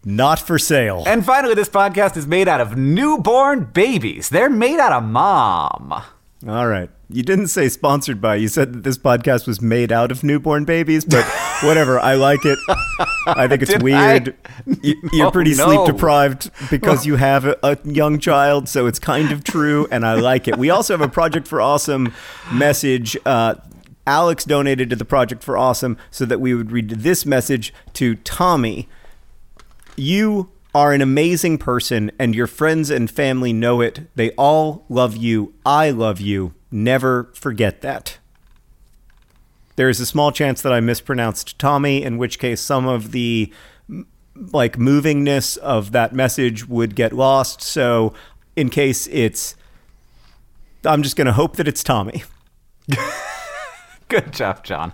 Not 0.09 0.39
for 0.39 0.57
sale. 0.57 1.03
And 1.05 1.25
finally, 1.25 1.53
this 1.53 1.67
podcast 1.67 2.15
is 2.15 2.25
made 2.25 2.47
out 2.47 2.61
of 2.61 2.77
newborn 2.77 3.65
babies. 3.65 4.29
They're 4.29 4.49
made 4.49 4.79
out 4.79 4.93
of 4.93 5.03
mom. 5.03 5.91
All 6.47 6.67
right. 6.67 6.89
You 7.09 7.23
didn't 7.23 7.47
say 7.47 7.67
sponsored 7.67 8.21
by. 8.21 8.35
You 8.35 8.47
said 8.47 8.71
that 8.71 8.83
this 8.83 8.97
podcast 8.97 9.47
was 9.47 9.61
made 9.61 9.91
out 9.91 10.09
of 10.11 10.23
newborn 10.23 10.63
babies, 10.63 11.03
but 11.03 11.25
whatever. 11.63 11.99
I 11.99 12.13
like 12.15 12.45
it. 12.45 12.57
I 13.27 13.49
think 13.49 13.63
it's 13.63 13.71
Did 13.73 13.83
weird. 13.83 14.33
I? 14.65 14.73
You're 15.11 15.27
Oh, 15.27 15.31
pretty 15.31 15.55
no. 15.55 15.65
sleep 15.65 15.85
deprived 15.85 16.51
because 16.69 17.05
you 17.05 17.17
have 17.17 17.43
a, 17.45 17.57
a 17.63 17.77
young 17.83 18.17
child, 18.19 18.69
so 18.69 18.87
it's 18.87 18.99
kind 18.99 19.33
of 19.33 19.43
true, 19.43 19.87
and 19.91 20.05
I 20.05 20.13
like 20.15 20.47
it. 20.47 20.57
We 20.57 20.69
also 20.69 20.93
have 20.93 21.01
a 21.01 21.11
Project 21.11 21.49
for 21.49 21.59
Awesome 21.59 22.13
message. 22.53 23.17
Uh, 23.25 23.55
Alex 24.05 24.45
donated 24.45 24.89
to 24.91 24.95
the 24.95 25.05
Project 25.05 25.43
for 25.43 25.57
Awesome 25.57 25.97
so 26.11 26.23
that 26.25 26.39
we 26.39 26.53
would 26.53 26.71
read 26.71 26.89
this 26.89 27.25
message 27.25 27.73
to 27.93 28.15
Tommy. 28.15 28.87
You 29.97 30.51
are 30.75 30.93
an 30.93 31.01
amazing 31.01 31.57
person, 31.57 32.11
and 32.19 32.35
your 32.35 32.45
friends 32.45 32.91
and 32.91 33.09
family 33.09 33.51
know 33.51 33.81
it. 33.81 34.07
They 34.15 34.29
all 34.31 34.85
love 34.89 35.17
you. 35.17 35.55
I 35.65 35.89
love 35.89 36.19
you. 36.19 36.53
Never 36.69 37.31
forget 37.33 37.81
that. 37.81 38.19
There 39.75 39.89
is 39.89 39.99
a 39.99 40.05
small 40.05 40.31
chance 40.31 40.61
that 40.61 40.71
I 40.71 40.79
mispronounced 40.79 41.57
Tommy, 41.57 42.03
in 42.03 42.19
which 42.19 42.37
case 42.37 42.61
some 42.61 42.87
of 42.87 43.11
the 43.11 43.51
like 44.51 44.77
movingness 44.77 45.57
of 45.57 45.93
that 45.93 46.13
message 46.13 46.67
would 46.67 46.95
get 46.95 47.11
lost. 47.11 47.63
So, 47.63 48.13
in 48.55 48.69
case 48.69 49.07
it's, 49.07 49.55
I'm 50.85 51.01
just 51.01 51.15
going 51.15 51.25
to 51.25 51.33
hope 51.33 51.55
that 51.55 51.67
it's 51.67 51.83
Tommy. 51.83 52.23
Good 54.09 54.31
job, 54.31 54.63
John. 54.63 54.93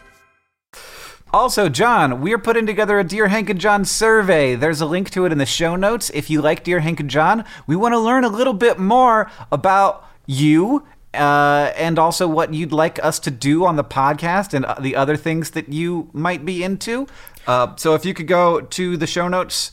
Also, 1.33 1.69
John, 1.69 2.19
we're 2.19 2.37
putting 2.37 2.65
together 2.65 2.99
a 2.99 3.05
Dear 3.05 3.29
Hank 3.29 3.49
and 3.49 3.59
John 3.59 3.85
survey. 3.85 4.55
There's 4.55 4.81
a 4.81 4.85
link 4.85 5.09
to 5.11 5.25
it 5.25 5.31
in 5.31 5.37
the 5.37 5.45
show 5.45 5.77
notes. 5.77 6.11
If 6.13 6.29
you 6.29 6.41
like 6.41 6.65
Dear 6.65 6.81
Hank 6.81 6.99
and 6.99 7.09
John, 7.09 7.45
we 7.65 7.75
want 7.77 7.93
to 7.93 7.99
learn 7.99 8.25
a 8.25 8.29
little 8.29 8.53
bit 8.53 8.77
more 8.77 9.31
about 9.49 10.05
you 10.25 10.85
uh, 11.13 11.71
and 11.77 11.97
also 11.97 12.27
what 12.27 12.53
you'd 12.53 12.73
like 12.73 13.01
us 13.03 13.17
to 13.19 13.31
do 13.31 13.65
on 13.65 13.77
the 13.77 13.83
podcast 13.83 14.53
and 14.53 14.65
uh, 14.65 14.75
the 14.81 14.93
other 14.93 15.15
things 15.15 15.51
that 15.51 15.69
you 15.69 16.09
might 16.11 16.45
be 16.45 16.65
into. 16.65 17.07
Uh, 17.47 17.77
so 17.77 17.95
if 17.95 18.03
you 18.03 18.13
could 18.13 18.27
go 18.27 18.59
to 18.59 18.97
the 18.97 19.07
show 19.07 19.29
notes 19.29 19.71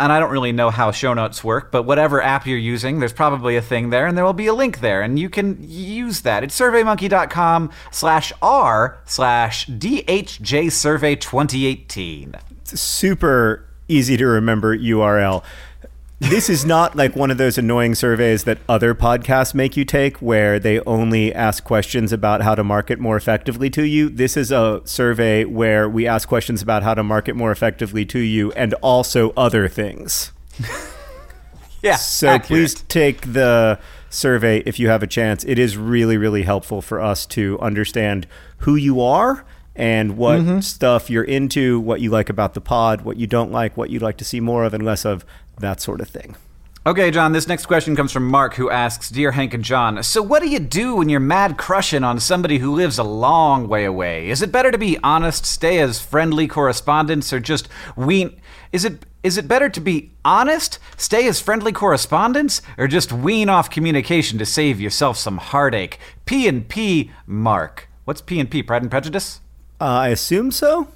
and 0.00 0.12
I 0.12 0.18
don't 0.18 0.30
really 0.30 0.52
know 0.52 0.70
how 0.70 0.90
show 0.90 1.12
notes 1.12 1.44
work, 1.44 1.70
but 1.70 1.82
whatever 1.82 2.22
app 2.22 2.46
you're 2.46 2.58
using, 2.58 3.00
there's 3.00 3.12
probably 3.12 3.56
a 3.56 3.62
thing 3.62 3.90
there, 3.90 4.06
and 4.06 4.16
there 4.16 4.24
will 4.24 4.32
be 4.32 4.46
a 4.46 4.54
link 4.54 4.80
there, 4.80 5.02
and 5.02 5.18
you 5.18 5.28
can 5.28 5.58
use 5.60 6.22
that. 6.22 6.42
It's 6.42 6.58
surveymonkey.com 6.58 7.70
slash 7.90 8.32
r 8.40 8.98
slash 9.04 9.66
DHJ 9.66 10.72
Survey 10.72 11.16
2018. 11.16 12.34
super 12.64 13.66
easy 13.88 14.16
to 14.16 14.26
remember 14.26 14.76
URL. 14.76 15.42
This 16.20 16.50
is 16.50 16.66
not 16.66 16.96
like 16.96 17.16
one 17.16 17.30
of 17.30 17.38
those 17.38 17.56
annoying 17.56 17.94
surveys 17.94 18.44
that 18.44 18.58
other 18.68 18.94
podcasts 18.94 19.54
make 19.54 19.74
you 19.76 19.86
take 19.86 20.18
where 20.18 20.58
they 20.58 20.78
only 20.80 21.34
ask 21.34 21.64
questions 21.64 22.12
about 22.12 22.42
how 22.42 22.54
to 22.54 22.62
market 22.62 22.98
more 22.98 23.16
effectively 23.16 23.70
to 23.70 23.82
you. 23.84 24.10
This 24.10 24.36
is 24.36 24.52
a 24.52 24.82
survey 24.84 25.44
where 25.46 25.88
we 25.88 26.06
ask 26.06 26.28
questions 26.28 26.60
about 26.60 26.82
how 26.82 26.92
to 26.92 27.02
market 27.02 27.36
more 27.36 27.50
effectively 27.50 28.04
to 28.06 28.18
you 28.18 28.52
and 28.52 28.74
also 28.74 29.30
other 29.36 29.68
things. 29.68 30.32
Yeah, 31.82 31.96
So 31.96 32.28
accurate. 32.28 32.46
please 32.46 32.74
take 32.74 33.32
the 33.32 33.78
survey 34.10 34.58
if 34.66 34.78
you 34.78 34.90
have 34.90 35.02
a 35.02 35.06
chance. 35.06 35.44
It 35.44 35.58
is 35.58 35.78
really, 35.78 36.18
really 36.18 36.42
helpful 36.42 36.82
for 36.82 37.00
us 37.00 37.24
to 37.28 37.58
understand 37.58 38.26
who 38.58 38.74
you 38.76 39.00
are 39.00 39.46
and 39.74 40.18
what 40.18 40.40
Mm-hmm. 40.42 40.60
stuff 40.60 41.08
you're 41.08 41.24
into, 41.24 41.80
what 41.80 42.02
you 42.02 42.10
like 42.10 42.28
about 42.28 42.52
the 42.52 42.60
pod, 42.60 43.00
what 43.00 43.16
you 43.16 43.26
don't 43.26 43.50
like, 43.50 43.78
what 43.78 43.88
you'd 43.88 44.02
like 44.02 44.18
to 44.18 44.26
see 44.26 44.40
more 44.40 44.64
of 44.64 44.74
and 44.74 44.84
less 44.84 45.06
of, 45.06 45.24
that 45.60 45.80
sort 45.80 46.00
of 46.00 46.08
thing. 46.08 46.36
Okay, 46.86 47.10
John, 47.10 47.32
this 47.32 47.46
next 47.46 47.66
question 47.66 47.94
comes 47.94 48.10
from 48.10 48.26
Mark, 48.26 48.54
who 48.54 48.70
asks 48.70 49.10
Dear 49.10 49.32
Hank 49.32 49.52
and 49.52 49.62
John, 49.62 50.02
so 50.02 50.22
what 50.22 50.42
do 50.42 50.48
you 50.48 50.58
do 50.58 50.96
when 50.96 51.10
you're 51.10 51.20
mad 51.20 51.58
crushing 51.58 52.04
on 52.04 52.18
somebody 52.18 52.56
who 52.56 52.74
lives 52.74 52.98
a 52.98 53.04
long 53.04 53.68
way 53.68 53.84
away? 53.84 54.30
Is 54.30 54.40
it 54.40 54.50
better 54.50 54.70
to 54.70 54.78
be 54.78 54.96
honest, 55.04 55.44
stay 55.44 55.78
as 55.78 56.00
friendly 56.00 56.48
correspondents, 56.48 57.34
or 57.34 57.40
just 57.40 57.68
wean. 57.96 58.40
Is 58.72 58.86
it. 58.86 59.04
Is 59.22 59.36
it 59.36 59.46
better 59.46 59.68
to 59.68 59.80
be 59.80 60.12
honest, 60.24 60.78
stay 60.96 61.28
as 61.28 61.42
friendly 61.42 61.72
correspondents, 61.72 62.62
or 62.78 62.88
just 62.88 63.12
wean 63.12 63.50
off 63.50 63.68
communication 63.68 64.38
to 64.38 64.46
save 64.46 64.80
yourself 64.80 65.18
some 65.18 65.36
heartache? 65.36 65.98
P 66.24 66.48
and 66.48 66.66
P, 66.66 67.10
Mark. 67.26 67.90
What's 68.06 68.22
P 68.22 68.40
and 68.40 68.50
P? 68.50 68.62
Pride 68.62 68.80
and 68.80 68.90
Prejudice? 68.90 69.42
Uh, 69.78 69.84
I 69.84 70.08
assume 70.08 70.50
so, 70.50 70.88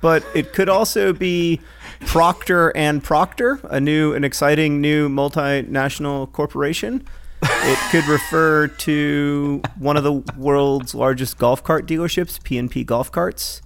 but 0.00 0.26
it 0.34 0.52
could 0.52 0.68
also 0.68 1.12
be 1.12 1.60
Procter 2.00 2.74
and 2.76 3.02
Procter, 3.02 3.60
a 3.64 3.80
new, 3.80 4.14
an 4.14 4.24
exciting 4.24 4.80
new 4.80 5.08
multinational 5.08 6.30
corporation. 6.32 7.06
It 7.42 7.78
could 7.90 8.06
refer 8.06 8.68
to 8.68 9.62
one 9.78 9.96
of 9.96 10.04
the 10.04 10.12
world's 10.36 10.94
largest 10.94 11.38
golf 11.38 11.62
cart 11.62 11.86
dealerships, 11.86 12.42
P&P 12.42 12.84
Golf 12.84 13.12
Carts. 13.12 13.60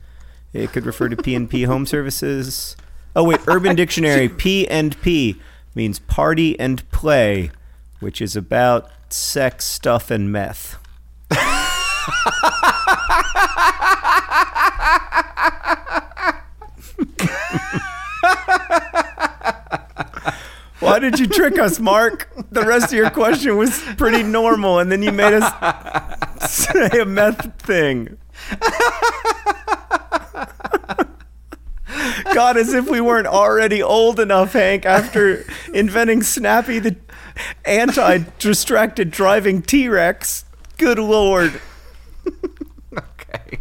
It 0.52 0.72
could 0.72 0.86
refer 0.86 1.08
to 1.08 1.16
P&P 1.16 1.64
Home 1.64 1.86
Services. 1.86 2.76
Oh 3.14 3.24
wait, 3.24 3.40
Urban 3.46 3.76
Dictionary 3.76 4.28
P 4.28 4.66
and 4.68 5.00
P 5.02 5.40
means 5.74 5.98
party 5.98 6.58
and 6.58 6.88
play, 6.90 7.50
which 8.00 8.20
is 8.20 8.34
about 8.34 8.90
sex, 9.10 9.64
stuff, 9.64 10.10
and 10.10 10.32
meth. 10.32 10.76
Why 20.80 20.98
did 21.00 21.18
you 21.18 21.26
trick 21.26 21.58
us, 21.58 21.80
Mark? 21.80 22.30
The 22.50 22.62
rest 22.62 22.86
of 22.86 22.92
your 22.92 23.10
question 23.10 23.56
was 23.56 23.82
pretty 23.96 24.22
normal, 24.22 24.78
and 24.78 24.90
then 24.90 25.02
you 25.02 25.12
made 25.12 25.34
us 25.34 26.50
say 26.50 27.00
a 27.00 27.04
meth 27.04 27.60
thing. 27.60 28.16
God, 32.32 32.56
as 32.56 32.72
if 32.72 32.88
we 32.88 33.00
weren't 33.00 33.26
already 33.26 33.82
old 33.82 34.20
enough, 34.20 34.52
Hank, 34.52 34.86
after 34.86 35.44
inventing 35.74 36.22
Snappy, 36.22 36.78
the 36.78 36.96
anti 37.64 38.20
distracted 38.38 39.10
driving 39.10 39.62
T 39.62 39.88
Rex. 39.88 40.44
Good 40.76 40.98
Lord. 40.98 41.60
okay. 42.96 43.60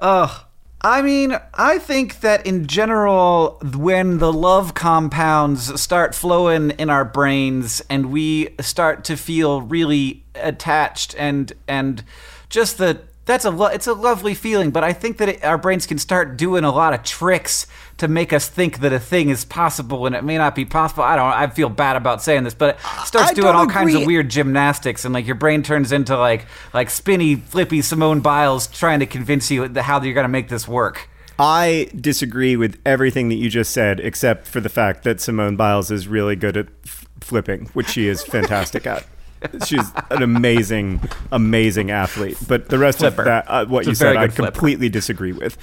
Ugh. 0.00 0.44
I 0.82 1.02
mean, 1.02 1.38
I 1.52 1.78
think 1.78 2.20
that 2.20 2.46
in 2.46 2.66
general, 2.66 3.60
when 3.74 4.18
the 4.18 4.32
love 4.32 4.72
compounds 4.72 5.78
start 5.80 6.14
flowing 6.14 6.70
in 6.70 6.88
our 6.88 7.04
brains 7.04 7.82
and 7.90 8.10
we 8.10 8.54
start 8.60 9.04
to 9.04 9.16
feel 9.16 9.60
really 9.60 10.24
attached 10.34 11.14
and 11.18 11.52
and 11.68 12.02
just 12.48 12.78
the 12.78 13.02
that's 13.30 13.44
a 13.44 13.50
lo- 13.50 13.66
it's 13.66 13.86
a 13.86 13.94
lovely 13.94 14.34
feeling, 14.34 14.70
but 14.70 14.82
I 14.82 14.92
think 14.92 15.18
that 15.18 15.28
it, 15.28 15.44
our 15.44 15.56
brains 15.56 15.86
can 15.86 15.98
start 15.98 16.36
doing 16.36 16.64
a 16.64 16.72
lot 16.72 16.92
of 16.92 17.02
tricks 17.02 17.66
to 17.98 18.08
make 18.08 18.32
us 18.32 18.48
think 18.48 18.80
that 18.80 18.92
a 18.92 18.98
thing 18.98 19.28
is 19.28 19.44
possible 19.44 20.00
when 20.00 20.14
it 20.14 20.24
may 20.24 20.36
not 20.36 20.54
be 20.54 20.64
possible. 20.64 21.04
I 21.04 21.16
don't. 21.16 21.32
I 21.32 21.46
feel 21.46 21.68
bad 21.68 21.96
about 21.96 22.22
saying 22.22 22.44
this, 22.44 22.54
but 22.54 22.76
it 22.76 23.06
starts 23.06 23.30
I 23.30 23.34
doing 23.34 23.54
all 23.54 23.66
kinds 23.66 23.94
of 23.94 24.04
weird 24.04 24.30
gymnastics, 24.30 25.04
and 25.04 25.14
like 25.14 25.26
your 25.26 25.36
brain 25.36 25.62
turns 25.62 25.92
into 25.92 26.16
like 26.18 26.46
like 26.74 26.90
spinny, 26.90 27.36
flippy 27.36 27.82
Simone 27.82 28.20
Biles 28.20 28.66
trying 28.66 29.00
to 29.00 29.06
convince 29.06 29.50
you 29.50 29.72
how 29.80 30.02
you're 30.02 30.14
going 30.14 30.24
to 30.24 30.28
make 30.28 30.48
this 30.48 30.66
work. 30.66 31.08
I 31.38 31.88
disagree 31.98 32.56
with 32.56 32.78
everything 32.84 33.30
that 33.30 33.36
you 33.36 33.48
just 33.48 33.70
said, 33.70 34.00
except 34.00 34.46
for 34.46 34.60
the 34.60 34.68
fact 34.68 35.04
that 35.04 35.20
Simone 35.20 35.56
Biles 35.56 35.90
is 35.90 36.06
really 36.06 36.36
good 36.36 36.56
at 36.56 36.66
f- 36.84 37.06
flipping, 37.20 37.66
which 37.72 37.88
she 37.88 38.08
is 38.08 38.22
fantastic 38.22 38.86
at. 38.86 39.06
She's 39.66 39.90
an 40.10 40.22
amazing, 40.22 41.00
amazing 41.32 41.90
athlete. 41.90 42.36
But 42.46 42.68
the 42.68 42.78
rest 42.78 42.98
Flipper. 42.98 43.22
of 43.22 43.24
that, 43.26 43.44
uh, 43.48 43.66
what 43.66 43.86
a 43.86 43.90
you 43.90 43.94
said, 43.94 44.16
I 44.16 44.26
good 44.26 44.34
flipper. 44.34 44.52
completely 44.52 44.88
disagree 44.88 45.32
with. 45.32 45.56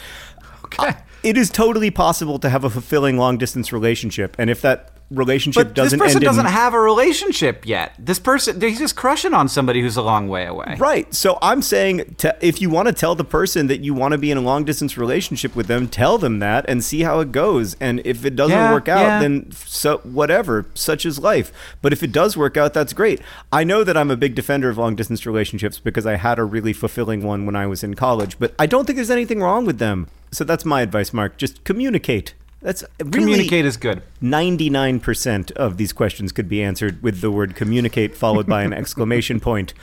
Okay. 0.65 0.95
It 1.23 1.37
is 1.37 1.49
totally 1.49 1.91
possible 1.91 2.39
to 2.39 2.49
have 2.49 2.63
a 2.63 2.69
fulfilling 2.69 3.17
long 3.17 3.37
distance 3.37 3.71
relationship, 3.73 4.35
and 4.39 4.49
if 4.49 4.61
that 4.61 4.91
relationship 5.09 5.67
But 5.67 5.75
this 5.75 5.83
doesn't 5.85 5.99
person 5.99 6.17
end 6.17 6.25
doesn't 6.25 6.45
in 6.45 6.51
have 6.51 6.73
a 6.73 6.79
relationship 6.79 7.65
yet. 7.65 7.93
This 7.97 8.19
person, 8.19 8.59
he's 8.59 8.79
just 8.79 8.95
crushing 8.95 9.33
on 9.33 9.47
somebody 9.47 9.81
who's 9.81 9.95
a 9.95 10.01
long 10.01 10.27
way 10.27 10.45
away. 10.45 10.75
Right. 10.77 11.13
So 11.13 11.37
I'm 11.41 11.61
saying 11.61 12.15
to, 12.19 12.35
if 12.41 12.61
you 12.61 12.69
want 12.69 12.87
to 12.87 12.93
tell 12.93 13.15
the 13.15 13.23
person 13.23 13.67
that 13.67 13.79
you 13.79 13.93
want 13.93 14.11
to 14.11 14.17
be 14.17 14.31
in 14.31 14.37
a 14.37 14.41
long 14.41 14.65
distance 14.65 14.97
relationship 14.97 15.55
with 15.55 15.67
them, 15.67 15.87
tell 15.87 16.17
them 16.17 16.39
that 16.39 16.65
and 16.67 16.83
see 16.83 17.01
how 17.01 17.19
it 17.21 17.31
goes. 17.31 17.75
And 17.79 18.01
if 18.05 18.25
it 18.25 18.35
doesn't 18.35 18.55
Yeah, 18.57 18.73
work 18.73 18.87
out, 18.89 19.01
yeah. 19.01 19.19
then 19.19 19.51
so 19.51 19.99
whatever, 19.99 20.65
such 20.73 21.05
is 21.05 21.19
life. 21.19 21.53
But 21.81 21.93
if 21.93 22.03
it 22.03 22.11
does 22.11 22.35
work 22.35 22.57
out, 22.57 22.73
that's 22.73 22.93
great. 22.93 23.21
I 23.51 23.63
know 23.63 23.83
that 23.85 23.95
I'm 23.95 24.11
a 24.11 24.17
big 24.17 24.35
defender 24.35 24.69
of 24.69 24.77
long 24.77 24.95
distance 24.95 25.25
relationships 25.25 25.79
because 25.79 26.05
I 26.05 26.17
had 26.17 26.37
a 26.37 26.43
really 26.43 26.73
fulfilling 26.73 27.23
one 27.23 27.45
when 27.45 27.55
I 27.55 27.65
was 27.65 27.83
in 27.83 27.93
college, 27.93 28.37
but 28.39 28.53
I 28.59 28.65
don't 28.65 28.85
think 28.85 28.97
there's 28.97 29.09
anything 29.11 29.41
wrong 29.41 29.65
with 29.65 29.79
them. 29.79 30.07
So 30.31 30.43
that's 30.43 30.65
my 30.65 30.81
advice, 30.81 31.13
Mark. 31.13 31.37
Just 31.37 31.63
communicate. 31.63 32.33
That's 32.61 32.83
really 32.99 33.11
Communicate 33.11 33.65
is 33.65 33.77
good. 33.77 34.01
99% 34.21 35.51
of 35.51 35.77
these 35.77 35.93
questions 35.93 36.31
could 36.31 36.49
be 36.49 36.63
answered 36.63 37.01
with 37.03 37.21
the 37.21 37.29
word 37.29 37.55
communicate 37.55 38.15
followed 38.15 38.47
by 38.47 38.63
an 38.63 38.73
exclamation 38.73 39.39
point. 39.39 39.73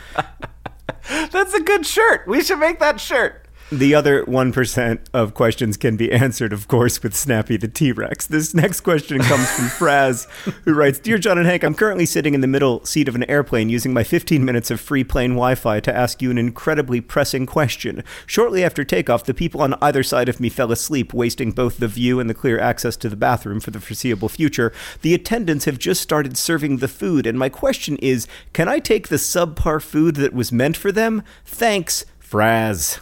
That's 1.30 1.54
a 1.54 1.60
good 1.60 1.86
shirt. 1.86 2.26
We 2.26 2.42
should 2.42 2.58
make 2.58 2.80
that 2.80 3.00
shirt. 3.00 3.43
The 3.78 3.92
other 3.92 4.24
1% 4.26 4.98
of 5.12 5.34
questions 5.34 5.76
can 5.76 5.96
be 5.96 6.12
answered, 6.12 6.52
of 6.52 6.68
course, 6.68 7.02
with 7.02 7.12
Snappy 7.16 7.56
the 7.56 7.66
T 7.66 7.90
Rex. 7.90 8.24
This 8.24 8.54
next 8.54 8.82
question 8.82 9.18
comes 9.18 9.50
from 9.50 9.64
Fraz, 9.78 10.28
who 10.64 10.74
writes 10.74 11.00
Dear 11.00 11.18
John 11.18 11.38
and 11.38 11.46
Hank, 11.46 11.64
I'm 11.64 11.74
currently 11.74 12.06
sitting 12.06 12.34
in 12.34 12.40
the 12.40 12.46
middle 12.46 12.84
seat 12.84 13.08
of 13.08 13.16
an 13.16 13.28
airplane 13.28 13.70
using 13.70 13.92
my 13.92 14.04
15 14.04 14.44
minutes 14.44 14.70
of 14.70 14.80
free 14.80 15.02
plane 15.02 15.30
Wi 15.30 15.56
Fi 15.56 15.80
to 15.80 15.92
ask 15.92 16.22
you 16.22 16.30
an 16.30 16.38
incredibly 16.38 17.00
pressing 17.00 17.46
question. 17.46 18.04
Shortly 18.26 18.62
after 18.62 18.84
takeoff, 18.84 19.24
the 19.24 19.34
people 19.34 19.60
on 19.60 19.74
either 19.82 20.04
side 20.04 20.28
of 20.28 20.38
me 20.38 20.50
fell 20.50 20.70
asleep, 20.70 21.12
wasting 21.12 21.50
both 21.50 21.78
the 21.78 21.88
view 21.88 22.20
and 22.20 22.30
the 22.30 22.34
clear 22.34 22.60
access 22.60 22.96
to 22.98 23.08
the 23.08 23.16
bathroom 23.16 23.58
for 23.58 23.72
the 23.72 23.80
foreseeable 23.80 24.28
future. 24.28 24.72
The 25.02 25.14
attendants 25.14 25.64
have 25.64 25.78
just 25.78 26.00
started 26.00 26.36
serving 26.36 26.76
the 26.76 26.86
food, 26.86 27.26
and 27.26 27.36
my 27.36 27.48
question 27.48 27.96
is 27.96 28.28
can 28.52 28.68
I 28.68 28.78
take 28.78 29.08
the 29.08 29.16
subpar 29.16 29.82
food 29.82 30.14
that 30.14 30.32
was 30.32 30.52
meant 30.52 30.76
for 30.76 30.92
them? 30.92 31.24
Thanks, 31.44 32.04
Fraz. 32.22 33.00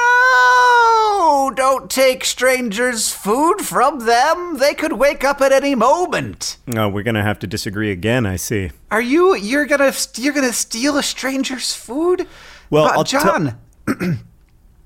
No! 0.00 1.52
Don't 1.54 1.90
take 1.90 2.24
strangers' 2.24 3.10
food 3.10 3.60
from 3.60 4.06
them. 4.06 4.58
They 4.58 4.74
could 4.74 4.94
wake 4.94 5.24
up 5.24 5.40
at 5.40 5.52
any 5.52 5.74
moment. 5.74 6.56
Oh, 6.74 6.88
we're 6.88 7.02
gonna 7.02 7.22
have 7.22 7.38
to 7.40 7.46
disagree 7.46 7.90
again. 7.90 8.26
I 8.26 8.36
see. 8.36 8.70
Are 8.90 9.00
you? 9.00 9.34
You're 9.34 9.66
gonna? 9.66 9.92
You're 10.16 10.32
gonna 10.32 10.52
steal 10.52 10.96
a 10.96 11.02
stranger's 11.02 11.74
food? 11.74 12.26
Well, 12.70 13.04
tell- 13.04 13.22
John, 13.22 13.58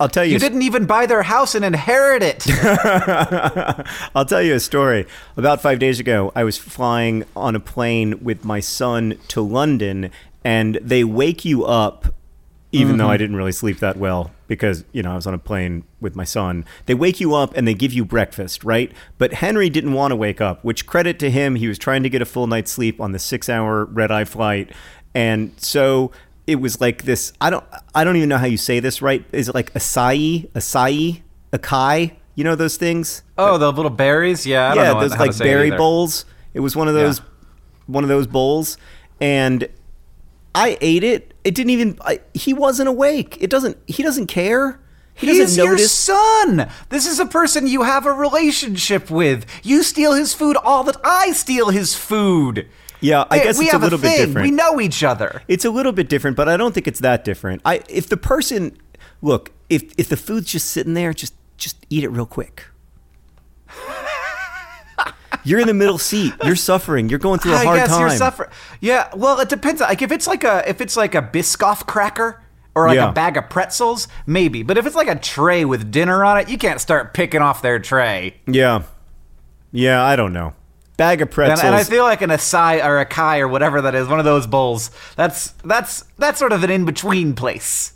I'll 0.01 0.09
tell 0.09 0.25
you. 0.25 0.33
you 0.33 0.39
didn't 0.39 0.63
even 0.63 0.87
buy 0.87 1.07
their 1.07 1.23
house 1.23 1.55
and 1.55 1.65
inherit 1.65 2.23
it. 2.23 2.45
I'll 4.15 4.25
tell 4.25 4.43
you 4.43 4.55
a 4.55 4.61
story. 4.61 5.07
About 5.37 5.61
five 5.61 5.79
days 5.79 6.01
ago, 6.01 6.33
I 6.35 6.45
was 6.45 6.59
flying 6.59 7.25
on 7.37 7.55
a 7.55 7.61
plane 7.61 8.25
with 8.25 8.45
my 8.45 8.61
son 8.61 9.19
to 9.29 9.41
London, 9.41 10.11
and 10.43 10.77
they 10.83 11.05
wake 11.05 11.45
you 11.45 11.65
up, 11.65 12.15
even 12.73 12.97
though 12.97 13.07
I 13.07 13.15
mm-hmm. 13.15 13.19
didn't 13.19 13.37
really 13.37 13.53
sleep 13.53 13.79
that 13.79 13.97
well 13.97 14.33
because 14.47 14.85
you 14.93 15.03
know 15.03 15.13
I 15.13 15.15
was 15.15 15.27
on 15.27 15.35
a 15.35 15.39
plane 15.39 15.85
with 16.01 16.15
my 16.17 16.25
son. 16.25 16.65
They 16.87 16.95
wake 16.95 17.21
you 17.21 17.35
up 17.35 17.57
and 17.57 17.67
they 17.67 17.75
give 17.75 17.93
you 17.93 18.05
breakfast, 18.05 18.65
right? 18.65 18.93
But 19.19 19.35
Henry 19.35 19.71
didn't 19.71 19.93
want 19.93 20.13
to 20.13 20.17
wake 20.17 20.41
up, 20.41 20.65
which 20.65 20.87
credit 20.87 21.19
to 21.21 21.31
him. 21.31 21.55
He 21.55 21.69
was 21.69 21.79
trying 21.79 22.03
to 22.03 22.11
get 22.11 22.23
a 22.23 22.27
full 22.27 22.47
night's 22.47 22.71
sleep 22.71 23.01
on 23.01 23.13
the 23.13 23.19
six-hour 23.19 23.87
red-eye 23.87 24.25
flight, 24.25 24.73
and 25.15 25.53
so. 25.57 26.11
It 26.47 26.57
was 26.61 26.79
like 26.79 27.05
this. 27.05 27.33
I 27.41 27.49
don't. 27.49 27.65
I 27.95 28.05
don't 28.05 28.17
even 28.17 28.29
know 28.29 28.37
how 28.37 28.45
you 28.45 28.59
say 28.59 28.79
this 28.79 29.01
right. 29.01 29.25
Is 29.33 29.49
it 29.49 29.55
like 29.55 29.73
acai, 29.73 30.47
acai, 30.51 31.23
acai? 31.55 32.17
You 32.35 32.45
know 32.45 32.55
those 32.55 32.77
things? 32.77 33.23
oh, 33.39 33.57
the 33.57 33.73
little 33.73 33.91
berries. 33.91 34.47
Yeah, 34.47 34.71
I 34.71 34.75
don't 34.75 34.85
yeah, 34.85 34.93
know 34.93 35.01
those 35.01 35.17
like 35.19 35.39
berry 35.39 35.71
bowls. 35.71 36.27
It 36.53 36.61
was 36.61 36.77
one 36.77 36.87
of 36.87 36.93
those, 36.93 37.21
Yeah. 37.21 37.25
one 37.87 38.05
of 38.05 38.09
those 38.09 38.27
bowls, 38.27 38.77
and 39.23 39.67
I 40.55 40.79
ate 40.81 41.05
it. 41.05 41.35
It 41.43 41.55
didn't 41.55 41.71
even. 41.71 41.99
I, 42.01 42.21
he 42.33 42.55
wasn't 42.55 42.89
awake. 42.89 43.39
It 43.41 43.51
doesn't. 43.51 43.77
He 43.87 44.03
doesn't 44.03 44.27
care. 44.27 44.81
He 45.15 45.29
He's 45.29 45.57
your 45.57 45.79
son. 45.79 46.69
This 46.89 47.07
is 47.07 47.21
a 47.21 47.27
person 47.27 47.67
you 47.69 47.83
have 47.83 48.05
a 48.05 48.13
relationship 48.13 49.11
with. 49.11 49.47
You 49.63 49.83
steal 49.83 50.15
his 50.15 50.35
food 50.35 50.57
all 50.57 50.83
the. 50.83 50.99
I 51.05 51.33
steal 51.33 51.71
his 51.71 51.95
food. 51.95 52.69
Yeah, 53.01 53.25
I 53.31 53.39
guess 53.39 53.59
we 53.59 53.67
it's 53.67 53.75
a 53.75 53.79
little 53.79 53.99
bit 53.99 54.09
thing. 54.09 54.27
different. 54.29 54.45
We 54.47 54.51
know 54.51 54.81
each 54.81 55.05
other. 55.05 55.43
It's 55.47 55.65
a 55.65 55.71
little 55.71 55.93
bit 55.93 56.09
different, 56.09 56.37
but 56.37 56.49
I 56.49 56.57
don't 56.57 56.73
think 56.73 56.89
it's 56.89 57.01
that 57.01 57.23
different. 57.25 57.61
I 57.65 57.83
if 57.89 58.09
the 58.09 58.17
person 58.17 58.77
look 59.23 59.53
if 59.69 59.93
if 59.99 60.09
the 60.09 60.17
food's 60.17 60.51
just 60.51 60.71
sitting 60.71 60.95
there, 60.95 61.13
just 61.13 61.35
just 61.59 61.85
eat 61.91 62.03
it 62.03 62.09
real 62.09 62.27
quick. 62.27 62.65
You're 65.45 65.61
in 65.61 65.67
the 65.67 65.75
middle 65.75 65.99
seat. 65.99 66.33
You're 66.45 66.57
suffering. 66.57 67.09
You're 67.09 67.19
going 67.19 67.39
through 67.39 67.53
a 67.53 67.57
I 67.57 67.65
hard 67.65 67.79
guess 67.79 67.89
time. 67.91 68.01
you're 68.01 68.11
suffering. 68.11 68.51
Yeah, 68.81 69.09
well, 69.15 69.41
it 69.41 69.49
depends. 69.49 69.81
Like 69.81 70.03
if 70.03 70.11
it's 70.11 70.27
like 70.27 70.43
a 70.45 70.69
if 70.69 70.81
it's 70.81 70.97
like 70.97 71.15
a 71.15 71.23
Biscoff 71.23 71.87
cracker 71.87 72.43
or 72.75 72.89
like 72.89 72.97
Yeah. 72.97 73.11
a 73.11 73.13
bag 73.13 73.37
of 73.37 73.49
pretzels, 73.51 74.09
maybe. 74.27 74.63
But 74.63 74.79
if 74.79 74.87
it's 74.87 74.97
like 74.97 75.09
a 75.09 75.15
tray 75.17 75.65
with 75.65 75.91
dinner 75.91 76.25
on 76.25 76.39
it, 76.39 76.49
you 76.49 76.59
can't 76.59 76.81
start 76.81 77.15
picking 77.15 77.41
off 77.43 77.63
their 77.63 77.79
tray. 77.79 78.37
Yeah. 78.47 78.83
Yeah, 79.73 80.03
I 80.05 80.17
don't 80.17 80.33
know. 80.33 80.55
bag 80.97 81.21
of 81.21 81.27
And, 81.29 81.35
pretzels. 81.35 81.65
and 81.65 81.75
I 81.75 81.83
feel 81.85 82.05
like 82.05 82.23
an 82.23 82.31
acai 82.31 82.85
or 82.85 83.01
a 83.01 83.05
kai 83.05 83.41
or 83.41 83.49
whatever 83.49 83.81
that 83.83 83.95
is, 83.97 84.07
one 84.07 84.21
of 84.21 84.25
those 84.25 84.47
bowls. 84.47 84.91
That's 85.17 85.51
that's 85.65 86.05
that's 86.19 86.39
sort 86.39 86.53
of 86.53 86.63
an 86.63 86.71
in 86.71 86.85
between 86.85 87.35
place. 87.35 87.93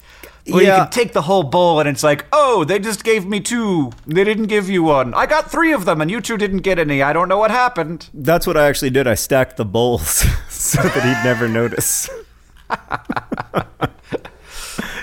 Where 0.48 0.62
Yeah. 0.64 0.76
you 0.76 0.82
can 0.84 0.90
take 0.90 1.12
the 1.12 1.22
whole 1.22 1.42
bowl 1.42 1.78
and 1.80 1.88
it's 1.88 2.02
like, 2.02 2.24
oh, 2.32 2.64
they 2.64 2.78
just 2.78 3.04
gave 3.04 3.26
me 3.26 3.40
two. 3.40 3.90
They 4.06 4.24
didn't 4.24 4.46
give 4.46 4.68
you 4.70 4.82
one. 4.82 5.12
I 5.14 5.26
got 5.26 5.50
three 5.50 5.72
of 5.72 5.84
them 5.84 6.00
and 6.00 6.10
you 6.10 6.20
two 6.20 6.36
didn't 6.36 6.58
get 6.62 6.78
any. 6.78 7.02
I 7.02 7.12
don't 7.12 7.28
know 7.28 7.38
what 7.38 7.50
happened. 7.50 8.08
That's 8.14 8.46
what 8.46 8.56
I 8.56 8.66
actually 8.68 8.90
did. 8.90 9.06
I 9.06 9.14
stacked 9.14 9.56
the 9.56 9.64
bowls 9.64 10.24
so 10.48 10.82
that 10.82 11.02
he'd 11.04 11.28
never 11.28 11.48
notice. 11.48 12.08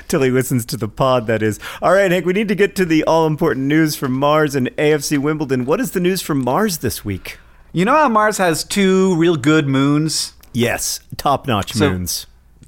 Till 0.07 0.21
he 0.21 0.29
listens 0.29 0.65
to 0.67 0.77
the 0.77 0.87
pod, 0.87 1.25
that 1.27 1.41
is. 1.41 1.59
All 1.81 1.91
right, 1.91 2.11
Hank, 2.11 2.25
we 2.27 2.33
need 2.33 2.47
to 2.49 2.55
get 2.55 2.75
to 2.75 2.85
the 2.85 3.03
all 3.05 3.25
important 3.25 3.65
news 3.65 3.95
from 3.95 4.13
Mars 4.13 4.53
and 4.55 4.67
AFC 4.77 5.17
Wimbledon. 5.17 5.65
What 5.65 5.81
is 5.81 5.91
the 5.91 5.99
news 5.99 6.21
from 6.21 6.43
Mars 6.43 6.77
this 6.77 7.03
week? 7.03 7.39
You 7.73 7.85
know 7.85 7.93
how 7.95 8.07
Mars 8.07 8.37
has 8.37 8.63
two 8.63 9.15
real 9.15 9.35
good 9.35 9.67
moons? 9.67 10.33
Yes, 10.53 10.99
top 11.17 11.47
notch 11.47 11.73
So- 11.73 11.89
moons. 11.89 12.27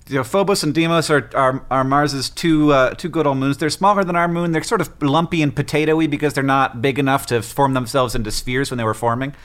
You 0.10 0.16
know, 0.16 0.24
Phobos 0.24 0.64
and 0.64 0.74
Deimos 0.74 1.10
are, 1.10 1.30
are, 1.36 1.66
are 1.70 1.84
Mars's 1.84 2.30
two 2.30 2.72
uh, 2.72 2.92
two 2.92 3.10
good 3.10 3.28
old 3.28 3.38
moons. 3.38 3.58
They're 3.58 3.70
smaller 3.70 4.04
than 4.04 4.16
our 4.16 4.28
moon. 4.28 4.52
They're 4.52 4.64
sort 4.64 4.82
of 4.82 5.02
lumpy 5.02 5.42
and 5.42 5.54
potatoey 5.54 6.10
because 6.10 6.34
they're 6.34 6.44
not 6.44 6.82
big 6.82 6.98
enough 7.00 7.26
to 7.28 7.42
form 7.42 7.74
themselves 7.74 8.16
into 8.16 8.32
spheres 8.32 8.72
when 8.72 8.78
they 8.78 8.84
were 8.84 8.94
forming. 8.94 9.36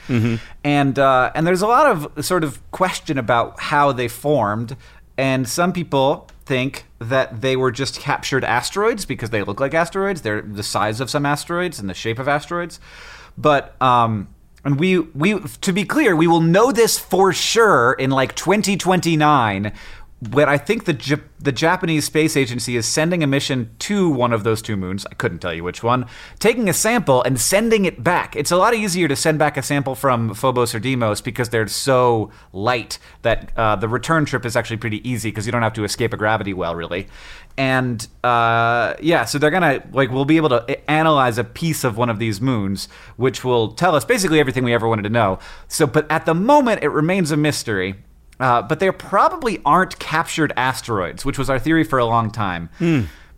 And 0.63 0.97
uh, 0.97 1.31
and 1.35 1.45
there's 1.45 1.61
a 1.61 1.67
lot 1.67 1.87
of 1.87 2.25
sort 2.25 2.43
of 2.43 2.59
question 2.71 3.17
about 3.17 3.59
how 3.59 3.91
they 3.91 4.07
formed. 4.07 4.77
And 5.17 5.47
some 5.47 5.73
people 5.73 6.29
think 6.45 6.85
that 6.99 7.41
they 7.41 7.55
were 7.55 7.71
just 7.71 7.99
captured 7.99 8.43
asteroids 8.43 9.05
because 9.05 9.29
they 9.29 9.43
look 9.43 9.59
like 9.59 9.73
asteroids. 9.73 10.21
They're 10.21 10.41
the 10.41 10.63
size 10.63 10.99
of 10.99 11.09
some 11.09 11.25
asteroids 11.25 11.79
and 11.79 11.89
the 11.89 11.93
shape 11.93 12.19
of 12.19 12.27
asteroids. 12.27 12.79
But 13.37 13.79
um, 13.81 14.29
and 14.65 14.79
we 14.79 14.99
we 14.99 15.39
to 15.39 15.73
be 15.73 15.83
clear, 15.83 16.15
we 16.15 16.27
will 16.27 16.41
know 16.41 16.71
this 16.71 16.97
for 16.97 17.33
sure 17.33 17.93
in 17.93 18.11
like 18.11 18.35
2029 18.35 19.73
when 20.31 20.47
I 20.47 20.57
think 20.57 20.85
the 20.85 20.93
Jap- 20.93 21.23
the 21.39 21.51
Japanese 21.51 22.05
Space 22.05 22.37
Agency 22.37 22.77
is 22.77 22.85
sending 22.85 23.23
a 23.23 23.27
mission 23.27 23.75
to 23.79 24.09
one 24.09 24.31
of 24.31 24.43
those 24.43 24.61
two 24.61 24.77
moons. 24.77 25.05
I 25.11 25.13
couldn't 25.15 25.39
tell 25.39 25.53
you 25.53 25.63
which 25.63 25.83
one. 25.83 26.05
Taking 26.39 26.69
a 26.69 26.73
sample 26.73 27.21
and 27.23 27.39
sending 27.39 27.85
it 27.85 28.03
back. 28.03 28.35
It's 28.35 28.51
a 28.51 28.55
lot 28.55 28.73
easier 28.73 29.07
to 29.07 29.15
send 29.15 29.39
back 29.39 29.57
a 29.57 29.61
sample 29.61 29.95
from 29.95 30.33
Phobos 30.33 30.73
or 30.73 30.79
Deimos 30.79 31.21
because 31.21 31.49
they're 31.49 31.67
so 31.67 32.31
light 32.53 32.97
that 33.23 33.51
uh, 33.57 33.75
the 33.75 33.89
return 33.89 34.25
trip 34.25 34.45
is 34.45 34.55
actually 34.55 34.77
pretty 34.77 35.07
easy 35.07 35.29
because 35.29 35.45
you 35.45 35.51
don't 35.51 35.63
have 35.63 35.73
to 35.73 35.83
escape 35.83 36.13
a 36.13 36.17
gravity 36.17 36.53
well, 36.53 36.75
really. 36.75 37.07
And 37.57 38.07
uh, 38.23 38.95
yeah, 39.01 39.25
so 39.25 39.37
they're 39.37 39.51
gonna 39.51 39.83
like 39.91 40.11
we'll 40.11 40.25
be 40.25 40.37
able 40.37 40.49
to 40.49 40.89
analyze 40.89 41.37
a 41.37 41.43
piece 41.43 41.83
of 41.83 41.97
one 41.97 42.09
of 42.09 42.19
these 42.19 42.39
moons, 42.39 42.87
which 43.17 43.43
will 43.43 43.73
tell 43.73 43.95
us 43.95 44.05
basically 44.05 44.39
everything 44.39 44.63
we 44.63 44.73
ever 44.73 44.87
wanted 44.87 45.03
to 45.03 45.09
know. 45.09 45.39
So, 45.67 45.85
but 45.85 46.09
at 46.09 46.25
the 46.25 46.33
moment, 46.33 46.83
it 46.83 46.89
remains 46.89 47.31
a 47.31 47.37
mystery. 47.37 47.95
Uh, 48.43 48.61
but 48.61 48.81
they 48.81 48.91
probably 48.91 49.61
aren't 49.63 49.97
captured 49.99 50.51
asteroids, 50.57 51.23
which 51.23 51.37
was 51.37 51.49
our 51.49 51.57
theory 51.57 51.85
for 51.85 51.97
a 51.97 52.05
long 52.05 52.29
time, 52.29 52.67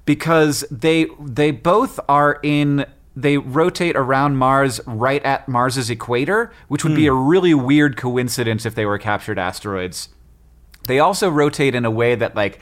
because 0.06 0.66
they 0.72 1.06
they 1.22 1.52
both 1.52 2.00
are 2.10 2.40
in 2.42 2.88
they 3.16 3.38
rotate 3.38 3.96
around 3.96 4.36
Mars 4.38 4.82
right 4.88 5.24
at 5.24 5.48
Mars's 5.48 5.92
equator, 5.92 6.52
which 6.70 6.84
would 6.84 6.96
be 6.96 7.06
a 7.06 7.14
really 7.14 7.54
weird 7.54 7.98
coincidence 7.98 8.66
if 8.66 8.74
they 8.74 8.86
were 8.86 8.98
captured 8.98 9.38
asteroids. 9.38 10.10
They 10.88 11.00
also 11.00 11.30
rotate 11.30 11.76
in 11.76 11.86
a 11.86 11.92
way 11.92 12.16
that 12.16 12.36
like 12.36 12.60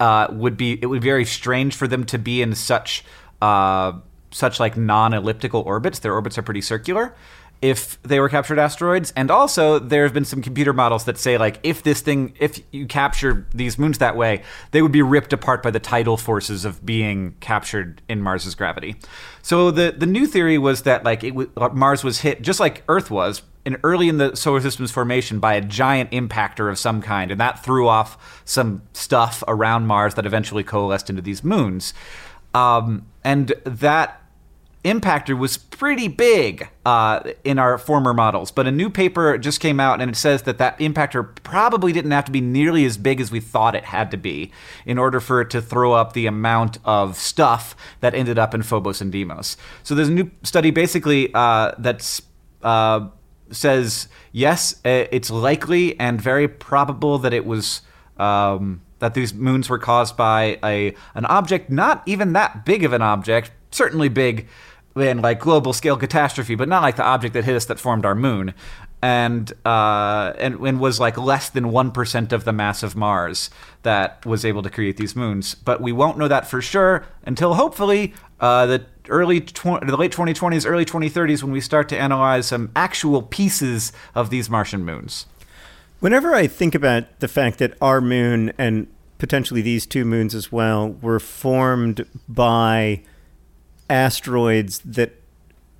uh, 0.00 0.26
would 0.32 0.56
be 0.56 0.72
it 0.82 0.86
would 0.86 1.00
be 1.00 1.08
very 1.08 1.24
strange 1.24 1.76
for 1.76 1.86
them 1.86 2.04
to 2.06 2.18
be 2.18 2.42
in 2.42 2.56
such 2.56 3.04
uh, 3.40 3.92
such 4.32 4.58
like 4.58 4.76
non-elliptical 4.76 5.60
orbits. 5.60 6.00
Their 6.00 6.12
orbits 6.12 6.36
are 6.38 6.42
pretty 6.42 6.60
circular. 6.60 7.14
If 7.62 8.00
they 8.02 8.20
were 8.20 8.28
captured 8.28 8.58
asteroids, 8.58 9.12
and 9.16 9.30
also 9.30 9.78
there 9.78 10.04
have 10.04 10.12
been 10.12 10.26
some 10.26 10.42
computer 10.42 10.72
models 10.72 11.04
that 11.04 11.16
say 11.16 11.38
like 11.38 11.60
if 11.62 11.82
this 11.82 12.02
thing, 12.02 12.34
if 12.38 12.60
you 12.72 12.86
capture 12.86 13.46
these 13.54 13.78
moons 13.78 13.98
that 13.98 14.16
way, 14.16 14.42
they 14.72 14.82
would 14.82 14.92
be 14.92 15.02
ripped 15.02 15.32
apart 15.32 15.62
by 15.62 15.70
the 15.70 15.80
tidal 15.80 16.16
forces 16.16 16.64
of 16.64 16.84
being 16.84 17.36
captured 17.40 18.02
in 18.08 18.20
Mars's 18.20 18.54
gravity. 18.54 18.96
So 19.42 19.70
the 19.70 19.94
the 19.96 20.06
new 20.06 20.26
theory 20.26 20.58
was 20.58 20.82
that 20.82 21.04
like 21.04 21.22
w- 21.22 21.50
Mars 21.72 22.04
was 22.04 22.20
hit 22.20 22.42
just 22.42 22.60
like 22.60 22.82
Earth 22.88 23.10
was 23.10 23.42
in 23.64 23.78
early 23.82 24.08
in 24.08 24.18
the 24.18 24.36
solar 24.36 24.60
system's 24.60 24.90
formation 24.90 25.38
by 25.40 25.54
a 25.54 25.60
giant 25.60 26.10
impactor 26.10 26.70
of 26.70 26.78
some 26.78 27.00
kind, 27.00 27.30
and 27.30 27.40
that 27.40 27.64
threw 27.64 27.88
off 27.88 28.42
some 28.44 28.82
stuff 28.92 29.42
around 29.48 29.86
Mars 29.86 30.14
that 30.14 30.26
eventually 30.26 30.62
coalesced 30.62 31.08
into 31.08 31.22
these 31.22 31.42
moons. 31.42 31.94
Um, 32.52 33.06
and 33.24 33.52
that 33.64 34.20
impactor 34.84 35.36
was 35.36 35.56
pretty 35.56 36.08
big 36.08 36.68
uh, 36.84 37.20
in 37.42 37.58
our 37.58 37.78
former 37.78 38.12
models, 38.12 38.50
but 38.50 38.66
a 38.66 38.70
new 38.70 38.90
paper 38.90 39.36
just 39.38 39.58
came 39.58 39.80
out 39.80 40.00
and 40.00 40.10
it 40.10 40.14
says 40.14 40.42
that 40.42 40.58
that 40.58 40.78
impactor 40.78 41.34
probably 41.42 41.92
didn't 41.92 42.10
have 42.10 42.26
to 42.26 42.32
be 42.32 42.40
nearly 42.40 42.84
as 42.84 42.98
big 42.98 43.20
as 43.20 43.32
we 43.32 43.40
thought 43.40 43.74
it 43.74 43.84
had 43.84 44.10
to 44.10 44.16
be 44.16 44.52
in 44.84 44.98
order 44.98 45.20
for 45.20 45.40
it 45.40 45.50
to 45.50 45.62
throw 45.62 45.92
up 45.92 46.12
the 46.12 46.26
amount 46.26 46.78
of 46.84 47.16
stuff 47.16 47.74
that 48.00 48.14
ended 48.14 48.38
up 48.38 48.54
in 48.54 48.62
Phobos 48.62 49.00
and 49.00 49.10
Deimos. 49.10 49.56
So 49.82 49.94
there's 49.94 50.08
a 50.08 50.12
new 50.12 50.30
study 50.42 50.70
basically 50.70 51.32
uh, 51.34 51.72
uh, 52.62 53.08
says 53.50 54.08
yes, 54.32 54.80
it's 54.84 55.30
likely 55.30 55.98
and 55.98 56.20
very 56.20 56.46
probable 56.46 57.18
that 57.18 57.32
it 57.32 57.46
was 57.46 57.80
um, 58.18 58.82
that 58.98 59.14
these 59.14 59.34
moons 59.34 59.68
were 59.68 59.78
caused 59.78 60.16
by 60.16 60.58
a 60.62 60.94
an 61.14 61.24
object 61.26 61.70
not 61.70 62.02
even 62.06 62.32
that 62.34 62.64
big 62.64 62.84
of 62.84 62.92
an 62.92 63.02
object, 63.02 63.50
certainly 63.70 64.08
big 64.08 64.46
in 64.96 65.20
like 65.22 65.40
global 65.40 65.72
scale 65.72 65.96
catastrophe, 65.96 66.54
but 66.54 66.68
not 66.68 66.82
like 66.82 66.96
the 66.96 67.02
object 67.02 67.34
that 67.34 67.44
hit 67.44 67.56
us 67.56 67.64
that 67.66 67.80
formed 67.80 68.04
our 68.04 68.14
moon. 68.14 68.54
And, 69.02 69.52
uh, 69.66 70.32
and 70.38 70.54
and 70.60 70.80
was 70.80 70.98
like 70.98 71.18
less 71.18 71.50
than 71.50 71.70
one 71.70 71.90
percent 71.90 72.32
of 72.32 72.46
the 72.46 72.54
mass 72.54 72.82
of 72.82 72.96
Mars 72.96 73.50
that 73.82 74.24
was 74.24 74.46
able 74.46 74.62
to 74.62 74.70
create 74.70 74.96
these 74.96 75.14
moons. 75.14 75.54
But 75.54 75.82
we 75.82 75.92
won't 75.92 76.16
know 76.16 76.26
that 76.26 76.46
for 76.46 76.62
sure 76.62 77.04
until 77.26 77.52
hopefully 77.52 78.14
uh, 78.40 78.64
the 78.64 78.86
early 79.10 79.40
tw- 79.40 79.80
the 79.82 79.96
late 79.96 80.12
2020s, 80.12 80.66
early 80.66 80.86
2030s, 80.86 81.42
when 81.42 81.52
we 81.52 81.60
start 81.60 81.88
to 81.90 81.98
analyze 81.98 82.46
some 82.46 82.70
actual 82.74 83.20
pieces 83.20 83.92
of 84.14 84.30
these 84.30 84.48
Martian 84.48 84.84
moons. 84.86 85.26
Whenever 86.00 86.34
I 86.34 86.46
think 86.46 86.74
about 86.74 87.20
the 87.20 87.28
fact 87.28 87.58
that 87.58 87.74
our 87.80 88.00
moon 88.00 88.52
and 88.58 88.86
potentially 89.18 89.62
these 89.62 89.86
two 89.86 90.04
moons 90.04 90.34
as 90.34 90.52
well 90.52 90.90
were 91.00 91.20
formed 91.20 92.06
by 92.28 93.02
asteroids 93.88 94.78
that 94.80 95.20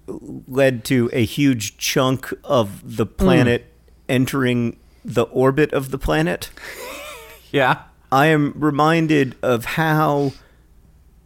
led 0.07 0.85
to 0.85 1.09
a 1.13 1.25
huge 1.25 1.77
chunk 1.79 2.33
of 2.45 2.97
the 2.97 3.07
planet 3.07 3.67
entering 4.09 4.77
the 5.05 5.25
orbit 5.25 5.73
of 5.73 5.91
the 5.91 5.99
planet, 5.99 6.51
Yeah. 7.51 7.83
I 8.11 8.27
am 8.27 8.53
reminded 8.57 9.37
of 9.43 9.65
how 9.65 10.33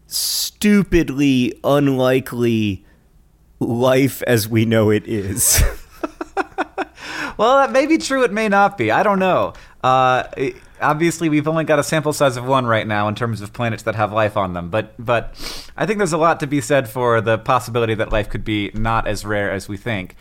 stupidly 0.07 1.59
unlikely 1.64 2.85
life 3.61 4.22
as 4.22 4.49
we 4.49 4.64
know 4.64 4.91
it 4.91 5.07
is. 5.07 5.62
Well, 7.39 7.59
that 7.59 7.70
may 7.70 7.87
be 7.87 7.99
true. 7.99 8.24
It 8.24 8.33
may 8.33 8.49
not 8.49 8.76
be. 8.76 8.91
I 8.91 9.05
don't 9.05 9.20
know. 9.20 9.53
Uh, 9.83 10.24
obviously, 10.81 11.29
we've 11.29 11.47
only 11.49 11.64
got 11.64 11.79
a 11.79 11.83
sample 11.83 12.12
size 12.12 12.37
of 12.37 12.45
one 12.47 12.66
right 12.66 12.87
now 12.87 13.09
in 13.09 13.14
terms 13.14 13.41
of 13.41 13.53
planets 13.53 13.83
that 13.85 13.95
have 13.95 14.12
life 14.12 14.37
on 14.37 14.53
them. 14.55 14.70
But 14.70 14.95
but 14.99 15.35
I 15.76 15.87
think 15.87 15.99
there's 15.99 16.12
a 16.12 16.18
lot 16.18 16.41
to 16.41 16.47
be 16.47 16.61
said 16.61 16.89
for 16.89 17.20
the 17.20 17.39
possibility 17.39 17.95
that 17.95 18.12
life 18.12 18.29
could 18.29 18.45
be 18.45 18.70
not 18.74 19.07
as 19.07 19.24
rare 19.24 19.51
as 19.51 19.68
we 19.68 19.76
think. 19.76 20.16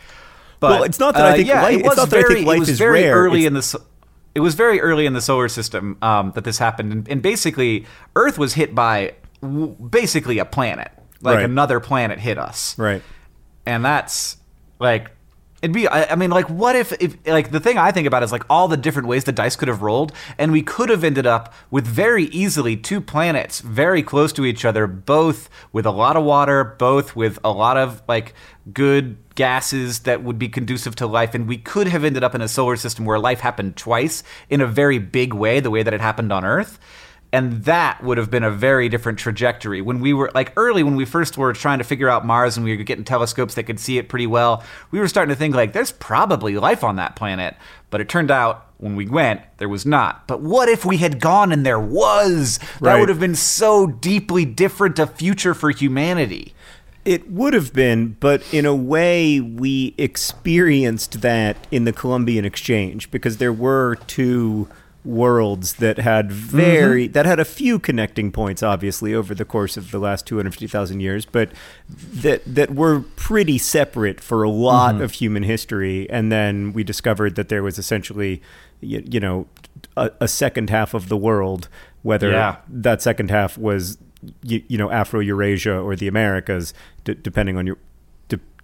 But, 0.60 0.70
Well, 0.70 0.82
it's 0.82 0.98
not 0.98 1.14
that 1.14 1.24
I 1.24 1.30
uh, 1.30 1.34
think 1.36 1.48
yeah, 1.48 1.62
life- 1.62 1.74
it 1.74 1.78
it's 1.80 1.88
was 1.88 1.96
not 1.98 2.10
that 2.10 2.16
I 2.18 2.22
very, 2.22 2.34
think 2.34 2.46
life 2.46 2.62
is 2.68 2.78
very 2.78 3.02
rare. 3.04 3.14
early 3.14 3.46
It's- 3.46 3.74
in 3.74 3.78
the. 3.80 3.86
It 4.34 4.40
was 4.40 4.54
very 4.54 4.80
early 4.80 5.06
in 5.06 5.14
the 5.14 5.20
solar 5.20 5.48
system 5.48 5.96
um, 6.02 6.30
that 6.36 6.44
this 6.44 6.58
happened, 6.58 6.92
and, 6.92 7.08
and 7.08 7.22
basically, 7.22 7.86
Earth 8.14 8.38
was 8.38 8.54
hit 8.54 8.72
by 8.74 9.14
w- 9.42 9.68
basically 9.68 10.38
a 10.38 10.44
planet, 10.44 10.92
like 11.22 11.36
Right. 11.36 11.44
another 11.44 11.80
planet 11.80 12.20
hit 12.20 12.38
us 12.38 12.78
right. 12.78 13.02
and 13.66 13.84
that's 13.84 14.36
like 14.78 15.10
it'd 15.62 15.74
be 15.74 15.88
I, 15.88 16.12
I 16.12 16.14
mean 16.14 16.30
like 16.30 16.48
what 16.48 16.76
if 16.76 16.92
if 17.00 17.16
like 17.26 17.50
the 17.50 17.60
thing 17.60 17.78
i 17.78 17.90
think 17.90 18.06
about 18.06 18.22
is 18.22 18.32
like 18.32 18.44
all 18.48 18.68
the 18.68 18.76
different 18.76 19.08
ways 19.08 19.24
the 19.24 19.32
dice 19.32 19.56
could 19.56 19.68
have 19.68 19.82
rolled 19.82 20.12
and 20.36 20.52
we 20.52 20.62
could 20.62 20.88
have 20.88 21.04
ended 21.04 21.26
up 21.26 21.52
with 21.70 21.86
very 21.86 22.24
easily 22.24 22.76
two 22.76 23.00
planets 23.00 23.60
very 23.60 24.02
close 24.02 24.32
to 24.32 24.44
each 24.44 24.64
other 24.64 24.86
both 24.86 25.48
with 25.72 25.86
a 25.86 25.90
lot 25.90 26.16
of 26.16 26.24
water 26.24 26.62
both 26.64 27.16
with 27.16 27.38
a 27.44 27.50
lot 27.50 27.76
of 27.76 28.02
like 28.08 28.34
good 28.72 29.16
gases 29.34 30.00
that 30.00 30.22
would 30.22 30.38
be 30.38 30.48
conducive 30.48 30.94
to 30.96 31.06
life 31.06 31.34
and 31.34 31.48
we 31.48 31.56
could 31.56 31.88
have 31.88 32.04
ended 32.04 32.22
up 32.22 32.34
in 32.34 32.40
a 32.40 32.48
solar 32.48 32.76
system 32.76 33.04
where 33.04 33.18
life 33.18 33.40
happened 33.40 33.76
twice 33.76 34.22
in 34.50 34.60
a 34.60 34.66
very 34.66 34.98
big 34.98 35.32
way 35.32 35.60
the 35.60 35.70
way 35.70 35.82
that 35.82 35.94
it 35.94 36.00
happened 36.00 36.32
on 36.32 36.44
earth 36.44 36.78
and 37.32 37.64
that 37.64 38.02
would 38.02 38.16
have 38.16 38.30
been 38.30 38.42
a 38.42 38.50
very 38.50 38.88
different 38.88 39.18
trajectory. 39.18 39.82
When 39.82 40.00
we 40.00 40.12
were 40.12 40.30
like 40.34 40.52
early 40.56 40.82
when 40.82 40.96
we 40.96 41.04
first 41.04 41.36
were 41.36 41.52
trying 41.52 41.78
to 41.78 41.84
figure 41.84 42.08
out 42.08 42.24
mars 42.24 42.56
and 42.56 42.64
we 42.64 42.76
were 42.76 42.82
getting 42.82 43.04
telescopes 43.04 43.54
that 43.54 43.64
could 43.64 43.78
see 43.78 43.98
it 43.98 44.08
pretty 44.08 44.26
well 44.26 44.62
we 44.90 44.98
were 44.98 45.08
starting 45.08 45.34
to 45.34 45.38
think 45.38 45.54
like 45.54 45.72
there's 45.72 45.92
probably 45.92 46.56
life 46.56 46.82
on 46.82 46.96
that 46.96 47.16
planet. 47.16 47.54
But 47.90 48.00
it 48.00 48.08
turned 48.08 48.30
out 48.30 48.66
when 48.78 48.96
we 48.96 49.06
went 49.06 49.42
there 49.58 49.68
was 49.68 49.84
not. 49.84 50.26
But 50.26 50.40
what 50.40 50.68
if 50.68 50.84
we 50.84 50.98
had 50.98 51.20
gone 51.20 51.52
and 51.52 51.66
there 51.66 51.80
was? 51.80 52.58
That 52.58 52.80
Right. 52.80 53.00
would 53.00 53.08
have 53.08 53.20
been 53.20 53.34
so 53.34 53.86
deeply 53.86 54.44
different 54.44 54.98
a 54.98 55.06
future 55.06 55.54
for 55.54 55.70
humanity. 55.70 56.54
It 57.04 57.30
would 57.30 57.54
have 57.54 57.72
been, 57.72 58.16
but 58.20 58.42
in 58.52 58.66
a 58.66 58.74
way, 58.74 59.40
we 59.40 59.94
experienced 59.96 61.22
that 61.22 61.56
in 61.70 61.84
the 61.84 61.92
Columbian 61.92 62.44
Exchange 62.44 63.10
because 63.10 63.38
there 63.38 63.52
were 63.52 63.96
two 64.06 64.68
worlds 65.08 65.74
that 65.74 65.96
had 65.98 66.30
very 66.30 67.04
Mm-hmm. 67.06 67.12
that 67.12 67.24
had 67.26 67.40
a 67.40 67.44
few 67.44 67.78
connecting 67.78 68.30
points 68.30 68.62
obviously 68.62 69.14
over 69.14 69.34
the 69.34 69.44
course 69.46 69.76
of 69.78 69.90
the 69.90 69.98
last 69.98 70.26
250,000 70.26 71.00
years 71.00 71.24
but 71.24 71.50
that 71.88 72.42
that 72.44 72.74
were 72.74 73.00
pretty 73.16 73.56
separate 73.56 74.20
for 74.20 74.42
a 74.42 74.50
lot 74.50 74.94
Mm-hmm. 74.96 75.02
of 75.04 75.12
human 75.12 75.42
history 75.44 76.08
and 76.10 76.30
then 76.30 76.72
we 76.74 76.84
discovered 76.84 77.36
that 77.36 77.48
there 77.48 77.62
was 77.62 77.78
essentially 77.78 78.42
you, 78.80 79.02
you 79.04 79.18
know 79.20 79.46
a, 79.96 80.10
a 80.20 80.28
second 80.28 80.68
half 80.70 80.92
of 80.94 81.08
the 81.08 81.16
world 81.16 81.68
whether 82.02 82.30
Yeah. 82.30 82.56
that 82.68 83.00
second 83.02 83.30
half 83.30 83.56
was 83.56 83.96
you, 84.42 84.62
you 84.68 84.76
know 84.76 84.90
Afro-Eurasia 84.90 85.72
or 85.78 85.96
the 85.96 86.08
Americas 86.08 86.74
d- 87.04 87.14
depending 87.14 87.56
on 87.56 87.66
your 87.66 87.78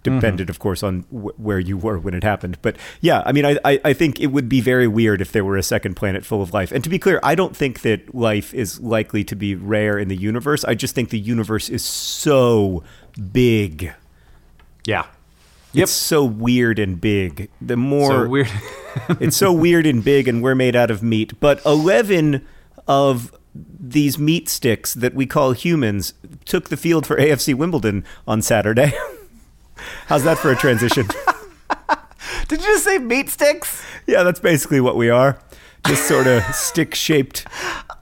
de- 0.05 0.15
depended 0.15 0.45
mm-hmm. 0.45 0.51
of 0.51 0.59
course 0.59 0.83
on 0.83 1.01
wh- 1.11 1.39
where 1.39 1.59
you 1.59 1.77
were 1.77 1.99
when 1.99 2.13
it 2.13 2.23
happened. 2.23 2.57
But 2.61 2.77
yeah 3.01 3.23
i 3.25 3.31
mean 3.31 3.45
I, 3.45 3.57
I 3.65 3.79
i 3.85 3.93
think 3.93 4.19
it 4.19 4.27
would 4.27 4.47
be 4.49 4.61
very 4.61 4.87
weird 4.87 5.21
if 5.21 5.31
there 5.31 5.45
were 5.45 5.57
a 5.57 5.63
second 5.63 5.95
planet 5.95 6.25
full 6.25 6.41
of 6.41 6.53
life. 6.53 6.71
And 6.71 6.83
to 6.83 6.89
be 6.89 6.99
clear 6.99 7.19
i 7.23 7.35
don't 7.35 7.55
think 7.55 7.81
that 7.81 8.13
life 8.15 8.53
is 8.53 8.79
likely 8.79 9.23
to 9.25 9.35
be 9.35 9.55
rare 9.55 9.97
in 9.97 10.07
the 10.07 10.15
universe. 10.15 10.63
I 10.63 10.75
just 10.75 10.95
think 10.95 11.09
the 11.09 11.19
universe 11.19 11.69
is 11.69 11.83
so 11.83 12.83
big. 13.31 13.93
Yeah. 14.85 15.05
Yep. 15.73 15.83
it's 15.83 15.91
so 15.91 16.23
weird 16.23 16.79
and 16.79 17.01
big. 17.01 17.49
The 17.59 17.75
more 17.75 18.23
so 18.23 18.29
weird. 18.29 18.51
it's 19.19 19.35
so 19.35 19.51
weird 19.51 19.85
and 19.85 20.01
big 20.01 20.29
and 20.29 20.41
we're 20.41 20.55
made 20.55 20.75
out 20.75 20.89
of 20.89 21.03
meat. 21.03 21.37
But 21.41 21.65
11 21.65 22.45
of 22.87 23.35
these 23.79 24.17
meat 24.17 24.49
sticks 24.49 24.93
that 24.93 25.13
we 25.13 25.25
call 25.25 25.51
humans 25.51 26.13
took 26.43 26.69
the 26.69 26.77
field 26.77 27.05
for 27.07 27.15
afc 27.15 27.53
wimbledon 27.55 28.03
on 28.27 28.41
saturday 28.41 28.91
how's 30.07 30.23
that 30.23 30.37
for 30.37 30.51
a 30.51 30.55
transition 30.55 31.07
Did 32.47 32.59
you 32.61 32.67
just 32.67 32.83
say 32.83 32.97
meat 32.97 33.29
sticks? 33.29 33.83
yeah 34.07 34.23
that's 34.23 34.39
basically 34.39 34.79
what 34.81 34.95
we 34.95 35.09
are 35.09 35.39
just 35.87 36.07
sort 36.07 36.27
of 36.27 36.43
stick 36.53 36.95
shaped 36.95 37.45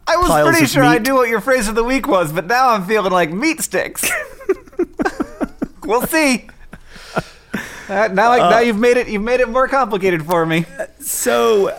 I 0.06 0.18
was 0.18 0.50
pretty 0.50 0.66
sure 0.68 0.84
I 0.84 0.98
knew 0.98 1.16
what 1.16 1.30
your 1.30 1.40
phrase 1.42 1.68
of 1.68 1.76
the 1.76 1.84
week 1.84 2.08
was, 2.08 2.32
but 2.34 2.46
now 2.46 2.70
I'm 2.70 2.86
feeling 2.86 3.12
like 3.12 3.32
meat 3.32 3.62
sticks. 3.62 4.10
we'll 5.86 6.06
see. 6.06 6.48
Uh, 7.94 8.08
now, 8.08 8.32
I, 8.32 8.50
now 8.50 8.60
you've 8.60 8.80
made 8.80 8.98
it. 8.98 9.08
You've 9.08 9.22
made 9.22 9.40
it 9.40 9.48
more 9.48 9.68
complicated 9.68 10.26
for 10.26 10.46
me. 10.46 10.66
So, 11.00 11.78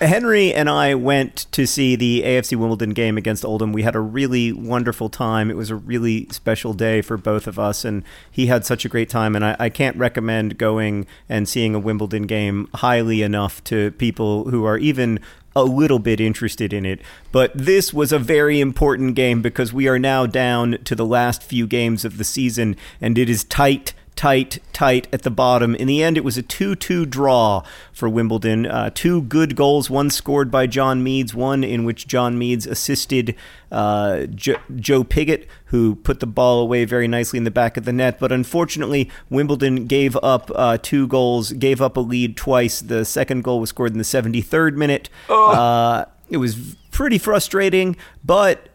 Henry 0.00 0.52
and 0.52 0.68
I 0.68 0.94
went 0.94 1.46
to 1.52 1.66
see 1.66 1.94
the 1.94 2.22
AFC 2.24 2.56
Wimbledon 2.56 2.90
game 2.90 3.16
against 3.16 3.44
Oldham. 3.44 3.72
We 3.72 3.82
had 3.82 3.94
a 3.94 4.00
really 4.00 4.52
wonderful 4.52 5.08
time. 5.08 5.50
It 5.50 5.56
was 5.56 5.70
a 5.70 5.76
really 5.76 6.26
special 6.30 6.74
day 6.74 7.02
for 7.02 7.16
both 7.16 7.46
of 7.46 7.58
us, 7.58 7.84
and 7.84 8.02
he 8.30 8.46
had 8.46 8.66
such 8.66 8.84
a 8.84 8.88
great 8.88 9.08
time. 9.08 9.36
And 9.36 9.44
I, 9.44 9.56
I 9.60 9.68
can't 9.68 9.96
recommend 9.96 10.58
going 10.58 11.06
and 11.28 11.48
seeing 11.48 11.74
a 11.74 11.78
Wimbledon 11.78 12.24
game 12.24 12.68
highly 12.74 13.22
enough 13.22 13.62
to 13.64 13.92
people 13.92 14.50
who 14.50 14.64
are 14.64 14.78
even 14.78 15.20
a 15.54 15.64
little 15.64 15.98
bit 15.98 16.20
interested 16.20 16.72
in 16.72 16.84
it. 16.84 17.00
But 17.30 17.52
this 17.54 17.92
was 17.92 18.12
a 18.12 18.18
very 18.18 18.60
important 18.60 19.14
game 19.14 19.42
because 19.42 19.72
we 19.72 19.86
are 19.88 19.98
now 19.98 20.26
down 20.26 20.78
to 20.84 20.94
the 20.94 21.06
last 21.06 21.42
few 21.42 21.66
games 21.66 22.04
of 22.04 22.18
the 22.18 22.24
season, 22.24 22.76
and 23.00 23.18
it 23.18 23.28
is 23.28 23.44
tight 23.44 23.94
tight, 24.18 24.58
tight 24.72 25.06
at 25.12 25.22
the 25.22 25.30
bottom. 25.30 25.76
In 25.76 25.86
the 25.86 26.02
end, 26.02 26.16
it 26.16 26.24
was 26.24 26.36
a 26.36 26.42
2 26.42 26.74
2 26.74 27.06
draw 27.06 27.62
for 27.92 28.08
Wimbledon. 28.08 28.66
Uh, 28.66 28.90
two 28.92 29.22
good 29.22 29.54
goals, 29.54 29.88
one 29.88 30.10
scored 30.10 30.50
by 30.50 30.66
Jon 30.66 31.04
Meades, 31.04 31.36
one 31.36 31.62
in 31.62 31.84
which 31.84 32.08
Jon 32.08 32.36
Meades 32.36 32.66
assisted 32.66 33.36
uh, 33.70 34.26
jo- 34.26 34.58
Joe 34.74 35.04
Pigott, 35.04 35.46
who 35.66 35.94
put 35.94 36.18
the 36.18 36.26
ball 36.26 36.60
away 36.60 36.84
very 36.84 37.06
nicely 37.06 37.36
in 37.36 37.44
the 37.44 37.50
back 37.52 37.76
of 37.76 37.84
the 37.84 37.92
net. 37.92 38.18
But 38.18 38.32
unfortunately, 38.32 39.08
Wimbledon 39.30 39.86
gave 39.86 40.16
up 40.16 40.50
uh, 40.52 40.78
two 40.82 41.06
goals, 41.06 41.52
gave 41.52 41.80
up 41.80 41.96
a 41.96 42.00
lead 42.00 42.36
twice. 42.36 42.80
The 42.80 43.04
second 43.04 43.44
goal 43.44 43.60
was 43.60 43.68
scored 43.68 43.92
in 43.92 43.98
the 43.98 44.04
73rd 44.04 44.74
minute. 44.74 45.10
Uh, 45.28 46.06
it 46.28 46.38
was 46.38 46.76
pretty 46.90 47.18
frustrating, 47.18 47.96
but 48.24 48.68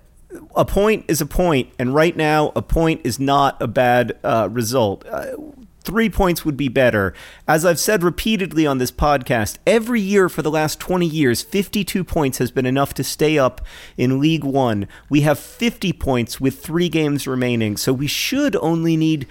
a 0.55 0.65
point 0.65 1.05
is 1.07 1.21
a 1.21 1.25
point, 1.25 1.69
and 1.79 1.93
right 1.93 2.15
now, 2.15 2.51
a 2.55 2.61
point 2.61 3.01
is 3.03 3.19
not 3.19 3.61
a 3.61 3.67
bad 3.67 4.17
uh, 4.23 4.49
result. 4.51 5.05
Uh, 5.07 5.35
three 5.83 6.09
points 6.09 6.45
would 6.45 6.57
be 6.57 6.69
better. 6.69 7.13
As 7.47 7.65
I've 7.65 7.79
said 7.79 8.03
repeatedly 8.03 8.65
on 8.65 8.77
this 8.77 8.91
podcast, 8.91 9.57
every 9.67 10.01
year 10.01 10.29
for 10.29 10.41
the 10.41 10.51
last 10.51 10.79
20 10.79 11.05
years, 11.05 11.41
52 11.41 12.03
points 12.03 12.37
has 12.37 12.51
been 12.51 12.65
enough 12.65 12.93
to 12.95 13.03
stay 13.03 13.37
up 13.37 13.61
in 13.97 14.19
League 14.19 14.43
One. 14.43 14.87
We 15.09 15.21
have 15.21 15.39
50 15.39 15.93
points 15.93 16.39
with 16.39 16.63
three 16.63 16.89
games 16.89 17.27
remaining, 17.27 17.77
so 17.77 17.93
we 17.93 18.07
should 18.07 18.55
only 18.57 18.97
need 18.97 19.27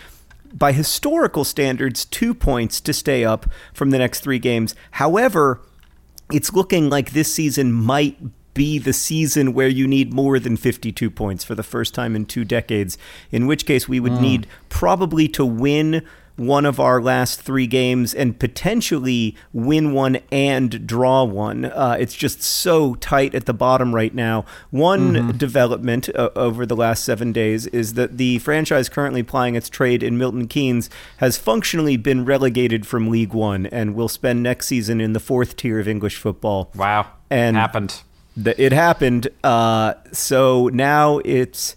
by 0.54 0.72
historical 0.72 1.44
standards, 1.44 2.04
two 2.04 2.34
points 2.34 2.80
to 2.82 2.92
stay 2.92 3.24
up 3.24 3.46
from 3.72 3.90
the 3.90 3.98
next 3.98 4.20
three 4.20 4.38
games. 4.38 4.74
However, 4.92 5.62
it's 6.30 6.52
looking 6.52 6.90
like 6.90 7.12
this 7.12 7.32
season 7.32 7.72
might 7.72 8.18
be 8.54 8.78
the 8.78 8.92
season 8.92 9.54
where 9.54 9.68
you 9.68 9.86
need 9.86 10.12
more 10.12 10.38
than 10.38 10.56
52 10.56 11.10
points 11.10 11.44
for 11.44 11.54
the 11.54 11.62
first 11.62 11.94
time 11.94 12.14
in 12.14 12.26
two 12.26 12.44
decades, 12.44 12.98
in 13.30 13.46
which 13.46 13.66
case 13.66 13.88
we 13.88 14.00
would 14.00 14.20
need 14.20 14.46
probably 14.68 15.28
to 15.28 15.44
win 15.44 16.02
one 16.36 16.64
of 16.64 16.80
our 16.80 17.00
last 17.00 17.42
three 17.42 17.66
games 17.66 18.14
and 18.14 18.38
potentially 18.38 19.36
win 19.52 19.92
one 19.92 20.18
and 20.30 20.86
draw 20.86 21.24
one. 21.24 21.66
Uh, 21.66 21.96
it's 21.98 22.14
just 22.14 22.42
so 22.42 22.94
tight 22.96 23.34
at 23.34 23.46
the 23.46 23.54
bottom 23.54 23.94
right 23.94 24.14
now. 24.14 24.44
One 24.70 25.36
development 25.38 26.08
uh, 26.14 26.30
over 26.34 26.64
the 26.64 26.76
last 26.76 27.04
seven 27.04 27.32
days 27.32 27.66
is 27.68 27.94
that 27.94 28.16
the 28.16 28.38
franchise 28.38 28.88
currently 28.88 29.22
plying 29.22 29.54
its 29.54 29.68
trade 29.68 30.02
in 30.02 30.18
Milton 30.18 30.48
Keynes 30.48 30.88
has 31.18 31.36
functionally 31.36 31.96
been 31.96 32.24
relegated 32.24 32.86
from 32.86 33.10
League 33.10 33.34
One 33.34 33.66
and 33.66 33.94
will 33.94 34.08
spend 34.08 34.42
next 34.42 34.66
season 34.66 35.00
in 35.00 35.12
the 35.12 35.20
fourth 35.20 35.56
tier 35.56 35.78
of 35.78 35.88
English 35.88 36.16
football. 36.16 36.70
Wow. 36.74 37.08
And- 37.30 37.56
happened. 37.56 38.02
Th- 38.42 38.58
It 38.58 38.72
happened. 38.72 39.28
Uh, 39.44 39.94
so 40.12 40.68
now 40.72 41.18
it's 41.24 41.76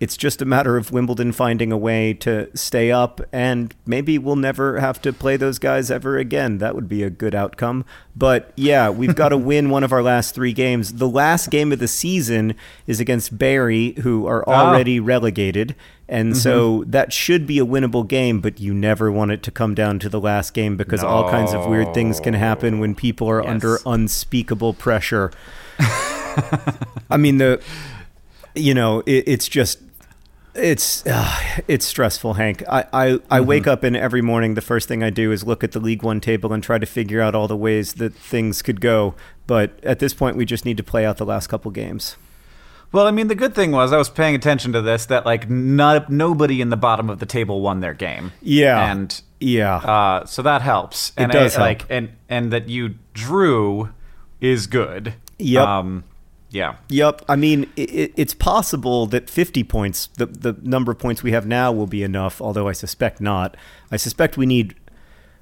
it's 0.00 0.16
just 0.16 0.42
a 0.42 0.44
matter 0.44 0.76
of 0.76 0.90
Wimbledon 0.90 1.30
finding 1.30 1.70
a 1.70 1.76
way 1.78 2.12
to 2.14 2.48
stay 2.56 2.90
up, 2.90 3.20
and 3.32 3.72
maybe 3.86 4.18
we'll 4.18 4.34
never 4.34 4.80
have 4.80 5.00
to 5.02 5.12
play 5.12 5.36
those 5.36 5.60
guys 5.60 5.92
ever 5.92 6.18
again. 6.18 6.58
That 6.58 6.74
would 6.74 6.88
be 6.88 7.04
a 7.04 7.10
good 7.10 7.36
outcome. 7.36 7.84
But 8.16 8.52
yeah, 8.56 8.90
we've 8.90 9.14
got 9.14 9.28
to 9.28 9.36
win 9.50 9.70
one 9.70 9.84
of 9.84 9.92
our 9.92 10.02
last 10.02 10.34
three 10.34 10.52
games. 10.52 10.94
The 10.94 11.08
last 11.08 11.50
game 11.50 11.70
of 11.70 11.78
the 11.78 11.86
season 11.86 12.56
is 12.88 12.98
against 12.98 13.38
Bury, 13.38 13.92
who 14.02 14.26
are 14.26 14.44
already 14.48 14.98
relegated. 14.98 15.76
And 16.08 16.36
so 16.36 16.82
that 16.88 17.12
should 17.12 17.46
be 17.46 17.60
a 17.60 17.64
winnable 17.64 18.06
game, 18.06 18.40
but 18.40 18.58
you 18.58 18.74
never 18.74 19.10
want 19.12 19.30
it 19.30 19.42
to 19.44 19.52
come 19.52 19.72
down 19.74 20.00
to 20.00 20.08
the 20.08 20.20
last 20.20 20.52
game 20.52 20.76
because 20.76 21.04
all 21.04 21.30
kinds 21.30 21.52
of 21.54 21.66
weird 21.66 21.94
things 21.94 22.18
can 22.18 22.34
happen 22.34 22.80
when 22.80 22.96
people 22.96 23.30
are 23.30 23.46
under 23.46 23.78
unspeakable 23.86 24.74
pressure. 24.74 25.30
I 25.78 27.16
mean 27.18 27.38
the 27.38 27.62
you 28.54 28.74
know 28.74 29.00
it, 29.06 29.24
it's 29.26 29.48
just 29.48 29.80
it's 30.54 31.06
uh, 31.06 31.38
it's 31.66 31.86
stressful 31.86 32.34
hank 32.34 32.62
i 32.68 32.84
i, 32.92 33.18
I 33.30 33.40
wake 33.40 33.66
up 33.66 33.82
and 33.82 33.96
every 33.96 34.20
morning 34.20 34.52
the 34.52 34.60
first 34.60 34.86
thing 34.86 35.02
i 35.02 35.08
do 35.08 35.32
is 35.32 35.44
look 35.44 35.64
at 35.64 35.72
the 35.72 35.80
league 35.80 36.02
one 36.02 36.20
table 36.20 36.52
and 36.52 36.62
try 36.62 36.76
to 36.76 36.84
figure 36.84 37.22
out 37.22 37.34
all 37.34 37.48
the 37.48 37.56
ways 37.56 37.94
that 37.94 38.14
things 38.14 38.60
could 38.60 38.82
go 38.82 39.14
but 39.46 39.82
at 39.82 39.98
this 39.98 40.12
point 40.12 40.36
we 40.36 40.44
just 40.44 40.66
need 40.66 40.76
to 40.76 40.82
play 40.82 41.06
out 41.06 41.16
the 41.16 41.24
last 41.24 41.46
couple 41.46 41.70
games 41.70 42.16
Well, 42.92 43.06
I 43.06 43.10
mean, 43.10 43.28
the 43.28 43.34
good 43.34 43.54
thing 43.54 43.72
was 43.72 43.90
I 43.90 43.96
was 43.96 44.10
paying 44.10 44.34
attention 44.34 44.74
to 44.74 44.82
this 44.82 45.06
that 45.06 45.24
like 45.24 45.48
not 45.48 46.10
nobody 46.10 46.60
in 46.60 46.68
the 46.68 46.76
bottom 46.76 47.08
of 47.08 47.20
the 47.20 47.26
table 47.26 47.62
won 47.62 47.80
their 47.80 47.94
game. 47.94 48.32
Yeah. 48.42 48.92
and 48.92 49.22
yeah 49.40 49.76
uh, 49.76 50.26
so 50.26 50.42
that 50.42 50.60
helps. 50.60 51.12
And 51.16 51.32
does 51.32 51.56
I, 51.56 51.58
help. 51.58 51.80
like 51.80 51.86
and 51.88 52.10
and 52.28 52.52
that 52.52 52.68
you 52.68 52.96
drew 53.14 53.88
is 54.42 54.66
good. 54.66 55.14
Yep. 55.38 55.66
Um, 55.66 56.04
yeah. 56.50 56.76
Yep. 56.88 57.22
I 57.28 57.36
mean, 57.36 57.70
it, 57.76 58.12
it's 58.16 58.34
possible 58.34 59.06
that 59.06 59.30
50 59.30 59.64
points, 59.64 60.08
the, 60.18 60.26
the 60.26 60.54
number 60.62 60.92
of 60.92 60.98
points 60.98 61.22
we 61.22 61.32
have 61.32 61.46
now, 61.46 61.72
will 61.72 61.86
be 61.86 62.02
enough, 62.02 62.40
although 62.40 62.68
I 62.68 62.72
suspect 62.72 63.20
not. 63.20 63.56
I 63.90 63.96
suspect 63.96 64.36
we 64.36 64.44
need. 64.46 64.74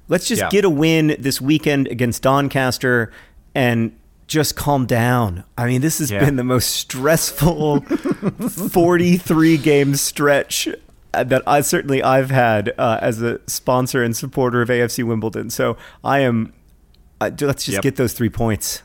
Let's 0.07 0.27
just 0.27 0.41
Yeah. 0.41 0.49
get 0.49 0.63
a 0.65 0.69
win 0.69 1.15
this 1.19 1.41
weekend 1.41 1.87
against 1.87 2.21
Doncaster 2.23 3.11
and 3.53 3.91
just 4.27 4.55
calm 4.55 4.85
down. 4.85 5.43
I 5.57 5.65
mean, 5.67 5.81
this 5.81 5.99
has 5.99 6.09
Yeah. 6.11 6.23
been 6.23 6.37
the 6.37 6.43
most 6.45 6.67
stressful 6.69 7.81
43 8.69 9.57
game 9.57 9.95
stretch 9.95 10.69
that 11.11 11.43
I 11.45 11.59
certainly 11.61 12.01
I've 12.01 12.31
had 12.31 12.73
uh, 12.77 12.99
as 13.01 13.21
a 13.21 13.41
sponsor 13.47 14.01
and 14.01 14.15
supporter 14.15 14.61
of 14.61 14.69
AFC 14.69 15.03
Wimbledon. 15.03 15.49
So 15.49 15.75
I 16.03 16.19
am. 16.19 16.53
Uh, 17.19 17.29
let's 17.41 17.65
just 17.65 17.75
Yep. 17.75 17.83
get 17.83 17.95
those 17.97 18.13
three 18.13 18.29
points. 18.29 18.81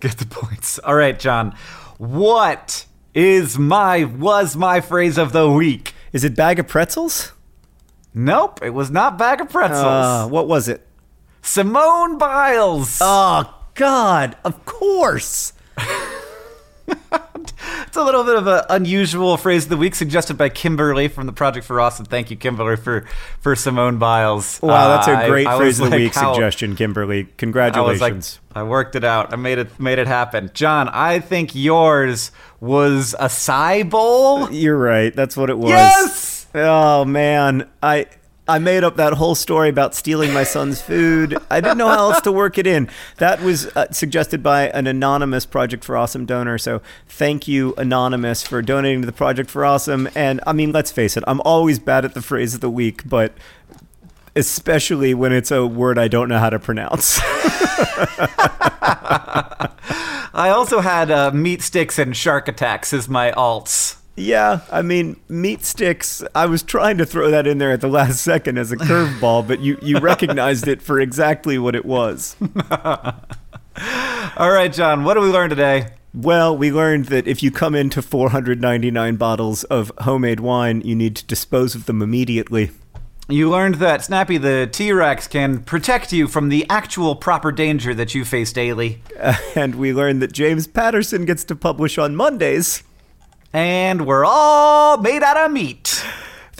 Get 0.00 0.16
the 0.18 0.26
points. 0.26 0.78
All 0.78 0.94
right, 0.94 1.18
John. 1.18 1.54
What 1.98 2.86
is 3.14 3.58
my 3.58 4.04
was 4.04 4.56
my 4.56 4.80
phrase 4.80 5.18
of 5.18 5.32
the 5.32 5.50
week? 5.50 5.94
Is 6.12 6.24
it 6.24 6.34
bag 6.34 6.58
of 6.58 6.66
pretzels? 6.66 7.32
Nope, 8.14 8.60
it 8.62 8.70
was 8.70 8.90
not 8.90 9.18
bag 9.18 9.40
of 9.40 9.50
pretzels. 9.50 9.84
Uh, 9.84 10.26
what 10.28 10.48
was 10.48 10.68
it? 10.68 10.86
Simone 11.42 12.18
Biles. 12.18 12.98
Oh 13.00 13.54
God! 13.74 14.36
Of 14.44 14.64
course. 14.64 15.52
It's 17.86 17.96
a 17.96 18.02
little 18.04 18.24
bit 18.24 18.36
of 18.36 18.46
an 18.46 18.62
unusual 18.70 19.36
phrase 19.36 19.64
of 19.64 19.70
the 19.70 19.76
week 19.76 19.94
suggested 19.94 20.38
by 20.38 20.48
Kimberly 20.48 21.08
from 21.08 21.26
the 21.26 21.32
Project 21.32 21.66
for 21.66 21.80
Awesome. 21.80 22.06
Thank 22.06 22.30
you, 22.30 22.36
Kimberly, 22.36 22.76
for, 22.76 23.04
for 23.40 23.54
Simone 23.56 23.98
Biles. 23.98 24.60
Wow, 24.62 24.88
that's 24.96 25.08
a 25.08 25.12
Uh, 25.12 25.26
great 25.28 25.46
I- 25.46 25.54
I 25.54 25.58
phrase 25.58 25.78
of 25.80 25.86
the 25.86 25.90
like, 25.90 25.98
week 26.00 26.14
how- 26.14 26.32
suggestion, 26.32 26.76
Kimberly. 26.76 27.20
I 27.22 27.26
Congratulations. 27.36 28.38
like, 28.54 28.56
I 28.56 28.62
worked 28.64 28.96
it 28.96 29.04
out. 29.04 29.32
I 29.32 29.36
made 29.36 29.58
it 29.58 29.78
made 29.78 29.98
it 29.98 30.06
happen. 30.06 30.50
John, 30.54 30.88
I 30.88 31.20
think 31.20 31.54
yours 31.54 32.30
was 32.60 33.14
acai 33.20 33.88
bowl. 33.88 34.50
You're 34.50 34.78
right. 34.78 35.14
That's 35.14 35.36
what 35.36 35.50
it 35.50 35.58
was. 35.58 35.70
Yes! 35.70 36.46
Oh 36.54 37.04
man, 37.04 37.68
I 37.82 38.06
I 38.50 38.58
made 38.58 38.82
up 38.82 38.96
that 38.96 39.12
whole 39.12 39.36
story 39.36 39.68
about 39.68 39.94
stealing 39.94 40.32
my 40.32 40.42
son's 40.42 40.82
food. 40.82 41.38
I 41.48 41.60
didn't 41.60 41.78
know 41.78 41.86
how 41.86 42.10
else 42.10 42.20
to 42.22 42.32
work 42.32 42.58
it 42.58 42.66
in. 42.66 42.90
That 43.18 43.40
was 43.40 43.68
uh, 43.76 43.92
suggested 43.92 44.42
by 44.42 44.70
an 44.70 44.88
anonymous 44.88 45.46
Project 45.46 45.84
for 45.84 45.96
Awesome 45.96 46.26
donor. 46.26 46.58
So 46.58 46.82
thank 47.06 47.46
you, 47.46 47.74
anonymous, 47.78 48.42
for 48.44 48.60
donating 48.60 49.02
to 49.02 49.06
the 49.06 49.12
Project 49.12 49.50
for 49.50 49.64
Awesome. 49.64 50.08
And 50.16 50.40
I 50.48 50.52
mean, 50.52 50.72
let's 50.72 50.90
face 50.90 51.16
it, 51.16 51.22
I'm 51.28 51.40
always 51.42 51.78
bad 51.78 52.04
at 52.04 52.14
the 52.14 52.22
phrase 52.22 52.52
of 52.52 52.60
the 52.60 52.68
week, 52.68 53.08
but 53.08 53.34
especially 54.34 55.14
when 55.14 55.32
it's 55.32 55.52
a 55.52 55.64
word 55.64 55.96
I 55.96 56.08
don't 56.08 56.28
know 56.28 56.40
how 56.40 56.50
to 56.50 56.58
pronounce. 56.58 57.20
I 60.32 60.48
also 60.52 60.80
had 60.80 61.12
uh, 61.12 61.30
meat 61.30 61.62
sticks 61.62 62.00
and 62.00 62.16
shark 62.16 62.48
attacks 62.48 62.92
as 62.92 63.08
my 63.08 63.30
alts. 63.30 63.99
Yeah, 64.16 64.60
I 64.70 64.82
mean, 64.82 65.18
meat 65.28 65.64
sticks. 65.64 66.22
I 66.34 66.46
was 66.46 66.62
trying 66.62 66.98
to 66.98 67.06
throw 67.06 67.30
that 67.30 67.46
in 67.46 67.58
there 67.58 67.72
at 67.72 67.80
the 67.80 67.88
last 67.88 68.22
second 68.22 68.58
as 68.58 68.70
a 68.70 68.76
curveball, 68.76 69.46
but 69.48 69.60
you, 69.60 69.78
you 69.80 69.98
recognized 69.98 70.68
it 70.68 70.82
for 70.82 71.00
exactly 71.00 71.58
what 71.58 71.74
it 71.74 71.86
was. 71.86 72.36
All 74.36 74.50
right, 74.50 74.72
John, 74.72 75.04
what 75.04 75.14
did 75.14 75.20
we 75.20 75.30
learn 75.30 75.48
today? 75.48 75.88
Well, 76.12 76.56
we 76.56 76.72
learned 76.72 77.06
that 77.06 77.28
if 77.28 77.42
you 77.42 77.50
come 77.50 77.74
into 77.74 78.02
499 78.02 79.16
bottles 79.16 79.64
of 79.64 79.92
homemade 80.00 80.40
wine, 80.40 80.82
you 80.84 80.96
need 80.96 81.14
to 81.16 81.24
dispose 81.24 81.74
of 81.74 81.86
them 81.86 82.02
immediately. 82.02 82.70
You 83.28 83.48
learned 83.48 83.76
that 83.76 84.02
Snappy 84.02 84.38
the 84.38 84.68
T 84.70 84.90
Rex 84.90 85.28
can 85.28 85.62
protect 85.62 86.12
you 86.12 86.26
from 86.26 86.48
the 86.48 86.66
actual 86.68 87.14
proper 87.14 87.52
danger 87.52 87.94
that 87.94 88.12
you 88.12 88.24
face 88.24 88.52
daily. 88.52 89.02
Uh, 89.18 89.36
and 89.54 89.76
we 89.76 89.92
learned 89.92 90.20
that 90.22 90.32
James 90.32 90.66
Patterson 90.66 91.26
gets 91.26 91.44
to 91.44 91.54
publish 91.54 91.96
on 91.96 92.16
Mondays. 92.16 92.82
And 93.52 94.06
we're 94.06 94.24
all 94.24 94.98
made 94.98 95.22
out 95.22 95.36
of 95.36 95.52
meat. 95.52 96.04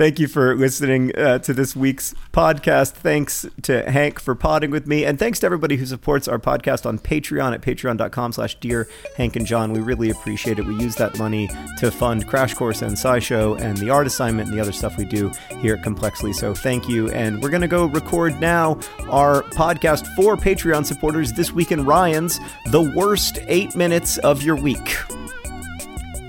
Thank 0.01 0.19
you 0.19 0.29
for 0.29 0.57
listening 0.57 1.15
uh, 1.15 1.41
to 1.41 1.53
this 1.53 1.77
week's 1.77 2.15
podcast. 2.33 2.93
Thanks 2.93 3.45
to 3.63 3.83
Hank 3.91 4.19
for 4.19 4.35
podding 4.35 4.71
with 4.71 4.87
me. 4.87 5.05
And 5.05 5.19
thanks 5.19 5.41
to 5.41 5.47
everybody 5.47 5.77
who 5.77 5.85
supports 5.85 6.27
our 6.27 6.39
podcast 6.39 6.87
on 6.87 6.99
Patreon 6.99 7.53
at 7.53 7.61
patreon.com 7.61 8.33
slash 8.33 8.55
dear 8.61 8.89
Hank 9.19 9.37
and 9.37 9.45
John. 9.45 9.75
We 9.75 9.81
really 9.81 10.09
appreciate 10.09 10.59
it. 10.59 10.65
We 10.65 10.75
use 10.77 10.97
that 10.97 11.19
money 11.19 11.51
to 11.81 11.91
fund 11.91 12.27
Crash 12.27 12.55
Course 12.55 12.81
and 12.81 12.93
SciShow 12.97 13.61
and 13.61 13.77
the 13.77 13.91
art 13.91 14.07
assignment 14.07 14.49
and 14.49 14.57
the 14.57 14.63
other 14.63 14.73
stuff 14.73 14.97
we 14.97 15.05
do 15.05 15.31
here 15.59 15.75
at 15.75 15.83
Complexly. 15.85 16.33
So 16.33 16.55
thank 16.55 16.89
you. 16.89 17.11
And 17.11 17.43
we're 17.43 17.51
going 17.51 17.61
to 17.61 17.69
go 17.69 17.85
record 17.85 18.41
now 18.41 18.81
our 19.11 19.43
podcast 19.43 20.07
for 20.17 20.35
Patreon 20.35 20.87
supporters 20.87 21.31
this 21.35 21.53
week 21.53 21.73
in 21.73 21.85
Ryan's 21.85 22.41
The 22.71 22.91
Worst 22.97 23.39
Eight 23.49 23.77
Minutes 23.77 24.17
of 24.17 24.43
Your 24.43 24.57
Week. 24.57 24.97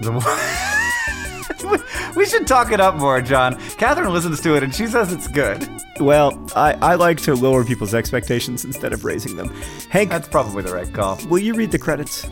we 2.15 2.25
should 2.25 2.47
talk 2.47 2.71
it 2.71 2.79
up 2.79 2.95
more, 2.95 3.21
John. 3.21 3.59
Katherine 3.77 4.13
listens 4.13 4.41
to 4.41 4.55
it 4.55 4.63
and 4.63 4.73
she 4.73 4.87
says 4.87 5.13
it's 5.13 5.27
good. 5.27 5.67
Well, 5.99 6.43
I, 6.55 6.73
I 6.81 6.95
like 6.95 7.19
to 7.21 7.35
lower 7.35 7.63
people's 7.63 7.93
expectations 7.93 8.65
instead 8.65 8.93
of 8.93 9.05
raising 9.05 9.37
them. 9.37 9.49
Hank, 9.89 10.09
That's 10.09 10.27
probably 10.27 10.63
the 10.63 10.73
right 10.73 10.91
call. 10.91 11.19
will 11.29 11.39
you 11.39 11.53
read 11.53 11.71
the 11.71 11.79
credits? 11.79 12.27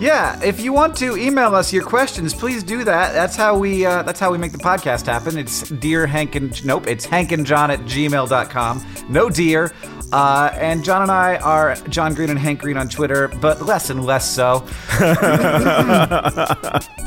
Yeah, 0.00 0.40
if 0.42 0.60
you 0.60 0.72
want 0.72 0.96
to 0.96 1.16
email 1.16 1.54
us 1.54 1.72
your 1.72 1.84
questions, 1.84 2.34
please 2.34 2.64
do 2.64 2.84
that. 2.84 3.12
That's 3.12 3.36
how 3.36 3.56
we 3.56 3.86
uh, 3.86 4.02
that's 4.02 4.18
how 4.18 4.32
we 4.32 4.38
make 4.38 4.52
the 4.52 4.58
podcast 4.58 5.06
happen. 5.06 5.38
It's 5.38 5.68
dear 5.70 6.06
Hank 6.06 6.34
and 6.34 6.64
nope, 6.64 6.86
it's 6.86 7.04
Hank 7.04 7.32
and 7.32 7.46
John 7.46 7.70
at 7.70 7.80
gmail.com. 7.80 8.84
No 9.08 9.30
dear. 9.30 9.72
Uh, 10.12 10.50
and 10.54 10.84
John 10.84 11.02
and 11.02 11.10
I 11.10 11.36
are 11.36 11.76
John 11.88 12.14
Green 12.14 12.30
and 12.30 12.38
Hank 12.38 12.60
Green 12.60 12.76
on 12.76 12.88
Twitter, 12.88 13.28
but 13.28 13.62
less 13.62 13.90
and 13.90 14.04
less 14.04 14.30
so. 14.30 14.66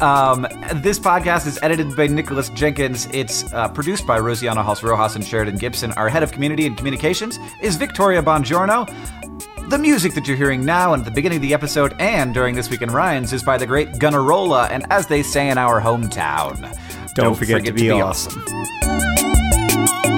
Um, 0.00 0.42
this 0.82 0.98
podcast 0.98 1.46
is 1.46 1.58
edited 1.62 1.96
by 1.96 2.08
Nicholas 2.08 2.48
Jenkins. 2.50 3.06
It's 3.12 3.50
uh, 3.54 3.68
produced 3.68 4.06
by 4.06 4.18
Rosianna 4.18 4.62
Halse 4.62 4.82
Rojas 4.82 5.14
and 5.14 5.24
Sheridan 5.24 5.56
Gibson. 5.56 5.92
Our 5.92 6.08
head 6.08 6.24
of 6.24 6.32
community 6.32 6.66
and 6.66 6.76
communications 6.76 7.38
is 7.62 7.76
Victoria 7.76 8.20
Bongiorno. 8.20 8.86
The 9.68 9.78
music 9.78 10.12
that 10.14 10.28
you're 10.28 10.36
hearing 10.36 10.64
now 10.64 10.92
and 10.92 11.00
at 11.00 11.04
the 11.04 11.10
beginning 11.10 11.36
of 11.36 11.42
the 11.42 11.54
episode 11.54 11.94
and 11.98 12.34
during 12.34 12.54
This 12.54 12.68
Week 12.68 12.82
in 12.82 12.90
Ryan's 12.90 13.32
is 13.32 13.42
by 13.42 13.56
the 13.56 13.66
great 13.66 13.92
Gunnarolla, 13.92 14.70
and 14.70 14.84
as 14.90 15.06
they 15.06 15.22
say 15.22 15.48
in 15.48 15.56
our 15.56 15.80
hometown, 15.80 16.60
Don't, 17.14 17.34
forget, 17.34 17.64
to 17.64 17.72
be, 17.72 17.90
awesome. 17.90 18.42
awesome. 18.42 20.13